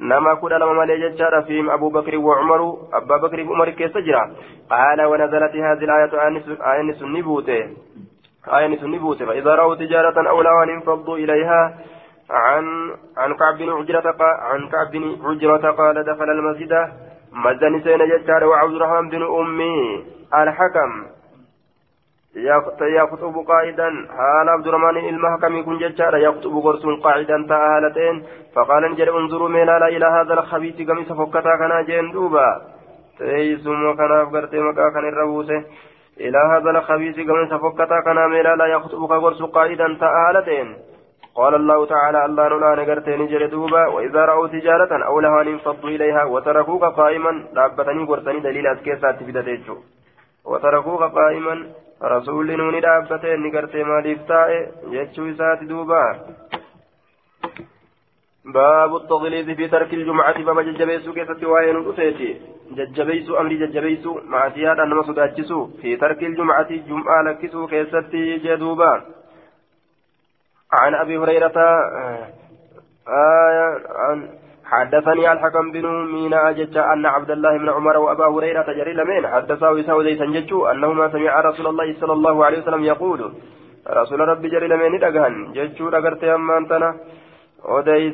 نما 0.00 0.34
كل 0.34 0.52
لما 0.60 0.72
مالي 0.72 1.08
ججار 1.08 1.42
فيهم 1.46 1.70
أبو 1.70 1.88
بكر 1.88 2.18
وعمر 2.18 2.60
أبا 2.92 3.16
بكر 3.16 3.40
وعمر 3.48 3.70
كيسجرا 3.70 4.24
قال 4.70 5.04
ونزلت 5.10 5.54
هذه 5.56 5.84
الآية 5.88 6.12
آية 6.72 6.92
سنبوته 6.92 7.62
آية 8.48 8.84
نبوت 8.84 9.22
فإذا 9.22 9.54
رأوا 9.54 9.74
تجارة 9.74 10.28
أو 10.28 10.42
لهوا 10.42 10.64
انفضوا 10.64 11.16
إليها. 11.16 11.78
عن 12.30 12.64
عن 13.16 13.34
كعب 13.34 13.58
بن 13.58 13.72
عجرة 13.72 14.16
عن 14.20 14.68
كعب 14.68 14.90
بن 14.92 15.16
عجرة 15.24 15.70
قال 15.70 16.04
دخل 16.04 16.30
المسجد. 16.30 16.72
مزن 17.32 17.80
سين 17.80 17.98
ججار 17.98 18.44
وعبد 18.44 18.74
الرحمن 18.74 19.08
بن 19.08 19.22
أمي 19.22 20.04
الحكم. 20.34 21.06
يخطب 22.80 23.34
قائدا 23.48 23.90
حال 24.16 24.48
عبد 24.48 24.66
الرحمن 24.66 25.08
المحكم 25.08 25.56
يكون 25.56 25.78
ججار. 25.78 26.16
يخطب 26.16 26.58
قرص 26.64 26.86
قاعدا 27.04 27.46
تآلتين. 27.48 28.24
فقال 28.54 28.84
انجل 28.84 29.08
انظروا 29.08 29.48
ميلا 29.48 29.88
إلى 29.88 30.06
هذا 30.06 30.34
الخبيث 30.34 30.88
قميص 30.88 31.12
فكتا 31.12 31.56
كان 31.56 31.84
جين 31.84 32.12
دوبا. 32.12 32.62
تيسم 33.18 33.86
وكان 33.86 34.12
أفقرت 34.12 34.54
مكا 34.54 34.90
كان 34.94 35.08
الربوسه 35.08 35.64
إلى 36.20 36.38
هذا 36.38 36.70
الخبيث 36.70 37.16
قمن 37.28 37.48
سفكتا 37.48 38.00
كان 38.04 38.30
ميلا 38.30 38.56
لا 38.56 38.66
يخطبك 38.66 39.10
غرس 39.10 39.42
قائدا 39.42 39.98
تآلتين. 40.00 40.76
قال 41.36 41.54
الله 41.54 41.86
تعالى 41.86 42.24
الله 42.24 42.48
نولا 42.48 42.74
نقرتين 42.74 43.26
جردوبا 43.26 43.86
وإذا 43.86 44.24
رأوا 44.24 44.46
تجارة 44.48 45.04
أو 45.06 45.20
لها 45.20 45.42
انفضوا 45.42 45.90
إليها 45.90 46.24
وتركوك 46.24 46.84
قائما 46.84 47.32
دابتني 47.54 48.04
قرتني 48.04 48.40
دليل 48.40 48.66
أسكيسات 48.66 49.22
بدتيجو 49.22 49.76
وتركوك 50.44 51.02
قائما 51.02 51.66
رسول 52.02 52.56
نوني 52.56 52.80
دابتين 52.80 53.40
نقرتي 53.46 53.84
ماليف 53.84 54.20
تائي 54.28 54.58
يجو 54.90 55.30
إسات 55.30 55.64
دوبا. 55.64 56.04
باب 58.54 58.96
التغليظ 58.96 59.50
في 59.50 59.68
ترك 59.68 59.94
الجمعة 59.94 60.44
باب 60.44 60.60
ججبيسو 60.60 61.12
كيست 61.12 61.44
وين 61.44 61.76
رسيتي 61.76 62.40
ججبيسو 62.70 63.40
أمري 63.40 63.56
ججبيسو 63.66 64.20
مع 64.28 64.48
سيادة 64.48 64.84
نما 64.84 65.02
صداتشسو 65.02 65.66
في 65.82 65.96
ترك 65.96 66.22
الجمعة 66.22 66.70
جمعة 66.70 67.22
لكسو 67.22 67.66
كيست 67.66 68.12
جدوبا. 68.44 69.02
عن 70.72 70.94
أبي 70.94 71.18
هريرة 71.18 71.58
آية 73.08 73.68
عن 73.96 74.28
حدثني 74.64 75.32
الحكم 75.32 75.72
بن 75.72 75.86
مينا 76.12 76.52
جج 76.52 76.76
أن 76.78 77.06
عبد 77.06 77.30
الله 77.30 77.58
بن 77.58 77.68
عمر 77.68 77.96
وأبا 77.96 78.26
هريرة 78.26 78.72
جري 78.72 78.92
لمن 78.92 79.26
حدثه 79.26 79.78
يساو 79.78 80.02
زي 80.02 80.16
سنججو 80.16 80.66
أنهما 80.66 81.08
سمع 81.12 81.40
رسول 81.40 81.66
الله 81.66 81.94
صلى 82.00 82.12
الله 82.12 82.44
عليه 82.44 82.58
وسلم 82.62 82.84
يقول 82.84 83.32
رسول 83.90 84.20
ربي 84.20 84.48
جري 84.48 84.68
لمن 84.68 84.98
دقهن. 84.98 85.52
ججو 85.52 85.90
دقرت 85.90 86.24
أما 86.24 86.58
أنتنا 86.58 86.94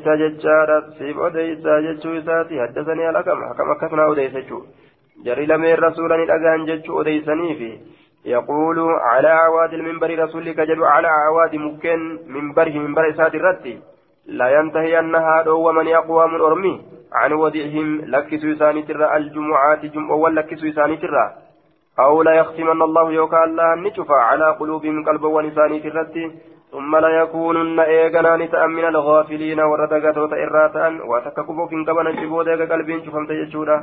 ججارة 0.07 0.85
سيب 0.99 1.19
أوديس 1.21 1.59
ججو 1.59 2.19
إساتي 2.19 2.61
حدثني 2.63 3.11
الأكم 3.11 3.39
حكم 3.49 3.71
أكثنا 3.71 4.05
أوديس 4.05 4.37
ججو 4.37 4.63
جري 5.25 5.47
لمن 5.47 5.75
رسولا 5.75 6.15
الأغان 6.15 6.67
ججو 6.67 6.99
أوديسني 6.99 7.55
في 7.55 7.71
يقول 8.25 8.79
على 9.13 9.29
عواد 9.29 9.73
المنبر 9.73 10.19
رسولك 10.25 10.61
جل 10.61 10.85
على 10.85 11.09
عواد 11.09 11.57
مكن 11.57 12.19
منبره 12.27 12.79
منبر 12.79 13.11
إسات 13.11 13.35
الرتي 13.35 13.81
لا 14.27 14.49
ينتهي 14.59 14.99
أنها 14.99 15.43
دو 15.43 15.73
من 15.73 15.87
يقوى 15.87 16.29
من 16.29 16.41
أرمي 16.41 16.75
عن 17.13 17.33
وديهم 17.33 18.01
لكسوا 18.01 18.53
إساني 18.53 18.83
ترى 18.83 19.17
الجمعات 19.17 19.87
جمع 19.87 20.15
ولكسوا 20.15 20.69
إساني 20.69 20.97
ترى 20.97 21.25
أو 21.99 22.23
لا 22.23 22.33
يختمن 22.35 22.83
الله 22.83 23.13
يوكا 23.13 23.45
الله 23.45 23.75
نشفى 23.75 24.13
على 24.13 24.51
قلوبهم 24.61 25.05
قلبا 25.05 25.29
ونساني 25.29 25.81
ثم 26.73 26.97
لا 26.97 27.09
يكونن 27.23 27.81
إيغانا 27.81 28.37
نتأم 28.37 28.71
من 28.71 28.85
الغافلين 28.85 29.61
وردقة 29.61 30.19
إراتا 30.45 30.89
وتككبوا 31.11 31.67
في 31.67 31.77
قبنا 31.89 32.11
جبودك 32.11 32.73
قلبين 32.73 33.05
شفمت 33.05 33.31
يجودا. 33.31 33.77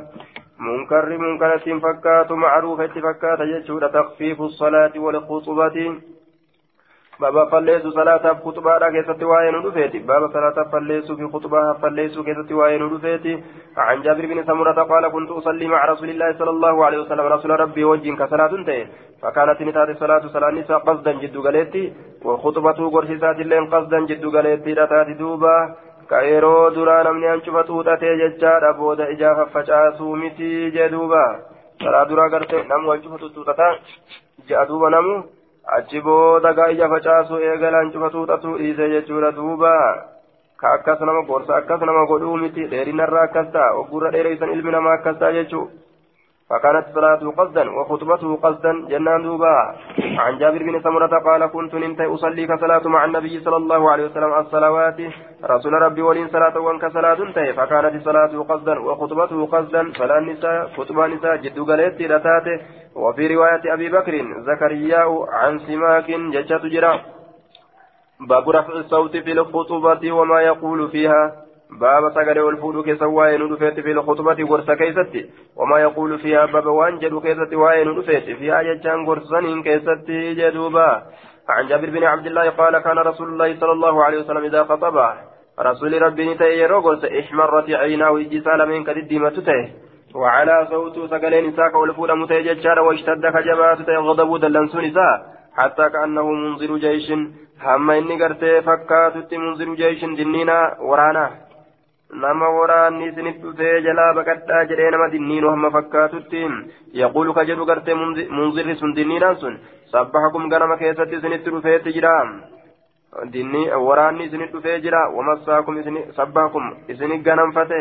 منكر 0.58 1.18
منكرة 1.18 1.66
فكات 1.84 2.32
معروفة 2.32 2.94
فكات 3.06 3.40
يجودا. 3.40 3.88
تخفيف 3.88 4.40
الصلاة 4.40 4.92
والخطبة. 4.96 5.76
بابا 7.20 7.44
فليسو 7.50 7.90
صلاة 7.90 8.24
خطبة 8.44 8.88
كيست 8.94 9.22
وين 9.22 9.54
رفيتي 9.66 9.98
بابا 9.98 10.26
صلاة 10.34 10.58
فليسو 10.72 11.16
في 11.16 11.26
خطبة 11.32 11.72
فليسو 11.82 12.24
كيست 12.24 12.52
وين 12.52 12.82
رفيتي 12.92 13.34
عن 13.76 14.02
جابر 14.02 14.26
بن 14.26 14.44
سمرة 14.44 14.82
قال 14.90 15.08
كنت 15.14 15.30
أصلي 15.30 15.66
مع 15.68 15.84
رسول 15.84 16.10
الله 16.10 16.38
صلى 16.38 16.50
الله 16.50 16.84
عليه 16.86 16.98
وسلم 16.98 17.26
رسول 17.34 17.50
ربي 17.50 17.84
وجه 17.84 18.14
كصلاة 18.20 18.52
تي 18.68 18.86
فكانت 19.22 19.62
نتات 19.62 19.90
صلاة 20.02 20.24
صلاة 20.34 20.50
نساء 20.50 20.78
قصدا 20.78 21.12
جد 21.12 21.36
قليتي 21.36 21.92
وخطبته 22.24 22.90
قرشسات 22.94 23.36
اللين 23.44 23.64
قصدا 23.72 23.98
جد 24.10 24.24
قليتي 24.34 24.72
رتات 24.72 25.08
دوبا 25.20 25.56
كايرو 26.10 26.68
درا 26.74 27.02
نمني 27.06 27.34
أنشفتو 27.34 27.82
تاتي 27.82 28.10
ججار 28.20 28.72
بودا 28.78 29.04
إجافة 29.12 29.44
فجاسو 29.54 30.06
متي 30.22 30.70
جدوبا 30.76 31.24
صلاة 31.84 32.04
درا 32.10 32.24
قرتي 32.32 32.58
نمو 32.70 32.92
أنشفتو 32.94 33.42
تاتا 33.48 33.68
جاء 34.48 34.64
دوبا 34.68 34.88
نمو 34.96 35.39
achi 35.78 36.00
booda 36.06 36.52
gaa'ija 36.58 36.88
facaasu 36.92 37.42
eegalaan 37.48 37.92
cufatuu 37.92 38.24
xatuu 38.30 38.56
dhiise 38.58 38.88
jechuudha 38.94 39.30
duuba 39.36 39.74
ka 40.62 40.72
akkas 40.78 41.00
nama 41.00 41.22
gorsa 41.28 41.56
akkas 41.56 41.80
nama 41.90 42.06
godhuu 42.12 42.36
miti 42.42 42.66
dheerinarraa 42.72 43.22
akkas 43.28 43.52
ta'a 43.52 43.76
ogurra 43.82 44.10
dheereysan 44.16 44.52
ilmi 44.56 44.74
namaa 44.76 44.96
akkas 44.98 45.18
ta'a 45.22 45.32
jechuudha. 45.38 45.72
فكانت 46.50 46.86
صلاته 46.94 47.30
قصدا 47.30 47.70
وخطبته 47.70 48.36
قصدا 48.36 48.72
جنان 48.88 49.22
دوبا. 49.22 49.56
عن 50.18 50.38
جابر 50.38 50.58
بن 50.58 50.80
سمرة 50.80 51.14
قال 51.26 51.46
كنت 51.46 51.74
ننتهي 51.74 52.14
أصلي 52.14 52.46
كصلاة 52.46 52.88
مع 52.88 53.04
النبي 53.04 53.40
صلى 53.40 53.56
الله 53.56 53.90
عليه 53.90 54.04
وسلم 54.04 54.32
الصلوات. 54.34 54.98
رسول 55.44 55.72
ربي 55.72 56.02
ولين 56.02 56.28
صلاة 56.28 56.58
وانك 56.58 56.92
صلاة 56.92 57.22
انتهي. 57.22 57.52
فكانت 57.52 58.02
صلاته 58.04 58.44
قصدا 58.44 58.80
وخطبته 58.80 59.46
قصدا. 59.46 59.92
فلا 59.92 60.18
النساء 60.18 60.66
خطبة 60.76 61.06
نساء 61.06 61.36
جد 61.36 61.58
قلت 61.58 62.02
رتاته 62.02 62.56
وفي 62.96 63.34
رواية 63.34 63.74
أبي 63.74 63.88
بكر 63.88 64.14
زكريا 64.48 65.04
عن 65.32 65.58
سماك 65.58 66.10
جشة 66.10 66.62
جرا. 66.74 67.00
باب 68.28 68.50
رفع 68.50 68.72
الصوت 68.72 69.16
في 69.16 69.32
الخطبة 69.32 70.12
وما 70.12 70.40
يقول 70.40 70.88
فيها. 70.88 71.49
باب 71.80 72.12
سجل 72.14 72.40
والفود 72.40 72.84
كيس 72.84 73.02
واين 73.02 73.42
ودفيت 73.42 73.80
في 73.80 73.92
الخطبة 73.92 74.44
غرس 74.44 74.70
كيستي 74.70 75.30
وما 75.56 75.78
يقول 75.80 76.18
فيها 76.18 76.46
باب 76.46 76.66
وان 76.66 76.98
جدو 76.98 77.20
كيستي 77.20 77.56
واين 77.56 77.88
ودفيت 77.88 78.24
فيها 78.24 78.62
جتان 78.62 79.06
غرسن 79.06 79.62
كيستي 79.62 80.34
جدوبا 80.34 81.02
عن 81.48 81.66
جابر 81.68 81.90
بن 81.90 82.04
عبد 82.04 82.26
الله 82.26 82.50
قال 82.50 82.78
كان 82.78 82.98
رسول 82.98 83.28
الله 83.28 83.60
صلى 83.60 83.72
الله 83.72 84.04
عليه 84.04 84.18
وسلم 84.18 84.44
إذا 84.44 84.64
خطب 84.64 84.96
رسول 85.60 86.02
ربي 86.02 86.34
نتأي 86.34 86.66
غرس 86.66 87.04
احمرت 87.04 87.70
عيناه 87.70 88.18
إجسال 88.20 88.68
من 88.68 88.84
كدد 88.84 89.12
متته 89.14 89.68
وعلى 90.14 90.66
صوت 90.70 91.10
سجلين 91.10 91.52
ساك 91.56 91.74
والفود 91.74 92.10
متججار 92.10 92.80
واشتد 92.80 93.26
كجبات 93.26 93.78
غضب 93.90 94.40
دلنسون 94.40 94.90
سا 94.90 95.08
حتى 95.58 95.88
كأنه 95.90 96.26
منذر 96.32 96.76
جيش 96.76 97.10
هم 97.62 97.90
إني 97.90 98.22
قرتي 98.22 98.62
فكاتت 98.62 99.34
منذر 99.34 99.74
جيش 99.74 100.04
دنينا 100.04 100.76
ورانا 100.80 101.30
nama 102.12 102.48
waraanni 102.58 103.06
isinit 103.08 103.36
dhufee 103.42 103.80
jalaa 103.82 104.14
baqadhaa 104.14 104.64
jedhee 104.70 104.90
nama 104.90 105.08
dinniinu 105.12 105.50
hamma 105.50 105.70
fakkaatutti 105.76 106.40
yaquulu 107.00 107.34
ka 107.34 107.44
jedhu 107.50 107.66
gartee 107.70 107.94
munzirri 107.94 108.74
sun 108.80 108.94
dinniidhaan 108.96 109.36
sun 109.42 109.58
sabbahakum 109.92 110.48
ganama 110.50 110.76
keessatti 110.76 111.16
isinitti 111.20 111.50
dhufeetti 111.54 111.92
jira 111.98 112.14
waraanni 113.86 114.24
isinit 114.24 114.52
dhufee 114.52 114.80
jira 114.80 115.02
wamassaakum 115.18 115.78
sabbahakum 116.16 116.70
isinit 116.88 117.22
ganamfate 117.22 117.80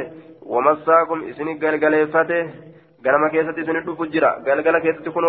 wamassaakum 0.55 1.27
isinit 1.29 1.59
galgaleeffate 1.59 2.39
ganama 3.03 3.29
keessatti 3.29 3.61
isinit 3.61 3.85
dhufu 3.85 4.07
jira. 4.13 4.29
Galgala 4.45 4.81
keessatti 4.81 5.09
kun 5.11 5.25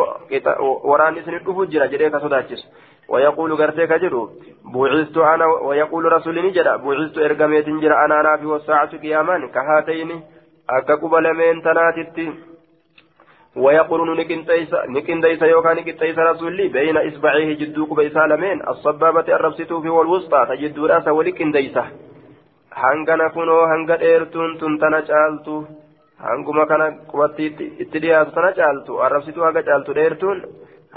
waraanni 0.91 1.21
isinit 1.21 1.45
dhufu 1.45 1.67
jira 1.67 1.89
jedhee 1.89 2.11
ka 2.11 2.21
sodaachisu. 2.21 2.67
ويقول 3.11 3.53
غرتك 3.53 3.93
جدو 3.93 4.31
بعثت 4.65 5.17
أنا 5.19 5.47
ويقول 5.69 6.13
رسول 6.13 6.47
نجد 6.47 6.69
بعثت 6.85 7.19
ارغميت 7.19 7.69
جرا 7.83 8.05
أنا 8.05 8.23
نافي 8.23 8.47
والساعة 8.47 8.97
قيامان 9.03 9.49
كهاتين 9.49 10.11
اكا 10.71 10.95
قبلمين 10.95 11.63
تناتتي 11.63 12.27
ويقول 13.57 14.01
نكن 14.91 15.21
ديس 15.21 15.43
يوكا 15.43 15.75
نكن 15.75 15.97
ديس 15.97 16.19
رسولي 16.19 16.69
بين 16.69 16.97
اصبعيه 16.97 17.59
جدوك 17.61 17.97
بيسالمين 17.97 18.69
الصبابة 18.69 19.29
الربسة 19.37 19.81
في 19.81 19.89
والوسطى 19.89 20.47
تجد 20.49 20.79
راسا 20.79 21.11
ولكن 21.11 21.53
ديسه 21.53 21.85
hangana 22.71 23.31
kunoo 23.31 23.67
hanga 23.67 23.97
dheertuun 23.99 24.59
tun 24.59 24.79
tana 24.79 25.03
caaltu. 25.03 25.55
Hanguma 26.27 26.67
kana 26.67 26.87
qubatti 27.11 27.47
itti 27.85 27.99
dhiyaatu 28.03 28.35
tana 28.37 28.53
caaltu 28.59 29.01
arrabsituu 29.07 29.45
haga 29.49 29.63
caaltu 29.69 29.95
dheertuun 29.99 30.43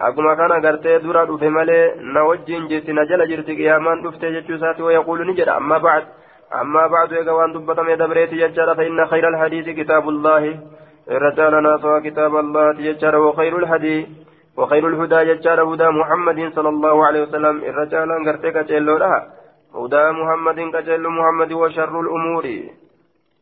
haguma 0.04 0.36
kana 0.36 0.60
gartee 0.66 1.00
dura 1.06 1.26
dhufe 1.26 1.50
malee 1.58 1.96
na 2.16 2.24
wajjin 2.30 2.68
jirti 2.72 2.94
na 2.94 3.06
jala 3.06 3.28
jirti 3.32 3.56
qiyaamaan 3.60 4.04
dhufte 4.04 4.28
jechuu 4.36 4.56
isaati 4.60 4.82
wayaquulu 4.88 5.24
ni 5.30 5.40
jedha 5.40 5.56
amma 5.62 5.80
bacd 5.88 6.08
أما 6.62 6.88
بعد 6.88 7.12
يقوان 7.12 7.54
دبتم 7.54 7.92
دبريت 8.02 8.34
يجار 8.34 8.76
فإن 8.76 9.06
خير 9.06 9.28
الحديث 9.28 9.70
كتاب 9.80 10.10
الله 10.10 10.60
الرجال 11.12 11.64
ناصر 11.64 12.00
كتاب 12.00 12.36
الله 12.36 12.80
يجار 12.80 13.16
وخير 13.16 13.58
الحديث 13.58 14.06
وخير 14.58 14.88
الهدى 14.88 15.16
يجار 15.32 15.60
هدى 15.64 15.88
محمد 16.00 16.40
صلى 16.56 16.70
الله 16.70 17.06
عليه 17.06 17.22
وسلم 17.26 17.56
الرجال 17.70 18.12
انقرتك 18.12 18.58
جلو 18.70 18.98
لها 18.98 19.20
هدى 19.76 20.04
محمد 20.20 20.60
كجل 20.74 21.04
محمد 21.18 21.52
وشر 21.62 21.94
الأمور 22.06 22.46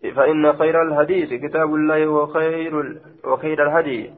فإن 0.02 0.54
خير 0.54 0.82
الحديث 0.82 1.34
كتاب 1.34 1.76
الله 1.76 2.08
وخير 2.08 3.00
وخير 3.24 3.68
الهدي 3.68 4.12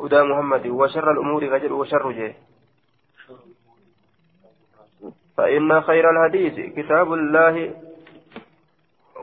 هدى 0.00 0.22
محمد 0.22 0.66
وشر 0.66 1.10
الأمور 1.10 1.44
غجر 1.44 1.72
وشر 1.72 2.12
جه. 2.12 2.34
فإن 5.36 5.80
خير 5.80 6.10
الحديث 6.10 6.74
كتاب 6.76 7.12
الله 7.12 7.74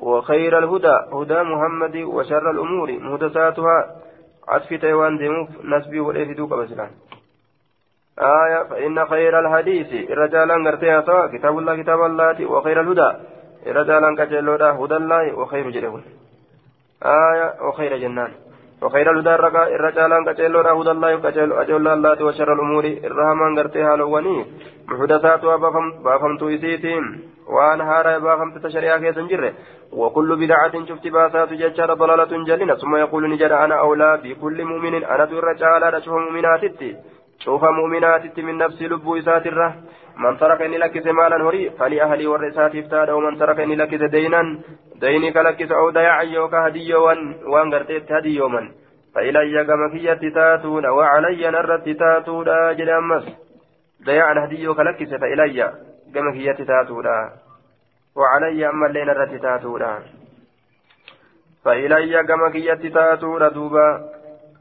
وخير 0.02 0.58
الهدى 0.58 0.98
هدى 1.14 1.42
محمد 1.44 1.96
وشر 1.96 2.52
الأمور 2.52 2.92
محدثاتها 2.92 3.96
عطف 4.48 4.74
تيوان 4.74 5.18
ديموف 5.18 5.50
نسبي 5.64 6.00
والإفدو 6.00 6.48
قبسلان. 6.48 6.92
آية 8.20 8.64
فإن 8.64 9.06
خير 9.06 9.40
الحديث 9.40 10.10
أنقرتها 10.52 11.02
سواء 11.02 11.28
كتاب 11.28 11.58
الله 11.58 11.84
كتاب 11.84 12.02
الله 12.02 12.46
وخير 12.46 12.82
الهدى 12.82 13.12
الرجال 13.68 14.04
أنقرتها 14.04 14.72
هدى 14.72 14.96
الله 14.96 15.38
وخير 15.40 15.70
جرهن 15.70 16.04
آية 17.04 17.48
وخير 17.68 17.98
جنان. 17.98 18.32
وخير 18.82 19.12
الهدى 19.12 19.36
الرجال 19.78 20.12
كجلو 20.26 20.60
هدى 20.60 20.92
الله 20.92 21.12
كجلو 21.20 21.62
أجل 21.62 21.88
الله 21.88 22.26
وشر 22.26 22.54
الأمور. 22.54 22.86
الرحمن 22.86 23.60
قرتي 23.60 23.82
هالواني 23.84 24.46
محدثاتها 24.90 25.56
بافمت 26.06 26.44
إسيتين 26.44 27.04
وأن 27.54 27.82
هارا 27.82 28.18
بافمت 28.18 28.56
تشريعا 28.66 28.98
كيسن 28.98 29.28
جره 29.28 29.54
وكل 29.94 30.30
بدعة 30.36 30.86
شفت 30.90 31.08
باسات 31.08 31.54
ججار 31.54 31.94
ضلالة 31.94 32.32
جلنة 32.50 32.76
ثم 32.76 32.96
يقول 32.96 33.30
نجد 33.30 33.52
أنا 33.52 33.76
أولى 33.80 34.20
بكل 34.24 34.66
مؤمن. 34.66 34.94
أنا 35.04 35.24
الرجال 35.24 35.84
أشوف 35.84 36.14
مؤمناتي. 36.14 36.92
شوف 37.44 37.64
مؤمناتي 37.64 38.42
من 38.42 38.58
نفس 38.58 38.82
لب 38.82 39.06
إسات 39.18 39.46
الره 39.48 39.76
من 40.18 40.38
ترك 40.38 40.62
إني 40.62 40.78
لكس 40.78 41.06
مالا 41.08 41.38
هري 41.48 41.70
فلأهلي 41.70 42.28
والرسات 42.28 42.76
افتاد 42.76 43.10
ومن 43.10 43.38
ترك 43.40 43.60
إني 43.60 43.76
لكس 43.76 44.02
دينا 44.16 44.60
ديني 45.02 45.32
كلكس 45.32 45.72
أو 45.72 45.90
دياع 45.90 46.22
يوكا 46.22 46.68
هدي 46.68 46.94
وان 46.96 47.74
قرتيت 47.74 48.12
هدي 48.12 48.36
يوما 48.36 48.72
فإلي 49.16 49.66
كما 49.66 49.90
كيت 49.94 50.34
تاتون 50.36 50.86
وعلي 50.86 51.50
نرت 51.50 51.90
تاتون 51.90 52.50
أجل 52.50 52.90
أمس 52.90 53.26
دياع 54.00 54.44
هدي 54.44 54.74
كلكس 54.74 55.10
فإلي 55.22 55.74
كما 56.14 56.32
كيت 56.32 56.62
تاتون 56.62 57.08
وعلي 58.16 58.70
أما 58.70 58.88
اللي 58.88 59.04
نرت 59.06 59.34
تاتون 59.42 59.84
فإلي 61.66 62.24
كما 62.24 62.50
كيت 62.54 62.94
تاتون 62.94 63.54
دوبا 63.54 63.88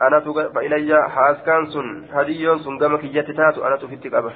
أنا 0.03 0.21
فإلي 0.55 1.09
حاسكان 1.09 1.67
سن 1.67 2.05
هدي 2.13 2.59
سن 2.59 2.79
كما 2.79 2.99
كيت 2.99 3.31
تاتو 3.31 3.67
أنا 3.67 3.77
تفتك 3.77 4.15
أبه 4.15 4.33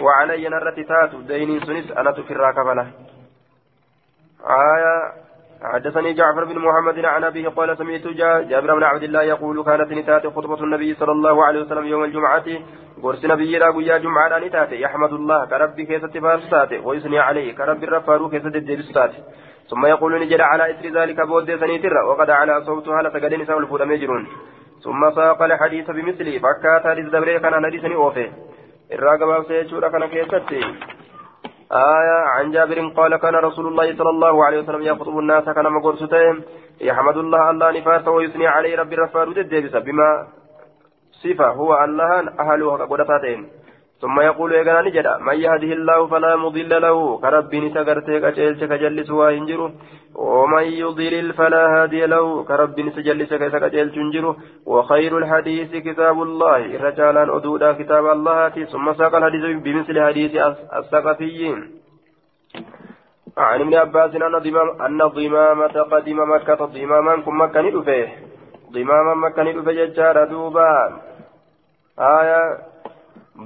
وعلي 0.00 0.48
نرت 0.48 0.80
تاتو 0.80 1.20
ديني 1.20 1.60
سنس 1.60 1.92
أنا 1.92 2.10
تفرا 2.10 2.50
كفله 2.52 2.86
آية 4.46 5.12
حدثني 5.62 6.12
جعفر 6.12 6.44
بن 6.44 6.58
محمد 6.58 7.04
عن 7.04 7.24
أبيه 7.24 7.48
قال 7.48 7.78
سمعت 7.78 8.06
جابر 8.50 8.74
بن 8.74 8.82
عبد 8.82 9.02
الله 9.02 9.22
يقول 9.22 9.64
كانت 9.64 9.92
نتات 9.92 10.26
خطبة 10.26 10.64
النبي 10.64 10.94
صلى 10.94 11.12
الله 11.12 11.44
عليه 11.44 11.60
وسلم 11.60 11.84
يوم 11.86 12.04
الجمعة. 12.04 12.44
قرس 13.02 13.24
نبي 13.24 13.58
لا 13.58 13.70
قيا 13.70 13.98
جمعة 13.98 14.38
نتات 14.38 14.72
يحمد 14.72 15.12
الله 15.12 15.44
كرب 15.44 15.80
كيسة 15.80 16.20
فارسات 16.20 16.72
ويثني 16.84 17.18
عليه 17.18 17.54
كرب 17.54 17.84
الرفار 17.84 18.28
كيسة 18.30 18.48
الدبستات 18.48 19.12
ثم 19.70 19.86
يقول 19.86 20.20
نجد 20.20 20.40
على 20.40 20.70
إثر 20.70 20.88
ذلك 20.88 21.20
بود 21.20 21.56
سنيتر 21.60 21.94
وقد 22.08 22.30
على 22.30 22.64
صوتها 22.64 23.02
لتقدن 23.02 23.44
سول 23.46 23.62
الفود 23.62 23.82
مجرون 23.82 24.26
ثم 24.84 25.10
ساق 25.14 25.42
الحديث 25.42 25.90
بمثله. 25.90 26.38
فكات 26.38 26.82
حديث 26.86 27.06
دبري 27.06 27.38
كان 27.38 27.66
حديثني 27.66 27.94
أوفي 27.94 28.30
الراقب 28.92 29.44
سيشور 29.48 29.88
كان 29.88 30.06
كيستي. 30.06 30.60
آية 31.72 32.18
عن 32.34 32.50
جابر 32.50 32.78
قال 32.96 33.16
كان 33.16 33.34
رسول 33.34 33.66
الله 33.66 33.96
صلى 33.96 34.10
الله 34.10 34.44
عليه 34.44 34.58
وسلم 34.58 34.82
يخطب 34.82 35.18
الناس 35.18 35.44
كان 35.44 35.72
مقرستين 35.72 36.42
يحمد 36.80 37.16
الله 37.16 37.50
الله 37.50 37.70
نفاس 37.80 38.08
ويثني 38.08 38.46
عليه 38.46 38.76
ربي 38.76 38.94
رفار 38.94 39.26
بما 39.86 40.26
صفة. 41.22 41.48
هو 41.48 41.84
الله 41.84 42.10
أهلها 42.40 42.84
قدتاتين 42.86 43.48
ثم 44.00 44.20
يقول 44.20 44.52
يا 44.52 44.82
نجد 44.82 45.06
من 45.26 45.36
يهده 45.44 45.72
الله 45.78 46.06
فلا 46.06 46.36
مضل 46.36 46.82
له 46.82 47.18
كرب 47.18 47.54
نسقرتك 47.54 48.24
أجلس 48.24 48.64
كجلس 48.64 49.10
وإنجره 49.10 49.72
ومن 50.14 50.62
يضلل 50.62 51.32
فلا 51.32 51.62
هادي 51.74 52.06
له 52.06 52.44
كرب 52.44 52.80
نسجلس 52.80 53.30
كجلس 53.34 53.94
إنجره. 53.96 54.36
وخير 54.66 55.18
الحديث 55.18 55.70
كتاب 55.86 56.22
الله 56.22 56.60
رجالا 56.86 57.36
أدودا 57.36 57.72
كتاب 57.72 58.06
الله 58.06 58.48
ثم 58.48 58.86
ساق 58.92 59.14
الحديث 59.14 59.44
بمثل 59.64 59.96
حديث 60.06 60.32
الثقفيين 60.78 61.58
عن 63.38 63.60
ابن 63.60 63.74
عباس 63.74 64.12
أن 64.86 64.98
ضمامة 65.18 65.74
قدم 65.92 66.18
مكة 66.34 66.60
ضماما 66.64 67.16
كم 67.24 67.40
مكة 67.40 67.60
ندفه 67.60 68.08
ضماما 68.72 69.14
مكة 69.14 69.42
ندفه 69.42 69.72
ججار 69.72 70.24
دوبا. 70.24 70.72
آية 71.98 72.42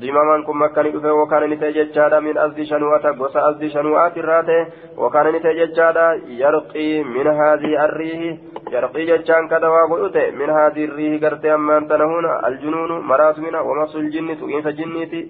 dimamaan 0.01 0.43
kun 0.43 0.57
makka 0.57 0.83
ni 0.83 0.91
dhufe 0.91 1.07
wakaana 1.07 1.47
ni 1.47 1.57
ta'e 1.57 1.73
jechaadha 1.73 2.21
min 2.21 2.37
asdi 2.37 2.65
shanu'ata 2.71 3.13
gosa 3.19 3.39
asdi 3.49 3.69
shanu'aati 3.75 4.19
irraa 4.19 4.43
ta'e 4.43 4.61
wakaana 5.03 5.31
ni 5.31 5.39
ta'e 5.45 5.55
jechaadha 5.61 6.05
yarqii 6.41 7.03
min 7.15 7.27
haadii 7.39 7.75
arriihi 7.85 8.29
yarqii 8.75 9.07
jechaan 9.11 9.47
kada 9.47 9.71
waa 9.75 9.87
godhu 9.87 10.09
ta'e 10.17 10.31
min 10.31 10.49
haadii 10.57 10.87
irriihi 10.89 11.19
gartee 11.19 11.53
ammaan 11.57 11.87
tana 11.87 12.05
huna 12.11 12.39
aljunuunu 12.49 13.01
maraatu 13.11 13.41
mina 13.41 13.63
wamasul 13.69 14.09
jinni 14.11 14.35
tuqiinsa 14.41 14.71
jinniiti 14.79 15.21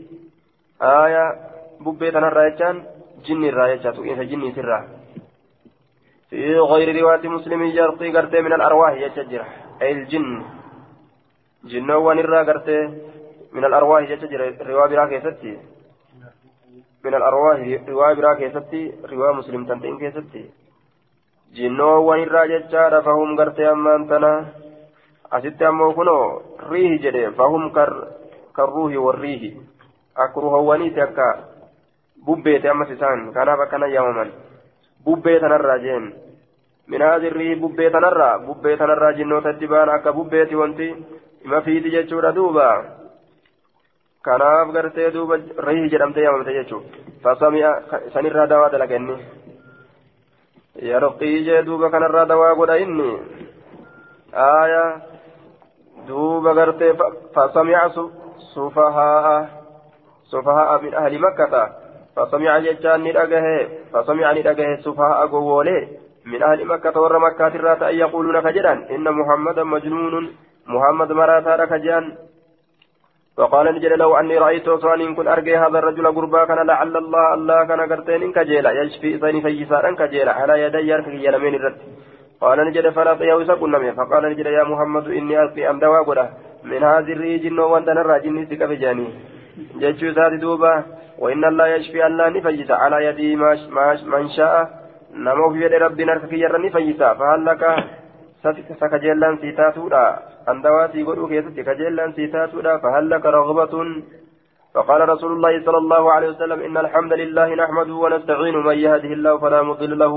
aaya 0.92 1.24
bubbee 1.84 2.12
tanarraa 2.12 2.50
jechaan 2.50 2.84
jinni 3.28 3.48
irraa 3.54 3.72
jecha 3.74 3.98
tuqiinsa 3.98 4.30
jinniitirraa 4.34 4.84
في 6.30 6.60
غير 6.60 7.02
رواية 7.02 7.30
مسلم 7.30 7.64
يرقي 7.64 8.10
قرتي 8.16 8.42
من 8.42 8.54
الأرواح 8.54 8.94
يتجرح 8.94 9.50
أي 9.82 9.92
الجن 9.92 10.44
جنوان 11.72 12.20
الرا 12.20 12.42
قرتي 12.44 12.80
من 13.53 13.65
الأرواح 13.65 14.03
جتجر 14.11 14.41
رواية 14.67 14.89
برا 14.91 15.07
كيستي. 15.07 15.59
من 17.05 17.15
الأرواح 17.15 17.59
رواية 17.89 18.15
برا 18.15 18.35
كيستي 18.35 18.93
رواية 19.11 19.33
مسلم 19.33 19.65
تنتين 19.67 19.99
كيستي. 19.99 20.51
جنوان 21.55 22.23
الرا 22.23 22.47
جتجار 22.47 23.03
فهم 23.03 23.37
قرتي 23.39 23.71
أمان 23.71 24.09
تنا. 24.09 24.47
أستي 25.33 25.69
أمو 25.69 25.93
كنو 25.93 26.43
ريه 26.71 27.01
جدي 27.03 27.31
فهم 27.31 27.71
كر 27.71 28.09
كالروح 28.57 28.93
والريه 28.97 29.55
أكروه 30.17 30.55
ونيتي 30.69 31.03
أكا 31.03 31.29
ببيت 32.27 32.67
أما 32.67 32.85
سيسان 32.85 33.33
كان 33.33 33.57
فكان 33.57 33.83
يوما. 33.83 34.31
ببيت 35.07 35.43
الراجين 35.43 36.05
من 36.89 37.03
هذه 37.03 37.29
الريه 37.29 37.55
ببيت 37.55 37.95
نرى 37.95 38.31
ببيت 38.47 38.83
نرى 38.83 39.15
جنوت 39.15 39.47
الدبان 39.47 39.89
أكا 39.89 40.11
ببيت 40.11 40.53
وانتي. 40.55 40.95
ما 41.45 41.61
في 41.61 41.81
دي 41.81 41.89
جتشورا 41.91 42.31
دوبا. 42.31 43.00
kanaaf 44.25 44.73
gartee 44.77 45.11
duuba 45.17 45.37
rayhi 45.69 45.91
jedhamtee 45.93 46.25
yaamamte 46.25 46.57
jechuudha 46.59 47.05
fasami'a 47.25 47.73
sanirraa 48.15 48.47
dawaa 48.55 48.73
dalaga 48.73 48.97
inni 48.97 49.17
yarqii 50.79 51.45
jee 51.45 51.63
duuba 51.67 51.91
kanarraa 51.91 52.27
dawaa 52.27 52.55
godha 52.55 52.79
inni. 52.79 53.11
Aaya 54.33 54.85
duuba 56.07 56.55
gartee 56.55 56.95
fasami'a 57.35 57.91
sufahaa 58.55 59.49
sufahaa 60.31 60.79
min 60.83 60.95
ahli 60.95 61.19
makkata. 61.19 61.63
Fasami'a 62.15 62.61
jechaan 62.63 63.03
ni 63.03 63.13
dhagahe 63.13 63.91
fasami'a 63.93 64.35
ni 64.35 64.43
dhagahe 64.43 64.83
sufahaa 64.83 65.27
gowwoolee. 65.27 65.89
Min 66.25 66.43
ahli 66.43 66.65
makkata 66.65 67.01
warra 67.01 67.19
makkaatirraa 67.19 67.77
ta'an 67.77 67.99
yaquuluuna 67.99 68.43
ka 68.43 68.53
jedhan. 68.53 68.87
Inna 68.91 69.13
muhammadan 69.13 69.69
majnuunun 69.69 70.33
muhammad 70.67 71.11
maraataadha 71.11 71.67
ka 71.67 71.79
jedhan 71.79 72.17
فقال 73.37 73.75
نجل 73.75 73.99
لو 73.99 74.17
أني 74.17 74.39
رأيت 74.39 74.71
صاني 74.71 75.15
كن 75.15 75.29
أرجي 75.29 75.57
هذا 75.57 75.79
الرجل 75.79 76.07
قربا 76.17 76.45
كان 76.45 76.67
لعل 76.67 76.97
الله 76.97 77.35
الله 77.35 77.65
كان 77.65 77.81
قرتين 77.81 78.23
إن 78.23 78.33
كجيلا 78.33 78.71
يشفي 78.71 79.09
إذن 79.15 79.41
فيسار 79.41 79.89
إن 79.89 79.97
كجيلا 79.97 80.33
على 80.33 80.55
يدي 80.63 80.89
يركي 80.91 81.25
يلمين 81.25 81.55
الرد. 81.55 81.79
قال 82.41 82.59
نجل 82.69 82.93
فلا 82.93 83.15
طيو 83.15 83.45
سكن 83.45 83.93
فقال 83.99 84.23
نجل 84.33 84.47
يا 84.47 84.65
محمد 84.65 85.07
إني 85.09 85.43
ألقي 85.43 85.71
أم 85.71 85.79
دوا 85.79 86.03
قرأ 86.09 86.27
من 86.65 86.83
هذه 86.83 87.13
الريجن 87.13 87.59
وأنت 87.59 87.89
نرى 87.89 88.21
جني 88.25 88.47
سكف 88.51 88.71
جاني 88.83 89.07
جتشو 89.81 90.13
سادي 90.17 90.37
دوبا. 90.37 90.85
وإن 91.19 91.45
الله 91.45 91.67
يشفي 91.67 92.07
الله 92.07 92.29
نفيس 92.29 92.71
على 92.71 92.97
يدي 93.07 93.37
من 94.13 94.29
شاء. 94.37 94.55
نمو 95.15 95.53
في 95.53 95.59
يد 95.65 95.73
ربي 95.73 96.05
نركي 96.05 96.37
يرني 96.41 96.71
فيسا. 96.71 97.15
فهل 97.19 97.45
لك 97.45 97.63
سكجيلا 98.81 99.37
سيتاتودا 99.41 100.05
أندواتي 100.49 101.03
قلوا 101.03 101.29
كيست 101.29 101.57
كجيلا 101.61 102.13
سيتاتودا 102.17 102.79
فهل 102.79 103.11
لك 103.11 103.25
رغبة 103.27 103.75
فقال 104.75 105.09
رسول 105.09 105.33
الله 105.33 105.65
صلى 105.65 105.79
الله 105.79 106.13
عليه 106.13 106.29
وسلم 106.29 106.61
إن 106.63 106.77
الحمد 106.77 107.13
لله 107.13 107.55
نحمده 107.55 107.95
ونستعين 107.95 108.57
من 108.57 108.77
يهده 108.79 109.13
الله 109.19 109.39
فلا 109.39 109.63
مضل 109.63 109.99
له 109.99 110.15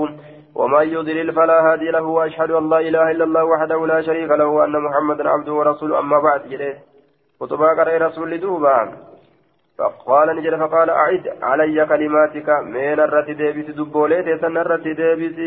ومن 0.55 0.87
يضلل 0.87 1.33
فلا 1.33 1.57
هادي 1.71 1.91
له 1.91 2.01
وأشهد 2.01 2.51
أن 2.51 2.69
لا 2.69 2.79
إله 2.79 3.11
إلا 3.11 3.23
الله 3.23 3.43
وحده 3.43 3.87
لا 3.87 4.01
شريك 4.01 4.31
له 4.31 4.45
وأن 4.45 4.71
محمدا 4.71 5.29
عبده 5.29 5.53
ورسوله 5.53 5.99
أما 5.99 6.19
بعد 6.19 6.41
جليه 6.49 6.77
خطبا 7.39 7.67
قرأ 7.77 7.97
رسول 8.07 8.39
دوبا 8.39 8.77
فقال 9.77 10.35
نجد 10.35 10.55
فقال 10.55 10.89
أعد 10.89 11.23
علي 11.41 11.85
كلماتك 11.85 12.49
من 12.49 12.99
الرت 12.99 13.29
ديبس 13.29 13.67
دبوليت 13.77 14.41
سن 14.41 14.57
الرت 14.57 14.87
ديبس 14.87 15.39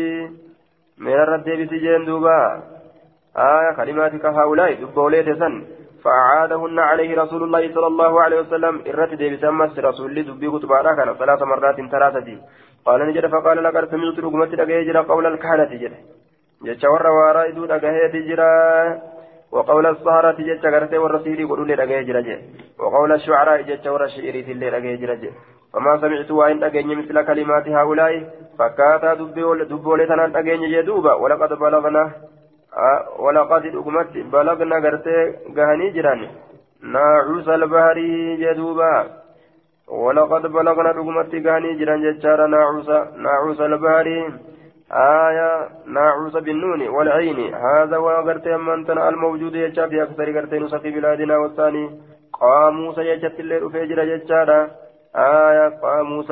الرت 1.01 1.43
ديبس 1.45 1.69
جين 1.69 2.05
دوبا 2.05 2.63
آية 3.37 3.75
كلماتك 3.77 4.25
هؤلاء 4.25 4.73
دبوليت 4.73 5.29
سن 5.39 5.53
فأعادهن 6.03 6.79
عليه 6.79 7.21
رسول 7.21 7.43
الله 7.43 7.73
صلى 7.73 7.87
الله 7.87 8.21
عليه 8.21 8.39
وسلم 8.39 8.75
الرت 8.87 9.13
ديبس 9.13 9.43
أمس 9.43 9.79
رسول 9.79 10.09
الله 10.09 10.21
دبي 10.21 10.47
كتبا 10.49 10.95
كان 10.97 11.13
ثلاث 11.21 11.41
مرات 11.41 11.75
ثلاثة 11.93 12.27
قال 12.85 12.99
نجد 13.07 13.25
فقال 13.33 13.63
لقد 13.63 13.83
سمعت 13.91 14.19
رقمة 14.19 14.51
أجيجر 14.63 14.97
قول 15.01 15.25
الكهنة 15.25 15.71
جد 15.81 15.93
جتشور 16.65 17.07
وراء 17.07 17.51
دون 17.51 17.71
أجهيت 17.71 18.15
جرا 18.27 18.53
وقول 19.51 19.85
الصهرة 19.85 20.37
جتش 20.47 20.65
غرتي 20.65 20.97
والرسيل 20.97 21.39
يقولون 21.39 21.67
لأجيه 21.67 22.01
جرجة 22.01 22.37
وقول 22.79 23.11
الشعراء 23.11 23.61
جتش 23.61 23.87
والرشيري 23.87 24.39
اللي 24.51 24.69
لأجيه 24.69 24.95
جرجة 24.95 25.31
فما 25.73 25.97
سمعت 26.01 26.31
وإن 26.31 26.63
أجيني 26.63 26.95
مثل 26.95 27.21
كلمات 27.21 27.67
هؤلاء 27.67 28.13
فكاتا 28.59 29.13
دبولي 29.13 30.05
تنان 30.05 30.35
أجيني 30.35 30.67
جدوبا 30.73 31.13
ولقد 31.13 31.53
بلغنا 31.53 32.11
ولقد 33.19 33.65
أقمت 33.65 34.13
بلغنا 34.33 34.75
غرتي 34.83 35.17
غهني 35.57 35.89
جران 35.95 36.21
ناعوس 36.93 37.47
البحر 37.49 37.97
جدوبا 38.41 38.93
ولقد 39.87 40.43
بلغنا 40.57 40.89
أقمت 40.89 41.35
غهني 41.45 41.69
جران 41.79 41.99
جتشارا 42.03 42.47
ناعوس 42.47 42.89
ناعوس 43.25 43.59
البحر 43.61 44.07
آية 44.91 45.69
ناعوس 45.85 46.35
بالنون 46.45 46.87
والعين 46.87 47.39
هذا 47.53 47.97
وغرت 47.97 48.47
أمانتنا 48.47 49.09
الموجود 49.09 49.55
يجا 49.55 49.87
في 49.87 50.03
أكثر 50.03 50.27
غرت 50.35 50.53
نسخ 50.53 50.83
بلادنا 50.95 51.37
والثاني 51.37 51.85
قاموس 52.41 52.97
يجت 52.97 53.39
الليل 53.39 53.71
في 53.71 53.85
جرى 53.85 54.17
جتشارا 54.17 54.59
آية 55.15 55.67
قاموس 55.83 56.31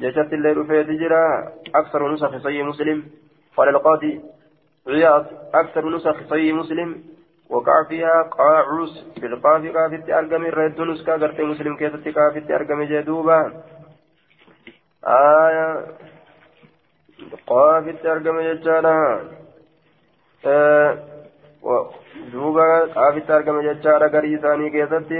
يجت 0.00 0.32
الليل 0.32 0.66
في 0.66 0.96
جرى 0.96 1.24
أكثر 1.74 2.12
نسخ 2.12 2.36
صحيح 2.36 2.66
مسلم. 2.66 3.02
قال 3.56 3.68
القاضي 3.68 4.20
عياض 4.88 5.26
أكثر 5.54 5.88
نسخ 5.96 6.16
صحيح 6.30 6.54
مسلم. 6.54 7.02
وقع 7.50 7.84
فيها 7.88 8.22
قاعوس 8.22 9.04
بالقاف 9.20 9.62
قافت 9.76 10.10
أرقم 10.10 10.46
الرد 10.46 10.80
نسكا 10.80 11.14
غرت 11.14 11.40
مسلم 11.40 11.76
كيف 11.76 11.94
قافت 12.18 12.50
أرقم 12.50 12.82
جدوبا 12.82 13.62
آية 15.04 15.86
qaafitti 17.50 18.08
argame 18.08 18.42
jechaadha 18.48 18.94
duuba 22.32 22.66
qaafitti 22.94 23.32
argame 23.32 23.62
jechaadha 23.68 24.08
garii 24.14 24.34
isaanii 24.38 24.70
keessatti 24.76 25.18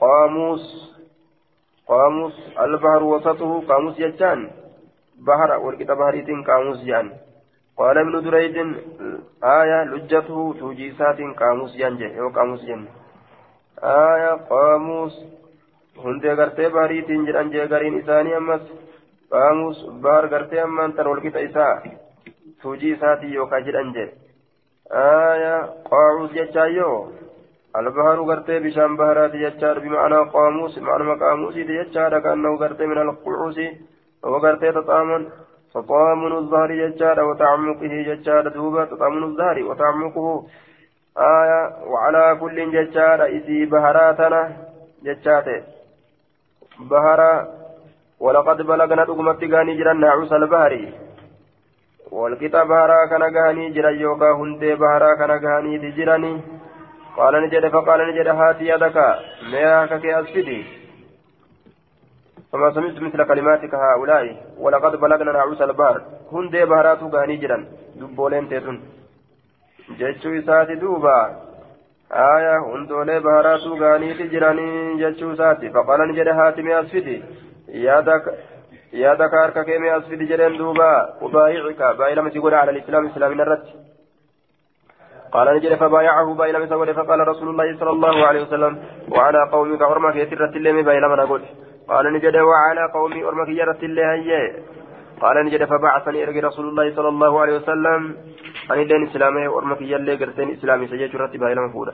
qaamuus 0.00 0.64
qaamuus 1.90 2.36
albahar 2.64 3.02
wasatuhu 3.12 3.62
qaamuus 3.68 3.96
jechaan 4.04 4.48
بحر 5.18 5.50
والكتا 5.58 5.94
بحريتين 5.94 6.44
قاموس 6.44 6.84
جان 6.84 7.10
قال 7.76 7.98
ابن 7.98 8.22
دريد 8.22 8.56
آية 9.44 9.84
لجته 9.84 10.54
توجيسات 10.58 11.18
قاموس 11.40 11.76
جان 11.76 11.96
جه 11.98 12.20
أو 12.20 12.28
قاموس 12.28 12.62
جن 12.64 12.86
آية 13.82 14.32
قاموس 14.50 15.14
bahariitiin 16.74 17.26
jedhan 17.26 17.50
jee 17.50 17.66
gariin 17.66 17.98
isaanii 17.98 18.34
ammas 18.34 18.62
qaamus 19.30 19.78
bahar 20.02 20.28
gartee 20.28 20.60
ammaan 20.62 20.92
tan 20.92 21.06
walqixa 21.10 21.40
isaa 21.48 21.82
tuujii 22.62 22.92
isaatii 22.94 23.34
yookaan 23.34 23.64
jedhan 23.66 23.90
jee 23.94 24.08
aayaa 25.02 25.60
qaamus 25.90 26.30
jechaa 26.38 26.66
yoo 26.66 27.10
البحر 27.78 28.20
غرتي 28.28 28.58
بشام 28.58 28.96
بهرات 28.96 29.34
يجار 29.34 29.78
بمعنى 29.78 30.18
قاموس 30.34 30.78
معنى 30.78 31.20
قاموس 31.20 31.56
يجار 31.56 32.20
كأنه 32.20 32.54
غرتي 32.60 32.86
من 32.86 32.98
القعوس 32.98 33.58
وغرتي 34.24 34.72
تطامن 34.72 35.22
تطامن 35.74 36.32
الظهر 36.32 36.70
يجار 36.70 37.18
وتعمقه 37.28 37.92
يجار 38.10 38.48
دوبا 38.48 38.84
تطامن 38.84 39.22
الظهر 39.22 39.62
وتعمقه 39.68 40.46
آية 41.18 41.60
وعلى 41.92 42.38
كل 42.40 42.58
يجار 42.58 43.20
إسي 43.36 43.64
بهراتنا 43.64 44.42
يجاته 45.02 45.62
بهرا 46.90 47.32
ولقد 48.20 48.62
بلغنا 48.62 49.04
دغمت 49.04 49.44
غاني 49.52 49.76
جرا 49.78 49.92
نعوس 49.92 50.32
البحر 50.32 50.72
والكتاب 52.12 52.68
بهرا 52.68 53.06
كان 53.10 53.22
غاني 53.36 53.70
جرا 53.70 53.90
يوكا 53.90 54.30
هندي 54.32 54.74
بهرا 54.74 55.14
كان 55.14 55.30
غاني 55.44 55.78
قال 57.18 57.34
نجد 57.42 57.68
فقال 57.68 58.00
نجد 58.08 58.28
هاتي 58.28 58.64
يدك. 58.68 58.96
مياك 59.52 60.00
كي 60.02 60.20
أسفدي 60.20 60.64
فما 62.52 62.70
سمعت 62.70 62.98
مثل 63.06 63.24
كلماتك 63.24 63.74
هؤلاء. 63.74 64.24
ولقد 64.58 64.92
بلغنا 65.00 65.32
نعوس 65.32 65.62
البحر. 65.62 66.02
هندي 66.32 66.64
بهرات 66.64 67.02
غاني 67.02 67.36
جرا 67.36 67.58
دبولين 67.96 68.48
تيتون. 68.48 68.76
جتشو 69.98 70.38
إساتي 70.38 70.74
دوبا. 70.74 71.18
آية 72.12 72.56
هندولي 72.74 73.20
بهراتو 73.20 73.76
غانيتي 73.82 74.26
جراني 74.32 74.68
جتشو 75.00 75.34
ساتي. 75.34 75.70
فقال 75.70 76.00
نجد 76.08 76.28
هاتمي 76.28 76.80
أسفدي 76.80 77.22
يادك 77.68 78.24
يادك 78.92 79.34
أركك 79.44 79.68
مي 79.68 79.96
أسفدي 79.96 80.24
جرين 80.30 80.56
دوبا. 80.56 80.90
أبايعك. 81.22 81.96
بايلة 81.98 82.22
مسيقول 82.22 82.54
على 82.54 82.70
الإسلام 82.70 83.06
إسلام 83.06 83.32
نرد. 83.34 83.87
قال 85.32 85.56
نجد 85.56 85.74
فبايعه 85.74 86.34
بايلة 86.34 86.58
مسيقول 86.58 86.94
فقال 86.94 87.28
رسول 87.28 87.48
الله 87.48 87.76
صلى 87.80 87.90
الله 87.90 88.26
عليه 88.26 88.42
وسلم 88.42 88.78
وعلى 89.12 89.50
قومك 89.52 89.82
أرمك 89.82 90.16
يترت 90.16 90.56
اللي 90.56 90.82
بايلة 90.82 91.08
من 91.08 91.18
أقول 91.18 91.42
قال 91.88 92.12
نجد 92.12 92.36
وعلى 92.36 92.92
قومي 92.94 93.24
أرمك 93.24 93.48
يرت 93.48 93.82
اللي 93.82 94.02
هي 94.02 94.52
قال 95.20 95.46
نجد 95.46 95.64
فبعثني 95.64 96.22
إرقي 96.24 96.40
رسول 96.40 96.68
الله 96.68 96.96
صلى 96.96 97.08
الله 97.08 97.40
عليه 97.40 97.56
وسلم. 97.56 98.16
أن 98.70 98.80
الدين 98.80 99.02
إسلامي 99.06 99.48
ورمك 99.48 99.80
يلي 99.80 100.14
قرتين 100.14 100.50
إسلامي 100.50 100.86
سجيج 100.86 101.16
رتبا 101.16 101.52
إلى 101.52 101.60
مفودة 101.60 101.92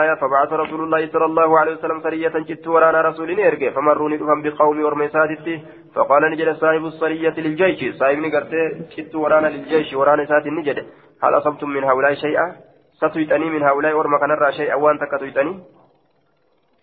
آية 0.00 0.14
فبعث 0.14 0.52
رسول 0.52 0.80
الله 0.84 1.08
صلى 1.12 1.24
الله 1.24 1.58
عليه 1.58 1.72
وسلم 1.72 2.00
سرية 2.00 2.34
جت 2.48 2.66
ورانا 2.68 3.00
رسول 3.08 3.40
إرقي 3.40 3.70
فمروني 3.70 4.16
دفن 4.16 4.42
بقوم 4.42 4.84
ورميساتي 4.84 5.60
فقال 5.94 6.22
نجد 6.32 6.48
صاحب 6.62 6.84
السرية 6.84 7.34
للجيش. 7.44 7.94
صاحب 7.94 8.18
نقرتي 8.18 8.62
جت 8.96 9.14
ورانا 9.14 9.46
للجيش 9.46 9.94
ورانا 9.94 10.24
سات 10.24 10.46
نجد 10.46 10.78
هل 11.22 11.34
أصبتم 11.38 11.68
من 11.70 11.84
هؤلاء 11.84 12.14
شيئا؟ 12.14 12.56
ستويتني 12.98 13.50
من 13.50 13.62
هؤلاء 13.62 13.92
ورمك 13.94 14.22
نرى 14.22 14.52
شيئا 14.52 14.74
وأنت 14.74 15.04
كتويتني 15.04 15.62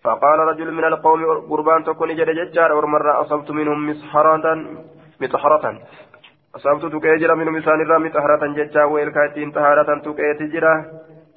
فقال 0.04 0.38
رجل 0.38 0.72
من 0.72 0.84
القوم 0.84 1.20
قربان 1.50 1.84
تكون 1.84 2.16
جد 2.16 2.30
ججار 2.30 2.72
ورمر 2.72 3.20
أصبت 3.20 3.50
منهم 3.50 3.90
مسحرة 3.90 4.46
مطهرة. 5.20 5.64
أصابت 6.56 6.84
تكيجر 6.94 7.34
من 7.34 7.46
مسان 7.52 7.80
الرام 7.80 8.08
طهرة 8.08 8.46
ججا 8.56 8.84
ويلكاتين 8.84 9.50
طهارة 9.50 9.98
تكيتجرا 10.04 10.74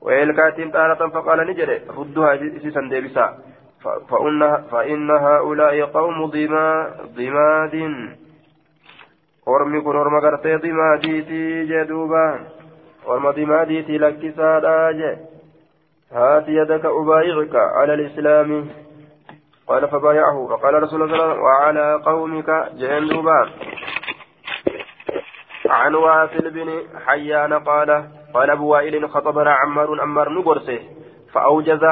ويلكاتين 0.01 0.71
طهارة 0.71 1.01
فقال 1.09 1.39
نجد. 1.47 1.69
ردها 1.97 2.37
سيسا 2.63 2.81
ديبسا. 2.89 3.25
فإن, 4.71 5.09
هؤلاء 5.11 5.75
قوم 5.85 6.25
ضما 6.25 6.67
ضماد. 7.17 7.75
ormi 9.45 9.83
kun 9.83 9.95
orma 9.95 10.21
gartee 10.21 10.55
dimaadiiti 10.63 11.67
jedhuuba 11.67 12.21
orma 13.05 13.33
dimaadiiti 13.33 13.97
lakkisaadha 13.97 14.93
je 14.93 15.17
haati 16.13 16.55
yadaka 16.55 16.93
ubaayicuka 16.93 17.75
ala 17.75 17.95
lislaami 17.95 18.63
قال 19.67 19.87
فبايعه 19.87 20.47
فقال 20.47 20.83
رسول 20.83 21.01
الله 21.01 21.17
صلى 21.17 21.23
الله 21.23 21.23
عليه 21.23 21.33
وسلم 21.33 21.43
وعلى 21.43 22.01
قومك 22.05 22.49
جهن 22.75 23.07
دوبا 23.07 23.49
عن 25.69 25.95
واصل 25.95 26.49
بن 26.49 26.81
حيان 27.05 27.53
قال 27.53 27.89
قال 28.33 28.49
أبو 28.49 28.67
وائل 28.67 29.09
خطبنا 29.09 29.51
عمار 29.53 30.01
عمار 30.01 30.29
نقرسه 30.29 30.79
فأوجز 31.33 31.83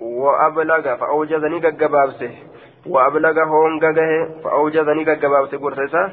وأبلغ 0.00 0.96
فأوجز 0.96 1.44
نقبابسه 1.44 2.30
وأبلغ 2.86 3.44
هونغه 3.44 4.28
فأوجز 4.44 4.88
نقبابسه 4.88 5.58
قرسه 5.58 6.12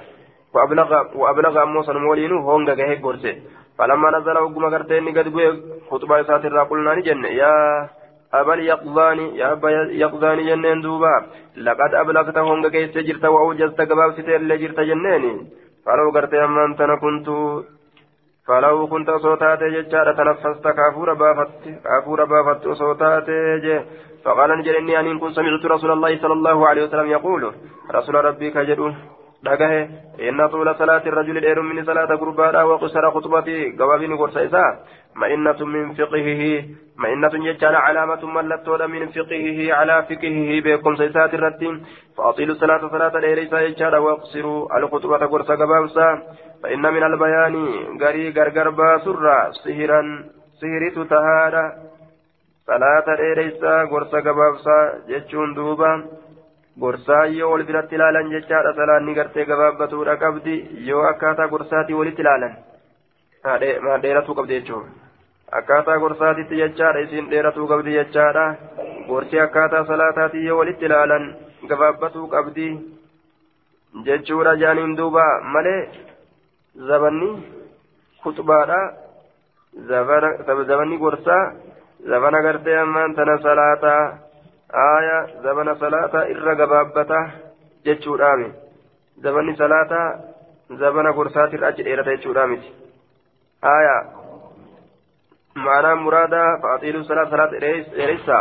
وأبلغ 0.53 1.03
وأبلغ 1.15 1.65
موسى 1.65 1.93
مولين 1.93 2.31
هونغه 2.31 2.99
قرسه 3.03 3.35
فلما 3.77 4.09
نزل 4.17 4.37
وقم 4.37 4.65
قرتين 4.73 5.05
قد 5.17 5.27
خطبة 5.89 6.23
ساتر 6.23 6.63
قلنا 6.63 6.95
نجن 6.95 7.25
يا 7.25 7.53
أبا 8.33 8.55
يقظاني 8.55 9.37
يا 9.37 9.51
أبا 9.51 9.69
يقظاني 10.03 10.43
جنين 10.49 10.81
دوبا 10.81 11.15
لقد 11.65 11.91
أبلغت 12.01 12.37
هونغ 12.37 12.67
كيس 12.73 12.97
جرت 13.07 13.25
وأوجزت 13.25 13.81
قبابسة 13.81 14.35
اللي 14.35 14.57
جرت 14.61 14.79
جنيني. 14.89 15.33
فلو 15.85 16.09
قرت 16.15 16.33
أما 16.33 16.65
أنت 16.65 16.81
كنت 17.03 17.27
فلو 18.47 18.87
كنت 18.87 19.09
صوتات 19.11 19.63
ججارة 19.63 20.11
تنفست 20.17 20.67
كافور 20.67 21.13
بافت 21.13 21.51
كافور 21.85 22.19
بافت 22.25 22.67
صوتات 22.81 23.27
فقال 24.23 24.49
نجل 24.59 24.75
إني 24.75 24.99
أن 24.99 25.19
كنت 25.19 25.35
سمعت 25.35 25.65
رسول 25.65 25.91
الله 25.91 26.11
صلى 26.21 26.33
الله 26.33 26.67
عليه 26.67 26.83
وسلم 26.83 27.07
يقول 27.07 27.53
رسول 27.91 28.15
ربي 28.15 28.51
كجدون 28.51 28.95
dhagahe 29.45 29.81
inna 30.29 30.49
tuula 30.49 30.75
salaati 30.81 31.15
rajuli 31.17 31.43
dheerumminni 31.45 31.85
salaata 31.89 32.17
gurbaadha 32.21 32.65
waqusara 32.71 33.11
khutbati 33.15 33.57
gabaabini 33.79 34.17
gorsa 34.21 34.45
isaa 34.49 34.69
ma'innatun 35.21 35.73
min 35.75 35.95
fiqihihi 35.97 36.51
ma'innatun 37.03 37.45
jechaadha 37.47 37.83
calaamatun 37.87 38.33
mallattoodha 38.37 38.87
min 38.87 39.11
fiqihihi 39.15 39.67
calaa 39.73 40.01
fiqihihi 40.09 40.61
beekumsa 40.67 41.09
isaati 41.11 41.37
irratti 41.39 41.75
faaxilu 42.17 42.55
salaata 42.61 42.93
salaata 42.95 43.23
dheereysaa 43.25 43.65
jechaadha 43.67 44.05
waqsiruu 44.07 44.57
alkhutbata 44.79 45.31
gorsa 45.35 45.59
gabaabsa 45.63 46.07
فإن 46.63 46.81
من 46.81 47.03
البيان 47.03 47.55
غري 48.01 48.29
غرغر 48.29 48.69
باسرة 48.69 49.51
سهرا 49.51 50.01
سهرت 50.61 50.97
تهادا 51.11 51.65
صلاة 52.67 53.07
ديريسا 53.19 53.73
غرسا 53.91 54.19
غبابسا 54.25 54.77
جتشون 55.09 55.53
دوبا 55.53 55.91
gorsaa 56.81 57.25
yoo 57.37 57.51
wal 57.51 57.63
biratti 57.69 57.95
ilaalan 57.95 58.29
jechaadha 58.33 58.71
salaanni 58.77 59.13
gartee 59.17 59.45
gabaabbatuudha 59.49 60.15
qabdi 60.23 60.55
yoo 60.89 61.03
akkaataa 61.11 61.47
gorsaatii 61.53 61.97
walitti 61.99 62.21
ilaalan 62.25 62.53
dheeratuu 64.03 64.35
qabdi 64.39 64.53
jechuudha 64.59 64.89
akkaataa 65.59 65.97
gorsaatitti 66.03 66.61
jechaadha 66.61 67.03
isiin 67.05 67.29
dheeratuu 67.33 67.67
qabdi 67.73 67.93
jechaadha 67.99 68.45
gorsi 69.09 69.39
akkaataa 69.45 69.83
salaataatii 69.91 70.45
yoo 70.47 70.57
walitti 70.61 70.85
ilaalan 70.89 71.29
gabaabbatuu 71.69 72.27
qabdi 72.35 72.67
jechuudha 74.09 74.55
jaaniin 74.65 74.97
duuba 74.97 75.25
malee 75.55 75.79
zabanni 76.89 77.31
kutubaadha 78.23 78.81
zabanni 80.69 80.97
gorsaa 81.05 81.43
zabana 82.11 82.41
gartee 82.45 82.77
ammaan 82.79 83.15
tana 83.15 83.37
salaataa. 83.47 84.32
Aya 84.73 85.17
zabana 85.43 85.75
salaata 85.75 86.27
irra 86.33 86.55
gabaabbata 86.55 87.19
jechuudhaami 87.85 88.49
zabanni 89.23 89.55
salaata 89.57 89.99
zabana 90.81 91.11
gorsaatirra 91.13 91.67
achi 91.67 91.83
dheerata 91.87 92.15
jechuudha 92.15 92.47
miti 92.47 92.69
aya 93.73 93.95
maanaa 95.65 95.95
muraada 96.05 96.41
faaxiiluu 96.63 97.03
salaata 97.09 97.31
salaata 97.35 97.59
dheereysa 97.63 98.37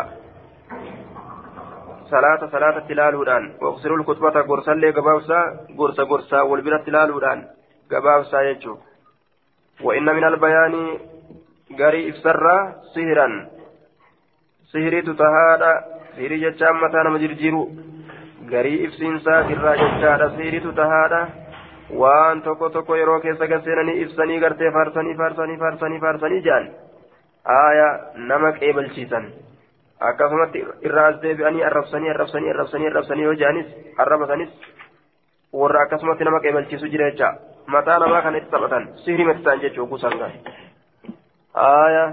salaata 2.10 2.50
salaatatti 2.54 2.92
ilaaluudhaan 2.92 3.50
waqsirul 3.66 4.04
kutbata 4.04 4.42
gorsallee 4.52 4.92
gabaabsaa 4.92 5.44
gorsa 5.76 6.04
gorsaa 6.04 6.44
wal 6.44 6.62
biratti 6.62 6.90
ilaaluudhaan 6.94 7.44
gabaabsaa 7.90 8.44
jechuu 8.48 8.78
وإن 9.82 10.04
من 10.04 10.24
البيان 10.24 10.74
غري 11.80 12.10
إفسرا 12.10 12.56
سهرا 12.94 13.28
سهري 14.72 15.02
تتهادى 15.02 15.72
sihirii 16.16 16.40
jechaan 16.44 16.80
mataa 16.84 17.04
nama 17.08 17.18
jirjiru 17.24 17.62
garii 18.52 18.78
ibsiinsaa 18.86 19.40
irraa 19.54 19.76
jechaadha 19.82 20.30
sihiritu 20.36 20.72
tahaadha 20.80 21.20
waan 22.02 22.42
tokko 22.46 22.70
tokko 22.76 22.96
yeroo 23.00 23.20
keessa 23.26 23.46
gaseenanii 23.52 24.00
ibsanii 24.06 24.40
gartee 24.46 24.72
faarsanii 24.78 25.14
faarsanii 25.22 25.58
faarsanii 25.62 26.00
faarsanii 26.04 26.42
jedhan 26.48 26.68
aaya 27.56 27.88
nama 28.32 28.52
qeebalchiisan 28.60 29.26
akkasumatti 30.10 30.64
irraa 30.88 31.06
as 31.12 31.22
deebi'anii 31.22 31.64
arrabsanii 31.70 32.10
arrabsanii 32.14 32.50
arrabsanii 32.54 32.90
arrabsanii 32.92 33.26
yoo 33.28 33.34
jedhanis 33.42 33.68
arraba 34.04 34.26
sanis 34.32 34.50
warra 35.62 35.82
akkasumatti 35.86 36.24
nama 36.28 36.40
qeebalchiisu 36.46 36.92
jira 36.96 37.10
jecha 37.10 37.32
mataa 37.76 37.98
namaa 38.04 38.22
kan 38.26 38.36
itti 38.40 38.50
taphatan 38.56 38.88
sihrii 39.04 39.26
mati 39.30 39.44
ta'an 39.48 39.64
jechuu 39.66 39.86
kuusan 39.92 40.18
gaa 40.22 40.30
aya 41.66 42.04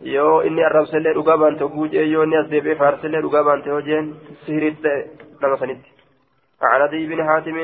yoo 0.00 0.42
inni 0.42 0.64
arrabsellee 0.64 1.14
dhugaa 1.14 1.36
baante 1.36 1.64
guujee 1.74 2.08
yoo 2.08 2.22
inni 2.22 2.36
as 2.36 2.50
deebi'ee 2.50 2.80
faarsellee 2.82 3.22
dhugaa 3.22 3.44
baante 3.44 3.70
hojeen 3.70 4.14
sihrii 4.46 4.74
ta'e 4.82 4.98
nama 5.40 5.56
sanitti. 5.56 5.98
عن 6.62 6.80
ابي 6.82 7.06
بن 7.06 7.24
حاتم 7.24 7.58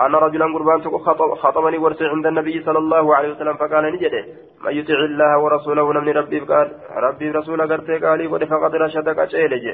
ان 0.00 0.14
رجلا 0.14 0.44
قربان 0.44 0.80
خطب 0.82 1.34
خطبني 1.34 1.78
ورسي 1.78 2.06
عند 2.06 2.26
النبي 2.26 2.62
صلى 2.62 2.78
الله 2.78 3.16
عليه 3.16 3.30
وسلم 3.32 3.54
فقال 3.54 3.84
نجده 3.94 4.24
من 4.64 4.72
يطع 4.72 4.94
الله 4.94 5.38
ورسوله 5.38 5.92
نمن 5.92 6.08
ربي 6.08 6.40
قال 6.40 6.72
ربي 6.96 7.30
رسول 7.30 7.72
قرتي 7.72 7.98
قال 7.98 8.48
فقد 8.50 8.74
رشدك 8.74 9.18
اشيلج 9.18 9.66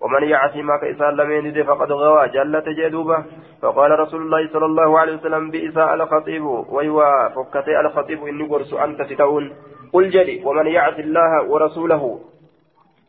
ومن 0.00 0.22
يعصي 0.28 0.62
ما 0.62 0.76
كإسان 0.76 1.16
لم 1.16 1.30
يند 1.30 1.62
فقد 1.62 1.92
غوى 1.92 2.28
جلة 2.28 2.64
جدوبة 2.78 3.24
فقال 3.62 3.90
رسول 4.00 4.22
الله 4.22 4.48
صلى 4.52 4.66
الله 4.66 4.98
عليه 4.98 5.14
وسلم 5.16 5.50
بإساء 5.50 5.94
الخطيب 5.94 6.44
ويوا 6.44 7.28
فكتي 7.28 7.80
الخطيب 7.80 8.24
إني 8.26 8.44
قرس 8.48 8.74
أنت 8.74 9.02
ستون 9.02 9.52
قل 9.92 10.10
جلي 10.10 10.42
ومن 10.44 10.66
يعصي 10.66 11.00
الله 11.00 11.32
ورسوله 11.50 12.20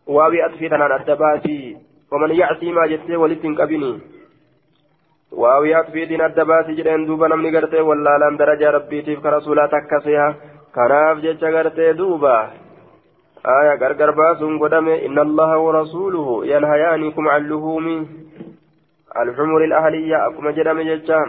وابي 0.08 0.46
أطفيتنا 0.46 0.96
الدباتي 0.96 1.78
ومن 2.12 2.32
يعصي 2.32 2.72
ما 2.72 2.88
جتي 2.88 3.16
ولتن 3.16 3.56
كبني 3.56 4.00
waawi 5.32 5.74
akfiitiin 5.74 6.22
adda 6.22 6.46
baasii 6.46 6.76
jedheen 6.76 7.06
duuba 7.08 7.28
namni 7.30 7.52
gartee 7.52 7.82
wallaalaan 7.90 8.38
darajaa 8.38 8.72
rabbiitiif 8.72 9.22
ka 9.22 9.30
rasuulaa 9.30 9.68
takkasiha 9.74 10.26
kanaaf 10.78 11.22
jecha 11.26 11.52
gartee 11.52 11.94
duuba 12.00 12.34
aya 13.44 13.78
gargar 13.78 14.16
baasuun 14.16 14.58
godhame 14.58 14.96
inna 15.06 15.22
allaha 15.22 15.60
warasuuluhu 15.66 16.44
yanhayaanikum 16.52 17.30
an 17.36 17.48
luhuumi 17.52 17.96
alxumuri 19.22 19.70
alahliya 19.70 20.24
akkuma 20.26 20.52
jedhame 20.58 20.84
jecha 20.90 21.20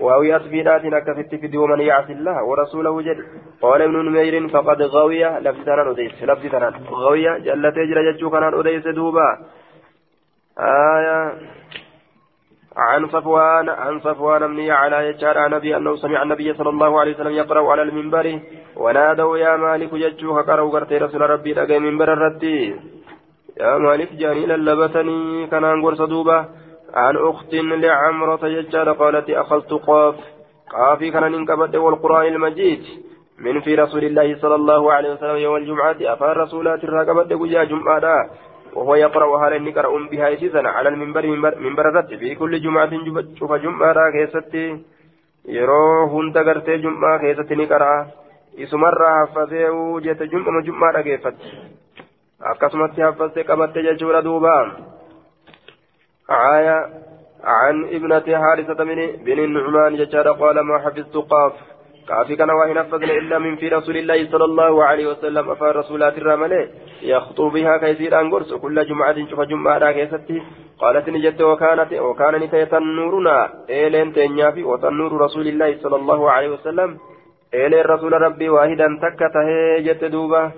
واوي 0.00 0.36
أصفيدات 0.36 0.84
أكفت 0.84 1.34
في 1.34 1.56
ومن 1.56 1.80
يعص 1.80 2.10
الله 2.10 2.44
ورسوله 2.44 3.02
جل. 3.02 3.24
قال 3.62 3.82
ابن 3.82 3.96
نمير 4.06 4.48
فقد 4.48 4.82
غوية. 4.82 5.38
لفظ 5.38 5.68
أديس 5.68 6.22
لفظ 6.22 6.54
غوية؟ 6.90 7.38
جلت 7.38 7.76
يجرى 7.76 8.12
جتشو 8.12 8.30
كان 8.30 8.54
أديس 8.54 8.86
دوبا. 8.86 9.38
آية. 10.58 11.32
عن 12.76 13.08
صفوان 13.08 13.68
عن 13.68 14.00
صفوان 14.00 14.46
بن 14.46 14.70
على 14.70 15.08
يجار 15.08 15.48
نبي 15.48 15.76
أنه 15.76 15.96
سمع 15.96 16.22
النبي 16.22 16.54
صلى 16.54 16.68
الله 16.68 17.00
عليه 17.00 17.14
وسلم 17.14 17.32
يقرأ 17.32 17.70
على 17.70 17.82
المنبر. 17.82 18.40
ونادوا 18.76 19.38
يا 19.38 19.56
مالك 19.56 19.94
ججوها 19.94 20.42
قرأوا 20.42 20.70
قرتي 20.70 20.98
رسول 20.98 21.20
ربي 21.20 21.52
لقى 21.54 21.78
منبر 21.78 22.12
الردي 22.12 22.76
يا 23.60 23.78
مالك 23.78 24.12
جاني 24.12 24.46
للبتني. 24.46 25.46
كان 25.46 25.64
أنقر 25.64 25.94
صدوبة 25.94 26.63
عن 26.94 27.16
أخت 27.16 27.54
لعمرة 27.54 28.46
يجار 28.46 28.92
قالت 28.92 29.30
أخذت 29.30 29.72
قاف. 29.72 30.14
قافي 30.70 31.10
كان 31.10 31.32
ننكبت 31.32 31.76
والقرآن 31.76 32.26
المجيد. 32.26 32.82
من 33.38 33.60
في 33.60 33.74
رسول 33.74 34.04
الله 34.04 34.36
صلى 34.42 34.54
الله 34.54 34.92
عليه 34.92 35.12
وسلم 35.12 35.36
يوم 35.36 35.56
الجمعة 35.56 35.96
أفار 36.00 36.36
رسولات 36.36 36.84
الرقبة 36.84 37.36
وجاء 37.36 37.64
جمعة 37.64 38.30
وهو 38.74 38.94
يقرأ 38.94 39.48
هل 39.48 39.52
إني 39.52 39.70
قرأ 39.70 40.08
بها 40.10 40.28
يسيسنا 40.28 40.68
على 40.68 40.88
المنبر 40.88 41.26
منبر 41.66 41.88
الرد 41.88 42.16
في 42.16 42.34
كل 42.34 42.62
جمعة 42.62 42.90
شوف 43.38 43.52
جمعة 43.52 43.94
كيستي. 44.12 44.84
yeroo 45.46 46.08
hunda 46.08 46.44
gartee 46.44 46.78
jum'aa 46.82 47.18
keessatti 47.22 47.56
ni 47.56 47.66
qara'a 47.72 48.06
isumarraa 48.66 49.12
haffasee 49.16 49.68
jette 50.06 50.28
jum'ama 50.34 50.62
jum'aa 50.68 50.92
dhageeffatti 50.96 51.52
akkasumatti 52.52 53.04
haffastee 53.06 53.44
qabatte 53.50 53.84
jechuudha 53.88 54.22
عاية 56.28 56.86
عن 57.44 57.84
ابنة 57.84 58.38
حارثة 58.38 58.84
بن 59.24 59.38
النعمان 59.38 59.96
جشار 59.96 60.28
قال 60.32 60.60
ما 60.60 60.78
حفظت 60.78 61.16
قاف. 61.16 61.52
كافي 62.08 62.36
كان 62.36 62.50
وإن 62.50 62.74
نفذنا 62.74 63.12
إلا 63.12 63.38
من 63.38 63.56
في 63.56 63.68
رسول 63.68 63.96
الله 63.96 64.30
صلى 64.30 64.44
الله 64.44 64.84
عليه 64.84 65.06
وسلم. 65.06 65.50
أفار 65.50 65.76
رسولات 65.76 66.18
الرملة 66.18 66.68
يخطو 67.02 67.48
بها 67.48 67.76
كيسير 67.76 68.20
أنقرس 68.20 68.52
كل 68.52 68.86
جمعة 68.86 69.26
شوف 69.30 69.40
جمعة 69.40 69.78
راكيستي 69.78 70.42
قالت 70.80 71.08
نجت 71.08 71.40
وكانت 71.40 71.92
وكان 71.92 72.34
نتي 72.34 72.66
تنورنا 72.66 73.50
إيلين 73.70 74.12
تنيافي 74.12 74.64
وتنور 74.64 75.20
رسول 75.20 75.46
الله 75.48 75.78
صلى 75.82 75.96
الله 75.96 76.30
عليه 76.30 76.48
وسلم. 76.48 76.98
إيلين 77.54 77.84
رسول 77.84 78.12
ربي 78.12 78.48
واحدا 78.48 78.86
تكته 79.02 79.48
جت 79.86 80.04
دوبة 80.04 80.52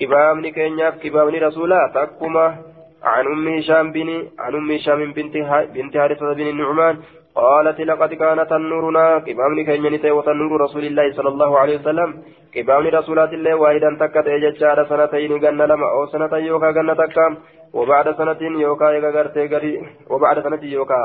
كبامني 0.00 0.50
كينياف 0.50 0.94
كبامني 1.02 1.38
رسولا 1.38 1.80
تكما 1.94 2.75
عن 3.02 3.26
أم 3.26 3.48
هشام 3.48 3.92
بن 3.92 4.08
عن 4.38 4.54
أم 4.54 4.70
هشام 4.70 5.12
بنت 5.12 5.36
بنت 5.74 5.96
حارثة 5.96 6.32
بن 6.32 6.48
النعمان 6.48 6.96
قالت 7.34 7.80
لقد 7.80 8.14
كان 8.14 8.46
تنورنا 8.48 9.18
قبامني 9.26 9.64
كينيتي 9.64 10.10
وتنور 10.10 10.60
رسول 10.60 10.84
الله 10.84 11.12
صلى 11.12 11.28
الله 11.28 11.58
عليه 11.58 11.76
وسلم. 11.80 12.10
قبامني 12.56 12.88
رسولات 12.88 13.32
الله 13.32 13.54
واحدا 13.54 13.96
تكت 14.00 14.26
اججار 14.26 14.78
سنتين 14.90 15.32
غن 15.44 15.60
لما 15.70 15.86
أو 15.94 16.06
سنة 16.06 16.36
يوكا 16.36 16.70
غن 16.76 16.96
تكام 16.96 17.32
وبعد 17.74 18.06
سنة 18.18 18.40
يوكا 18.40 18.88
ايغا 18.90 19.10
غرتي 19.10 19.46
غري 19.46 19.72
وبعد 20.10 20.36
سنة 20.44 20.62
يوكا 20.62 21.00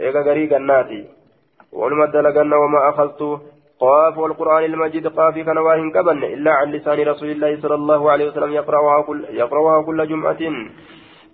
ايغا 0.00 0.20
غري 0.20 0.44
غناتي. 0.52 1.04
والمد 1.72 2.16
لغن 2.16 2.52
وما 2.52 2.80
أخذت. 2.90 3.22
قاف 3.80 4.18
والقرآن 4.18 4.64
المجيد 4.64 5.06
قافي 5.06 5.44
كان 5.44 5.58
واهن 5.58 5.90
كبن 5.90 6.24
إلا 6.24 6.52
عن 6.52 6.66
لسان 6.72 6.98
رسول 7.08 7.30
الله 7.30 7.60
صلى 7.62 7.74
الله 7.74 8.10
عليه 8.10 8.26
وسلم 8.28 8.52
يقرأها 8.52 9.02
كل, 9.02 9.24
يقرأها 9.30 9.82
كل 9.82 10.08
جمعة. 10.08 10.42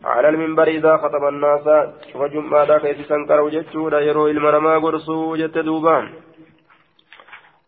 على 0.05 0.29
المنبر 0.29 0.69
إذا 0.69 0.97
خطب 0.97 1.25
الناس 1.25 1.65
شوف 2.13 2.23
جمعة 2.23 2.65
ذاك 2.65 2.85
يتسنكر 2.85 3.41
وجدتودا 3.41 4.01
يرو 4.01 4.27
المرمى 4.27 4.75
قرصو 4.77 5.37
جت 5.37 5.59
دوبان. 5.59 6.09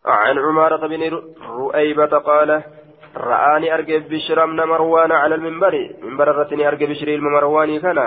عن 0.05 0.39
عمارة 0.39 0.87
بن 0.87 1.21
رؤيبة 1.59 2.17
قال 2.17 2.63
رآني 3.17 3.73
أرجع 3.73 3.97
بشر 3.97 4.45
من 4.45 4.55
مروان 4.55 5.11
على 5.11 5.35
المنبر. 5.35 5.89
منبر 6.03 6.31
الرتني 6.31 6.67
أرجع 6.67 6.85
بشر 6.85 7.07
المرواني 7.07 7.79
كان. 7.79 7.99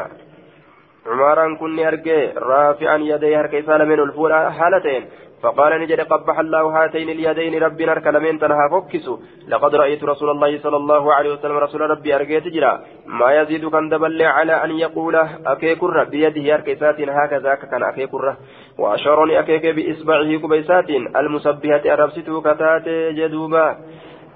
عمارا 1.06 1.56
كني 1.60 1.88
أرجع 1.88 2.32
رافعا 2.36 2.96
يديه 2.96 3.40
هركيسان 3.40 3.88
من 3.88 4.00
الفول 4.00 4.32
حالتين. 4.32 5.08
فقال 5.42 5.80
نجد 5.80 6.00
قبح 6.00 6.38
الله 6.38 6.64
هاتين 6.76 7.08
اليدين 7.08 7.62
ربنا 7.62 7.92
الكلمين 7.92 8.38
تنها 8.38 8.68
فكسوا 8.72 9.16
لقد 9.48 9.74
رأيت 9.74 10.04
رسول 10.04 10.30
الله 10.30 10.58
صلى 10.58 10.76
الله 10.76 11.14
عليه 11.14 11.32
وسلم 11.32 11.56
رسول 11.56 11.80
ربي 11.80 12.14
أرقيت 12.14 12.46
جرا. 12.48 12.80
ما 13.06 13.28
يزيد 13.40 13.68
كان 13.68 13.88
دبل 13.88 14.22
على 14.22 14.64
أن 14.64 14.70
يقول 14.70 15.16
أكيكر 15.46 16.04
بيده 16.04 16.54
أركيسات 16.54 17.00
هكذا 17.00 17.54
كان 17.54 17.82
أكيكر 17.82 18.36
وأشارني 18.78 19.38
أكيك 19.38 19.66
بإصبعه 19.66 20.36
كبيسات 20.42 20.90
المسبحة 20.90 21.84
أربسته 21.94 22.40
كتات 22.40 22.88
جدوبا. 23.18 23.76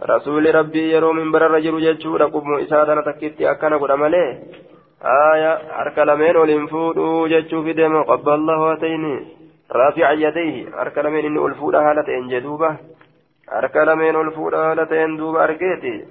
رسول 0.03 0.55
ربي 0.55 0.93
يرو 0.93 1.13
من 1.13 1.33
بر 1.33 1.47
الرجل 1.47 1.81
ججور 1.81 2.23
قم 2.25 2.55
إسادنا 2.55 3.03
تكتي 3.07 3.51
أكنا 3.51 3.77
قد 3.77 3.93
ملي 3.93 4.25
آية 5.35 5.53
أركلمين 5.83 6.37
ولنفودوا 6.37 7.29
ججو 7.29 7.63
في 7.63 7.73
دم 7.73 8.03
قبل 8.03 8.33
الله 8.35 8.73
هاتين. 8.73 9.05
رافع 9.73 10.11
يديه. 10.11 10.81
أركل 10.81 11.11
من 11.11 11.25
إن 11.25 11.47
ألفود 11.47 11.75
هالة 11.75 12.19
إن 12.19 12.29
جدوبة. 12.29 12.77
أركل 13.53 13.97
من 13.97 14.17
ألفود 14.21 14.55
هالة 14.55 15.05
إن 15.05 15.17
دوبة 15.17 15.45
أركيتي. 15.45 16.07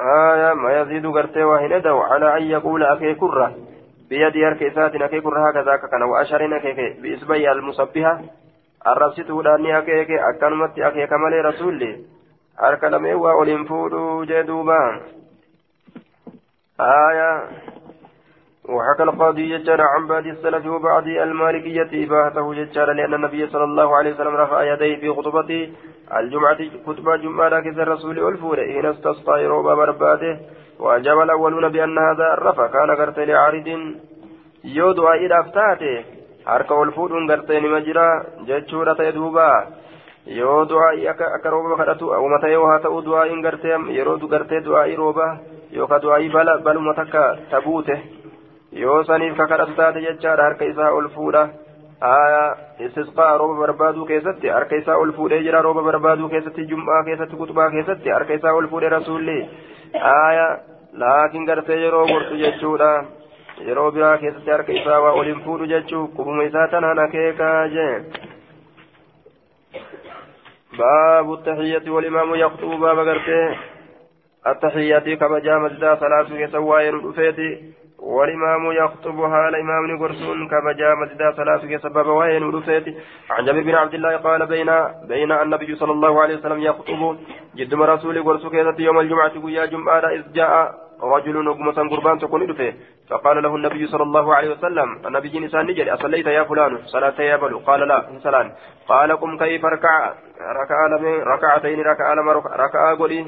آية 0.00 0.54
ما 0.54 0.80
يزيد 0.80 1.06
قرتي 1.06 1.44
وهندو 1.44 1.98
على 1.98 2.36
أن 2.36 2.42
يقول 2.42 2.82
أكي 2.82 3.14
كرة. 3.14 3.56
بيد 4.10 4.36
أركيسات 4.36 4.94
أكي 4.94 5.20
كرة 5.20 5.48
هكذا 5.48 5.76
كان 5.76 6.02
وأشر 6.02 6.56
أكي 6.56 7.00
بإسبي 7.02 7.52
المصبحة. 7.52 8.20
الرسيته 8.86 9.42
لأني 9.42 9.78
أكي 9.78 10.28
أكنمت 10.28 10.78
أكي 10.78 11.06
كمالي 11.06 11.40
رسولي. 11.40 12.04
أركل 12.62 12.98
من 12.98 13.14
وأولين 13.14 13.64
جدوبة. 14.24 15.00
آية 16.80 17.48
وحكى 18.68 19.02
القاضي 19.02 19.58
ججار 19.58 19.80
عن 19.80 20.06
بعض 20.06 20.26
السلف 20.26 20.66
وبعض 20.66 21.06
المالكية 21.06 21.90
إباحته 22.04 22.54
ججار 22.54 22.92
لأن 22.92 23.14
النبي 23.14 23.46
صلى 23.46 23.64
الله 23.64 23.96
عليه 23.96 24.14
وسلم 24.14 24.36
رفع 24.36 24.62
يديه 24.72 24.96
في 24.96 25.10
خطبة 25.10 25.72
الجمعة 26.18 26.58
خطبة 26.86 27.16
جمعة 27.16 27.60
كذا 27.60 27.82
الرسول 27.82 28.20
والفور 28.20 28.56
حين 28.56 28.86
استسقى 28.86 29.46
روبا 29.46 29.74
برباده 29.74 30.38
وأجاب 30.78 31.20
الأولون 31.20 31.68
بأن 31.68 31.98
هذا 31.98 32.34
الرفع 32.34 32.66
كان 32.66 32.90
قرت 32.90 33.18
لعارض 33.18 33.68
يود 34.64 34.98
إلى 34.98 35.40
أفتاته 35.40 36.04
harka 36.44 36.74
ol 36.74 36.90
fuudhuun 36.90 37.26
gartee 37.26 37.60
nima 37.60 37.80
jira 37.86 38.06
jechuudha 38.46 38.94
ta'e 38.94 39.12
duuba 39.14 39.66
yoo 40.38 40.64
du'aa'ii 40.70 41.06
akka 41.08 41.50
rooba 41.50 41.76
kadhatu 41.76 42.10
uuma 42.10 42.38
ta'ee 42.42 42.58
haa 42.70 42.80
ta'u 42.82 43.02
du'aa'iin 43.08 43.42
gartee 43.42 43.78
yeroo 43.98 44.18
gartee 44.32 44.60
du'aa'ii 44.66 44.96
rooba 44.96 45.26
barbaaduu 53.60 54.06
keessatti 54.06 54.48
harka 54.48 54.76
isaa 54.76 54.96
ol 55.04 55.12
fuudhee 55.18 55.42
jira 55.46 55.62
rooba 55.66 55.82
barbaaduu 55.88 56.28
keessatti 56.28 56.68
jum'aa 56.70 57.02
keessatti 57.08 57.40
kutubaa 57.42 57.70
keessatti 57.70 58.14
harka 58.16 58.38
isaa 58.40 58.54
ol 58.60 58.68
fuudhee 58.74 58.92
rasuulli 58.94 59.38
aya 60.12 60.46
laakiin 61.04 61.44
gartee 61.50 61.80
yeroo 61.84 62.06
gortu 62.12 62.40
jechuudha 62.44 62.90
yeroo 63.68 63.90
biraa 63.92 64.16
keessatti 64.18 64.50
harka 64.50 64.78
isaa 64.80 65.00
waa 65.00 65.12
oliin 65.22 65.44
fuudhu 65.44 65.72
jechuu 65.74 66.06
qubuma 66.16 66.48
isaa 66.50 66.68
tanaan 66.68 67.04
akeekaa 67.08 67.66
jee 67.76 67.96
باب 70.78 71.32
التحية 71.32 71.90
والإمام 71.90 72.34
يخطب 72.34 72.68
باب 72.68 72.98
قرته 72.98 73.56
التحية 74.46 75.14
كما 75.14 75.38
جاء 75.38 75.58
مسجد 75.58 75.98
صلاة 76.00 76.26
يسوى 76.30 76.90
رفيتي 76.90 77.72
والإمام 78.02 78.72
يخطبها 78.72 79.48
الإمام 79.48 79.86
نقرسون 79.86 80.48
كما 80.48 80.72
جاء 80.72 80.96
مسجد 80.96 81.34
صلاة 81.36 81.78
سبب 81.82 82.06
وين 82.06 82.54
رفيتي 82.54 82.94
عن 83.30 83.44
جابر 83.44 83.62
بن 83.62 83.74
عبد 83.74 83.94
الله 83.94 84.16
قال 84.16 84.46
بين 84.46 84.70
بين 85.08 85.32
النبي 85.32 85.74
صلى 85.74 85.92
الله 85.92 86.22
عليه 86.22 86.36
وسلم 86.36 86.60
يخطب 86.60 87.16
جد 87.56 87.74
رسول 87.74 88.22
قرسو 88.22 88.50
يوم 88.78 89.00
الجمعة 89.00 89.32
ويا 89.44 89.66
جمعة 89.66 90.04
إذ 90.16 90.32
جاء 90.32 90.74
رجل 91.02 91.44
نقم 91.44 91.88
قربان 91.88 92.18
تكون 92.18 92.50
رفيه 92.50 92.74
فقال 93.10 93.42
له 93.42 93.56
النبي 93.56 93.86
صلى 93.86 94.02
الله 94.02 94.34
عليه 94.34 94.50
وسلم 94.50 95.06
النبي 95.06 95.40
نسان 95.40 95.66
نجري 95.66 95.90
أصليت 95.94 96.26
يا 96.26 96.42
فلان؟ 96.42 96.78
صلاة 96.86 97.20
يا 97.20 97.36
بلو. 97.36 97.58
قال 97.58 97.80
لا 97.88 98.06
سلام 98.22 98.52
قال 98.88 99.16
قم 99.16 99.38
كيف 99.38 99.64
ركع 99.64 100.12
ركع 100.60 100.86
ركعتين 101.34 101.80
ركع 101.80 102.14
ركع 102.64 102.94
قولي. 102.94 103.26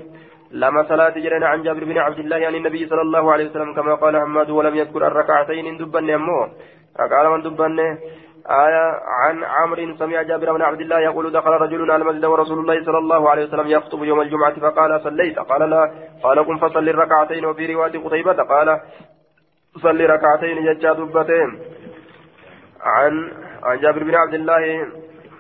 لما 0.51 0.83
صلاة 0.89 1.11
جرينا 1.11 1.47
عن 1.47 1.63
جابر 1.63 1.85
بن 1.85 1.99
عبد 1.99 2.19
الله 2.19 2.37
يعني 2.37 2.57
النبي 2.57 2.87
صلى 2.87 3.03
الله 3.03 3.33
عليه 3.33 3.51
وسلم 3.51 3.75
كما 3.75 3.95
قال 3.95 4.17
حماد 4.17 4.51
ولم 4.51 4.75
يذكر 4.75 5.07
الركعتين 5.07 5.77
دبن 5.77 6.09
يمو 6.09 6.49
ركع 7.01 7.37
من 7.37 7.43
دبن 7.43 7.99
آية 8.51 9.01
عن 9.07 9.45
عمرو 9.45 9.97
سمع 9.97 10.23
جابر 10.23 10.53
بن 10.53 10.63
عبد 10.63 10.81
الله 10.81 11.01
يقول 11.01 11.33
دخل 11.33 11.51
رجل 11.51 11.91
على 11.91 12.03
المسجد 12.03 12.25
ورسول 12.25 12.59
الله 12.59 12.85
صلى 12.85 12.99
الله 12.99 13.31
عليه 13.31 13.45
وسلم 13.45 13.67
يخطب 13.67 14.05
يوم 14.05 14.21
الجمعة 14.21 14.61
فقال 14.61 15.01
صليت. 15.05 15.39
قال 15.39 15.71
لا. 15.71 15.93
قال 16.23 16.47
قم 16.47 16.59
فصل 16.59 16.89
الركعتين 16.89 17.45
وفي 17.45 17.75
رواية 17.75 17.99
قتيبة. 18.05 18.33
قال 18.33 18.81
صل 19.83 20.01
ركعتين 20.01 20.65
ججا 20.65 20.93
دبتين. 20.93 21.61
عن 22.81 23.33
عن 23.63 23.79
جابر 23.79 24.03
بن 24.05 24.15
عبد 24.15 24.35
الله. 24.35 24.87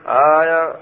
آية 0.08 0.72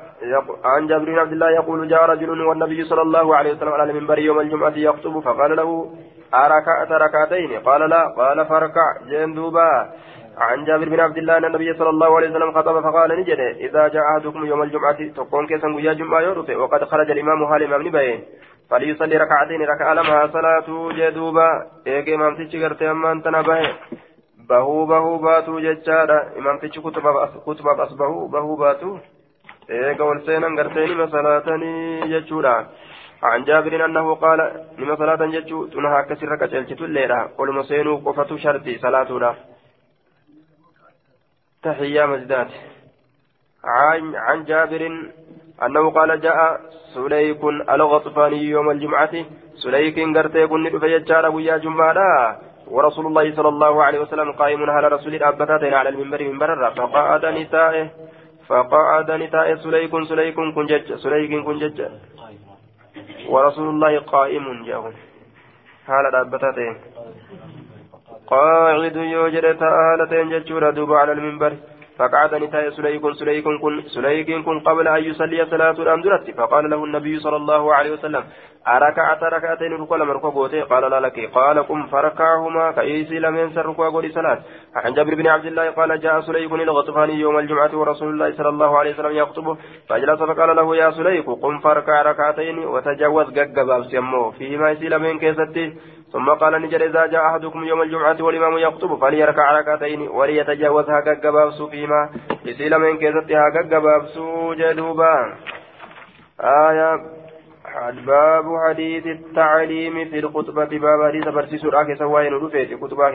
عن 0.64 0.86
جابر 0.86 1.04
بن 1.04 1.18
عبد 1.18 1.32
الله 1.32 1.50
يقول 1.50 1.88
جاء 1.88 2.04
رجل 2.04 2.30
والنبي 2.40 2.84
صلى 2.84 3.02
الله 3.02 3.36
عليه 3.36 3.52
وسلم 3.52 3.72
على 3.72 3.90
المنبر 3.90 4.18
يوم 4.18 4.40
الجمعة 4.40 4.72
يخطب 4.76 5.20
فقال 5.20 5.56
له 5.56 5.90
أركعت 6.34 6.92
ركعتين؟ 6.92 7.60
قال 7.60 7.90
لا. 7.90 8.02
قال 8.16 8.46
فركع 8.46 8.86
جندوبا 9.10 9.70
عن 10.38 10.64
جابر 10.64 10.88
بن 10.88 11.00
عبد 11.00 11.18
الله 11.18 11.38
أن 11.38 11.44
النبي 11.44 11.74
صلى 11.74 11.90
الله 11.90 12.16
عليه 12.16 12.30
وسلم 12.30 12.52
خطب 12.52 12.80
فقال 12.80 13.20
نجد. 13.20 13.40
إذا 13.40 13.88
جاء 13.88 14.02
أحدكم 14.10 14.44
يوم 14.46 14.62
الجمعة 14.62 15.08
تقون 15.16 15.46
كيسا 15.46 15.68
ويا 15.76 15.92
جمعة 15.92 16.20
يرفع 16.20 16.56
وقد 16.56 16.84
خرج 16.84 17.10
الإمام 17.10 17.42
هال 17.42 17.62
الإمام 17.62 17.82
نبين 17.86 18.24
فليصلي 18.70 19.16
ركعتين. 19.16 19.60
ركع 19.62 19.92
لما 19.92 20.26
صلاة 20.26 20.68
جدوبا 20.98 21.48
إيك 21.86 22.08
إمام 22.08 22.32
قرتي 22.62 22.90
أما 22.90 23.12
أنت 23.12 23.28
نبه 23.28 23.58
bahuu 24.48 24.86
baatuu 24.86 25.60
jechaadha 25.60 26.16
imamtichi 26.38 26.80
kutubaaf 26.80 27.80
as 27.80 27.94
bahuu 27.96 28.28
bahuu 28.28 28.56
baatuu 28.56 28.98
eega 29.68 30.04
ol 30.04 30.20
seenan 30.26 30.56
gartee 30.56 30.86
nima 30.86 31.06
salaatanii 31.06 32.10
jechuudha 32.14 32.56
عن 33.22 33.44
جابر 33.44 33.84
أنه 33.84 34.14
قال 34.14 34.40
لما 34.78 34.96
صلاة 34.96 35.26
جتشو 35.26 35.66
تنهى 35.66 36.02
كسر 36.02 36.36
كتلت 36.36 36.80
الليلة 36.82 37.18
قل 37.38 37.52
مسينو 37.52 37.96
قفة 37.96 38.36
شرطي 38.36 38.78
صلاة 38.78 39.36
تحية 41.62 42.06
مزدات 42.06 42.50
عن, 43.64 44.14
عن 44.16 44.44
جابر 44.44 44.82
أنه 45.62 45.90
قال 45.90 46.20
جاء 46.20 46.60
سليك 46.94 47.44
الغطفاني 47.44 48.44
يوم 48.44 48.70
الجمعة 48.70 49.14
سليك 49.54 50.16
قرتي 50.16 50.46
كن 50.46 50.78
فيجار 50.78 51.30
ويا 51.34 51.56
جمعة 51.56 51.98
ورسول 52.66 53.06
الله 53.06 53.34
صلى 53.34 53.48
الله 53.48 53.84
عليه 53.84 54.00
وسلم 54.00 54.32
قائم 54.32 54.70
على 54.70 54.88
رسول 54.88 55.14
الأبتاتين 55.14 55.74
على 55.74 55.88
المنبر 55.88 56.22
من 56.28 56.38
برر 56.38 56.70
فقعد 56.70 57.24
نسائه 57.26 57.90
فقعد 58.48 59.10
نسائه 59.10 59.54
سليك 59.54 59.92
سليك 60.10 60.34
كن 60.34 60.66
جج 60.66 60.94
سليك 60.94 61.32
كن 61.46 61.56
ورسول 63.28 63.68
الله 63.68 63.98
قائم 63.98 64.64
جاء 64.64 64.92
حال 65.86 66.04
الأبتاتين 66.06 66.76
قاعد 68.26 68.96
يوجد 68.96 69.46
تآلتين 69.58 70.28
ججورا 70.30 70.70
دوب 70.70 70.92
على 70.92 71.12
المنبر. 71.12 71.52
فقعد 71.98 72.34
نتاي 72.34 72.70
سليك 72.70 73.02
سليك 73.12 73.44
كن 73.44 73.82
سليك 73.86 74.44
كن 74.44 74.60
قبل 74.60 74.88
أن 74.88 75.04
يصلي 75.04 75.46
صلاة 75.46 75.70
الأمدرة 75.70 76.24
فقال 76.36 76.70
له 76.70 76.84
النبي 76.84 77.18
صلى 77.18 77.36
الله 77.36 77.74
عليه 77.74 77.90
وسلم 77.92 78.24
أركعت 78.68 79.22
ركعتين 79.22 79.72
ركوع 79.72 79.98
مركوع 79.98 80.48
قال 80.70 80.90
لا 80.90 81.00
لك. 81.00 81.30
قال 81.34 81.62
قم 81.68 81.86
فركعهما 81.86 82.70
كأيسي 82.70 83.18
لم 83.18 83.36
ينسى 83.36 83.60
ركوع 83.60 83.90
قولي 83.90 84.08
صلاة. 84.08 84.38
عن 84.76 84.94
جابر 84.94 85.14
بن 85.14 85.26
عبد 85.26 85.46
الله 85.46 85.70
قال 85.70 86.00
جاء 86.00 86.20
سليك 86.20 86.52
الغطفاني 86.52 87.14
يوم 87.14 87.38
الجمعة 87.38 87.72
ورسول 87.74 88.08
الله 88.08 88.32
صلى 88.36 88.48
الله 88.48 88.78
عليه 88.78 88.92
وسلم 88.94 89.16
يخطب 89.16 89.56
فجلس 89.88 90.22
فقال 90.22 90.56
له 90.56 90.76
يا 90.76 90.90
سليك 90.90 91.26
قم 91.26 91.58
فركع 91.58 92.02
ركعتين. 92.02 92.58
وتجاوز 92.58 93.38
ققباب 93.38 93.84
سيمو 93.84 94.30
فيما 94.30 94.70
يسي 94.70 94.88
لم 94.88 95.04
ينكسرتي 95.04 95.66
ثم 96.12 96.30
قال 96.30 96.62
نجد 96.62 96.82
إذا 96.82 97.06
جاء 97.06 97.26
أحدكم 97.26 97.64
يوم 97.64 97.82
الجمعة 97.82 98.22
والإمام 98.22 98.58
يخطب 98.58 99.00
فليركع 99.00 99.58
ركعتين 99.58 100.00
وليتجاوزها 100.00 101.00
كجبابس 101.00 101.62
فيما 101.62 102.10
يسيل 102.44 102.78
من 102.78 102.98
كيستها 102.98 103.50
كجبابس 103.54 104.18
جدوبا. 104.56 105.34
آية 106.40 107.00
باب 108.06 108.44
حديث 108.68 109.06
التعليم 109.06 110.04
في 110.04 110.18
الخطبة. 110.18 110.64
باب 110.64 111.08
حديث 111.08 111.28
برسيس 111.28 111.64
الآخر 111.64 111.94
سواين 111.96 112.32
رفيت 112.32 112.80
خطبة 112.80 113.10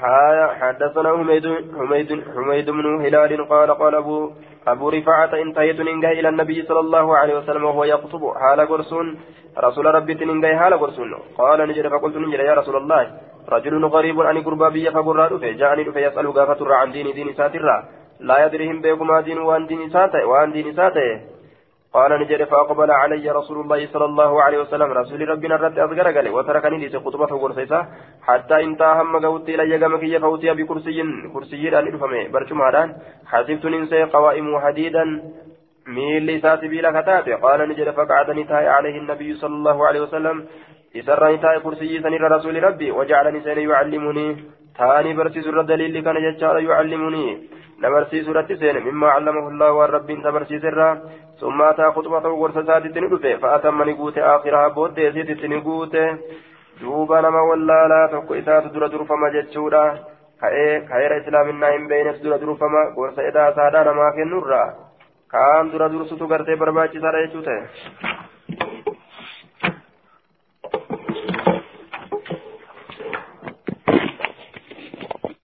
كتت 0.00 0.50
حدثنا 0.60 1.10
حميد 1.16 1.46
حميد 1.78 2.24
حميد 2.34 2.70
بن 2.70 2.86
هلال 3.04 3.48
قال 3.48 3.70
قال 3.70 3.94
أبو 3.94 4.30
أبو 4.68 4.88
رفاعة 4.88 5.32
انتهيت 5.34 5.80
ننجه 5.80 6.10
إلى 6.10 6.28
النبي 6.28 6.62
صلى 6.62 6.80
الله 6.80 7.16
عليه 7.16 7.38
وسلم 7.38 7.64
وهو 7.64 7.84
يخطب 7.84 8.22
حال 8.40 8.60
قرسون 8.68 9.06
رسول 9.58 9.86
ربي 9.94 10.14
تنجه 10.14 10.56
حال 10.56 10.72
قرسون 10.74 11.10
قال 11.38 11.68
نجد 11.68 11.88
فقلت 11.88 12.16
نجد 12.16 12.40
يا 12.40 12.54
رسول 12.54 12.76
الله 12.76 13.02
رجل 13.48 13.84
غريب 13.84 14.20
عن 14.20 14.42
قربا 14.42 14.68
بي 14.68 14.90
فقرا 14.90 15.28
دفه 15.28 15.50
جاءني 15.60 15.84
دفه 15.84 16.00
يسأل 16.00 16.26
غافة 16.36 16.74
عن 16.74 16.92
دين 16.92 17.12
دين 17.16 17.28
ساترا 17.38 17.76
لا 18.20 18.46
يدريهم 18.46 18.80
بيكما 18.80 19.20
دين 19.20 19.38
وان 19.38 19.66
دين 19.66 19.90
ساته 19.90 20.26
وان 20.26 20.52
دين 20.52 20.72
ساته. 20.78 21.39
قال 21.94 22.10
نجد 22.20 22.44
فأقبل 22.44 22.90
علي 22.90 23.30
رسول 23.30 23.60
الله 23.60 23.86
صلى 23.86 24.04
الله 24.04 24.42
عليه 24.42 24.58
وسلم. 24.58 24.92
رسول 24.92 25.28
ربنا 25.28 25.54
الرد 25.54 25.78
أصغر 25.78 26.08
قال 26.16 26.28
وتركني 26.28 26.78
ليس 26.78 26.96
خطبة 26.96 27.26
قرصيسا 27.42 27.80
حتى 28.22 28.56
انتهى 28.64 29.02
هم 29.02 29.26
قوت 29.26 29.48
إلي 29.48 29.76
قمك 29.82 30.04
فوتي 30.22 30.54
بكرسي 30.54 31.02
كرسي. 31.34 31.68
أن 31.78 31.86
إرفمي 31.90 32.28
برشم 32.28 32.62
هذان 32.62 32.88
حسبت 33.26 33.64
ننسي 33.66 34.02
قوائم 34.02 34.46
حديدا 34.60 35.04
ميل 35.86 36.26
لسات 36.26 36.62
بلا 36.64 36.90
كتاب. 37.00 37.26
قال 37.44 37.68
نجد 37.68 37.90
فقعدني 37.90 38.44
تاي 38.44 38.68
عليه 38.68 38.96
النبي 39.02 39.34
صلى 39.34 39.54
الله 39.54 39.86
عليه 39.88 40.00
وسلم. 40.00 40.36
إسرني 40.96 41.36
تاي 41.42 41.60
كرسي 41.60 42.00
سنير 42.04 42.22
رسول 42.36 42.62
ربي. 42.62 42.90
وجعلني 42.90 43.40
سني 43.40 43.62
يعلمني. 43.62 44.26
تاني 44.78 45.10
برسي 45.18 45.42
سر 45.42 45.60
الدليل 45.60 46.04
كان 46.06 46.16
يجعل 46.16 46.56
يعلمني. 46.70 47.26
نبرسي 47.82 48.22
سورة 48.22 48.48
سين. 48.60 48.76
مما 48.86 49.08
علمه 49.14 49.48
الله 49.48 49.72
والرب. 49.72 50.08
تبرسي 50.24 50.58
سرا. 50.60 50.88
ثم 51.40 51.62
أتى 51.62 51.82
خطبة 51.82 52.28
ورث 52.28 52.58
سادت 52.66 52.98
ندفه 52.98 53.36
فأتم 53.36 53.82
نقوت 53.82 54.18
آخرها 54.18 54.68
بود 54.68 54.98
يزيد 54.98 55.44
نقوت 55.44 55.96
دوبا 56.80 57.20
نما 57.20 57.40
ولا 57.40 57.88
لا 57.88 58.06
تكو 58.12 58.34
إسات 58.34 58.72
در 58.72 58.86
در 58.86 59.04
فما 59.04 59.28
جتشورا 59.28 59.84
خير 60.92 61.16
إسلام 61.20 61.48
النائم 61.48 61.88
بين 61.88 62.12
در 62.12 62.36
در 62.36 62.54
فما 62.54 62.82
ورث 62.96 63.18
إذا 63.18 63.52
سادا 63.56 63.82
نما 63.92 64.10
في 64.10 64.22
النورا 64.22 64.74
كان 65.32 65.68
در 65.70 65.88
در 65.88 66.04
ستو 66.04 66.26
غرتي 66.26 66.54
برباچي 66.54 67.00
سارا 67.00 67.24
يچوته 67.24 67.62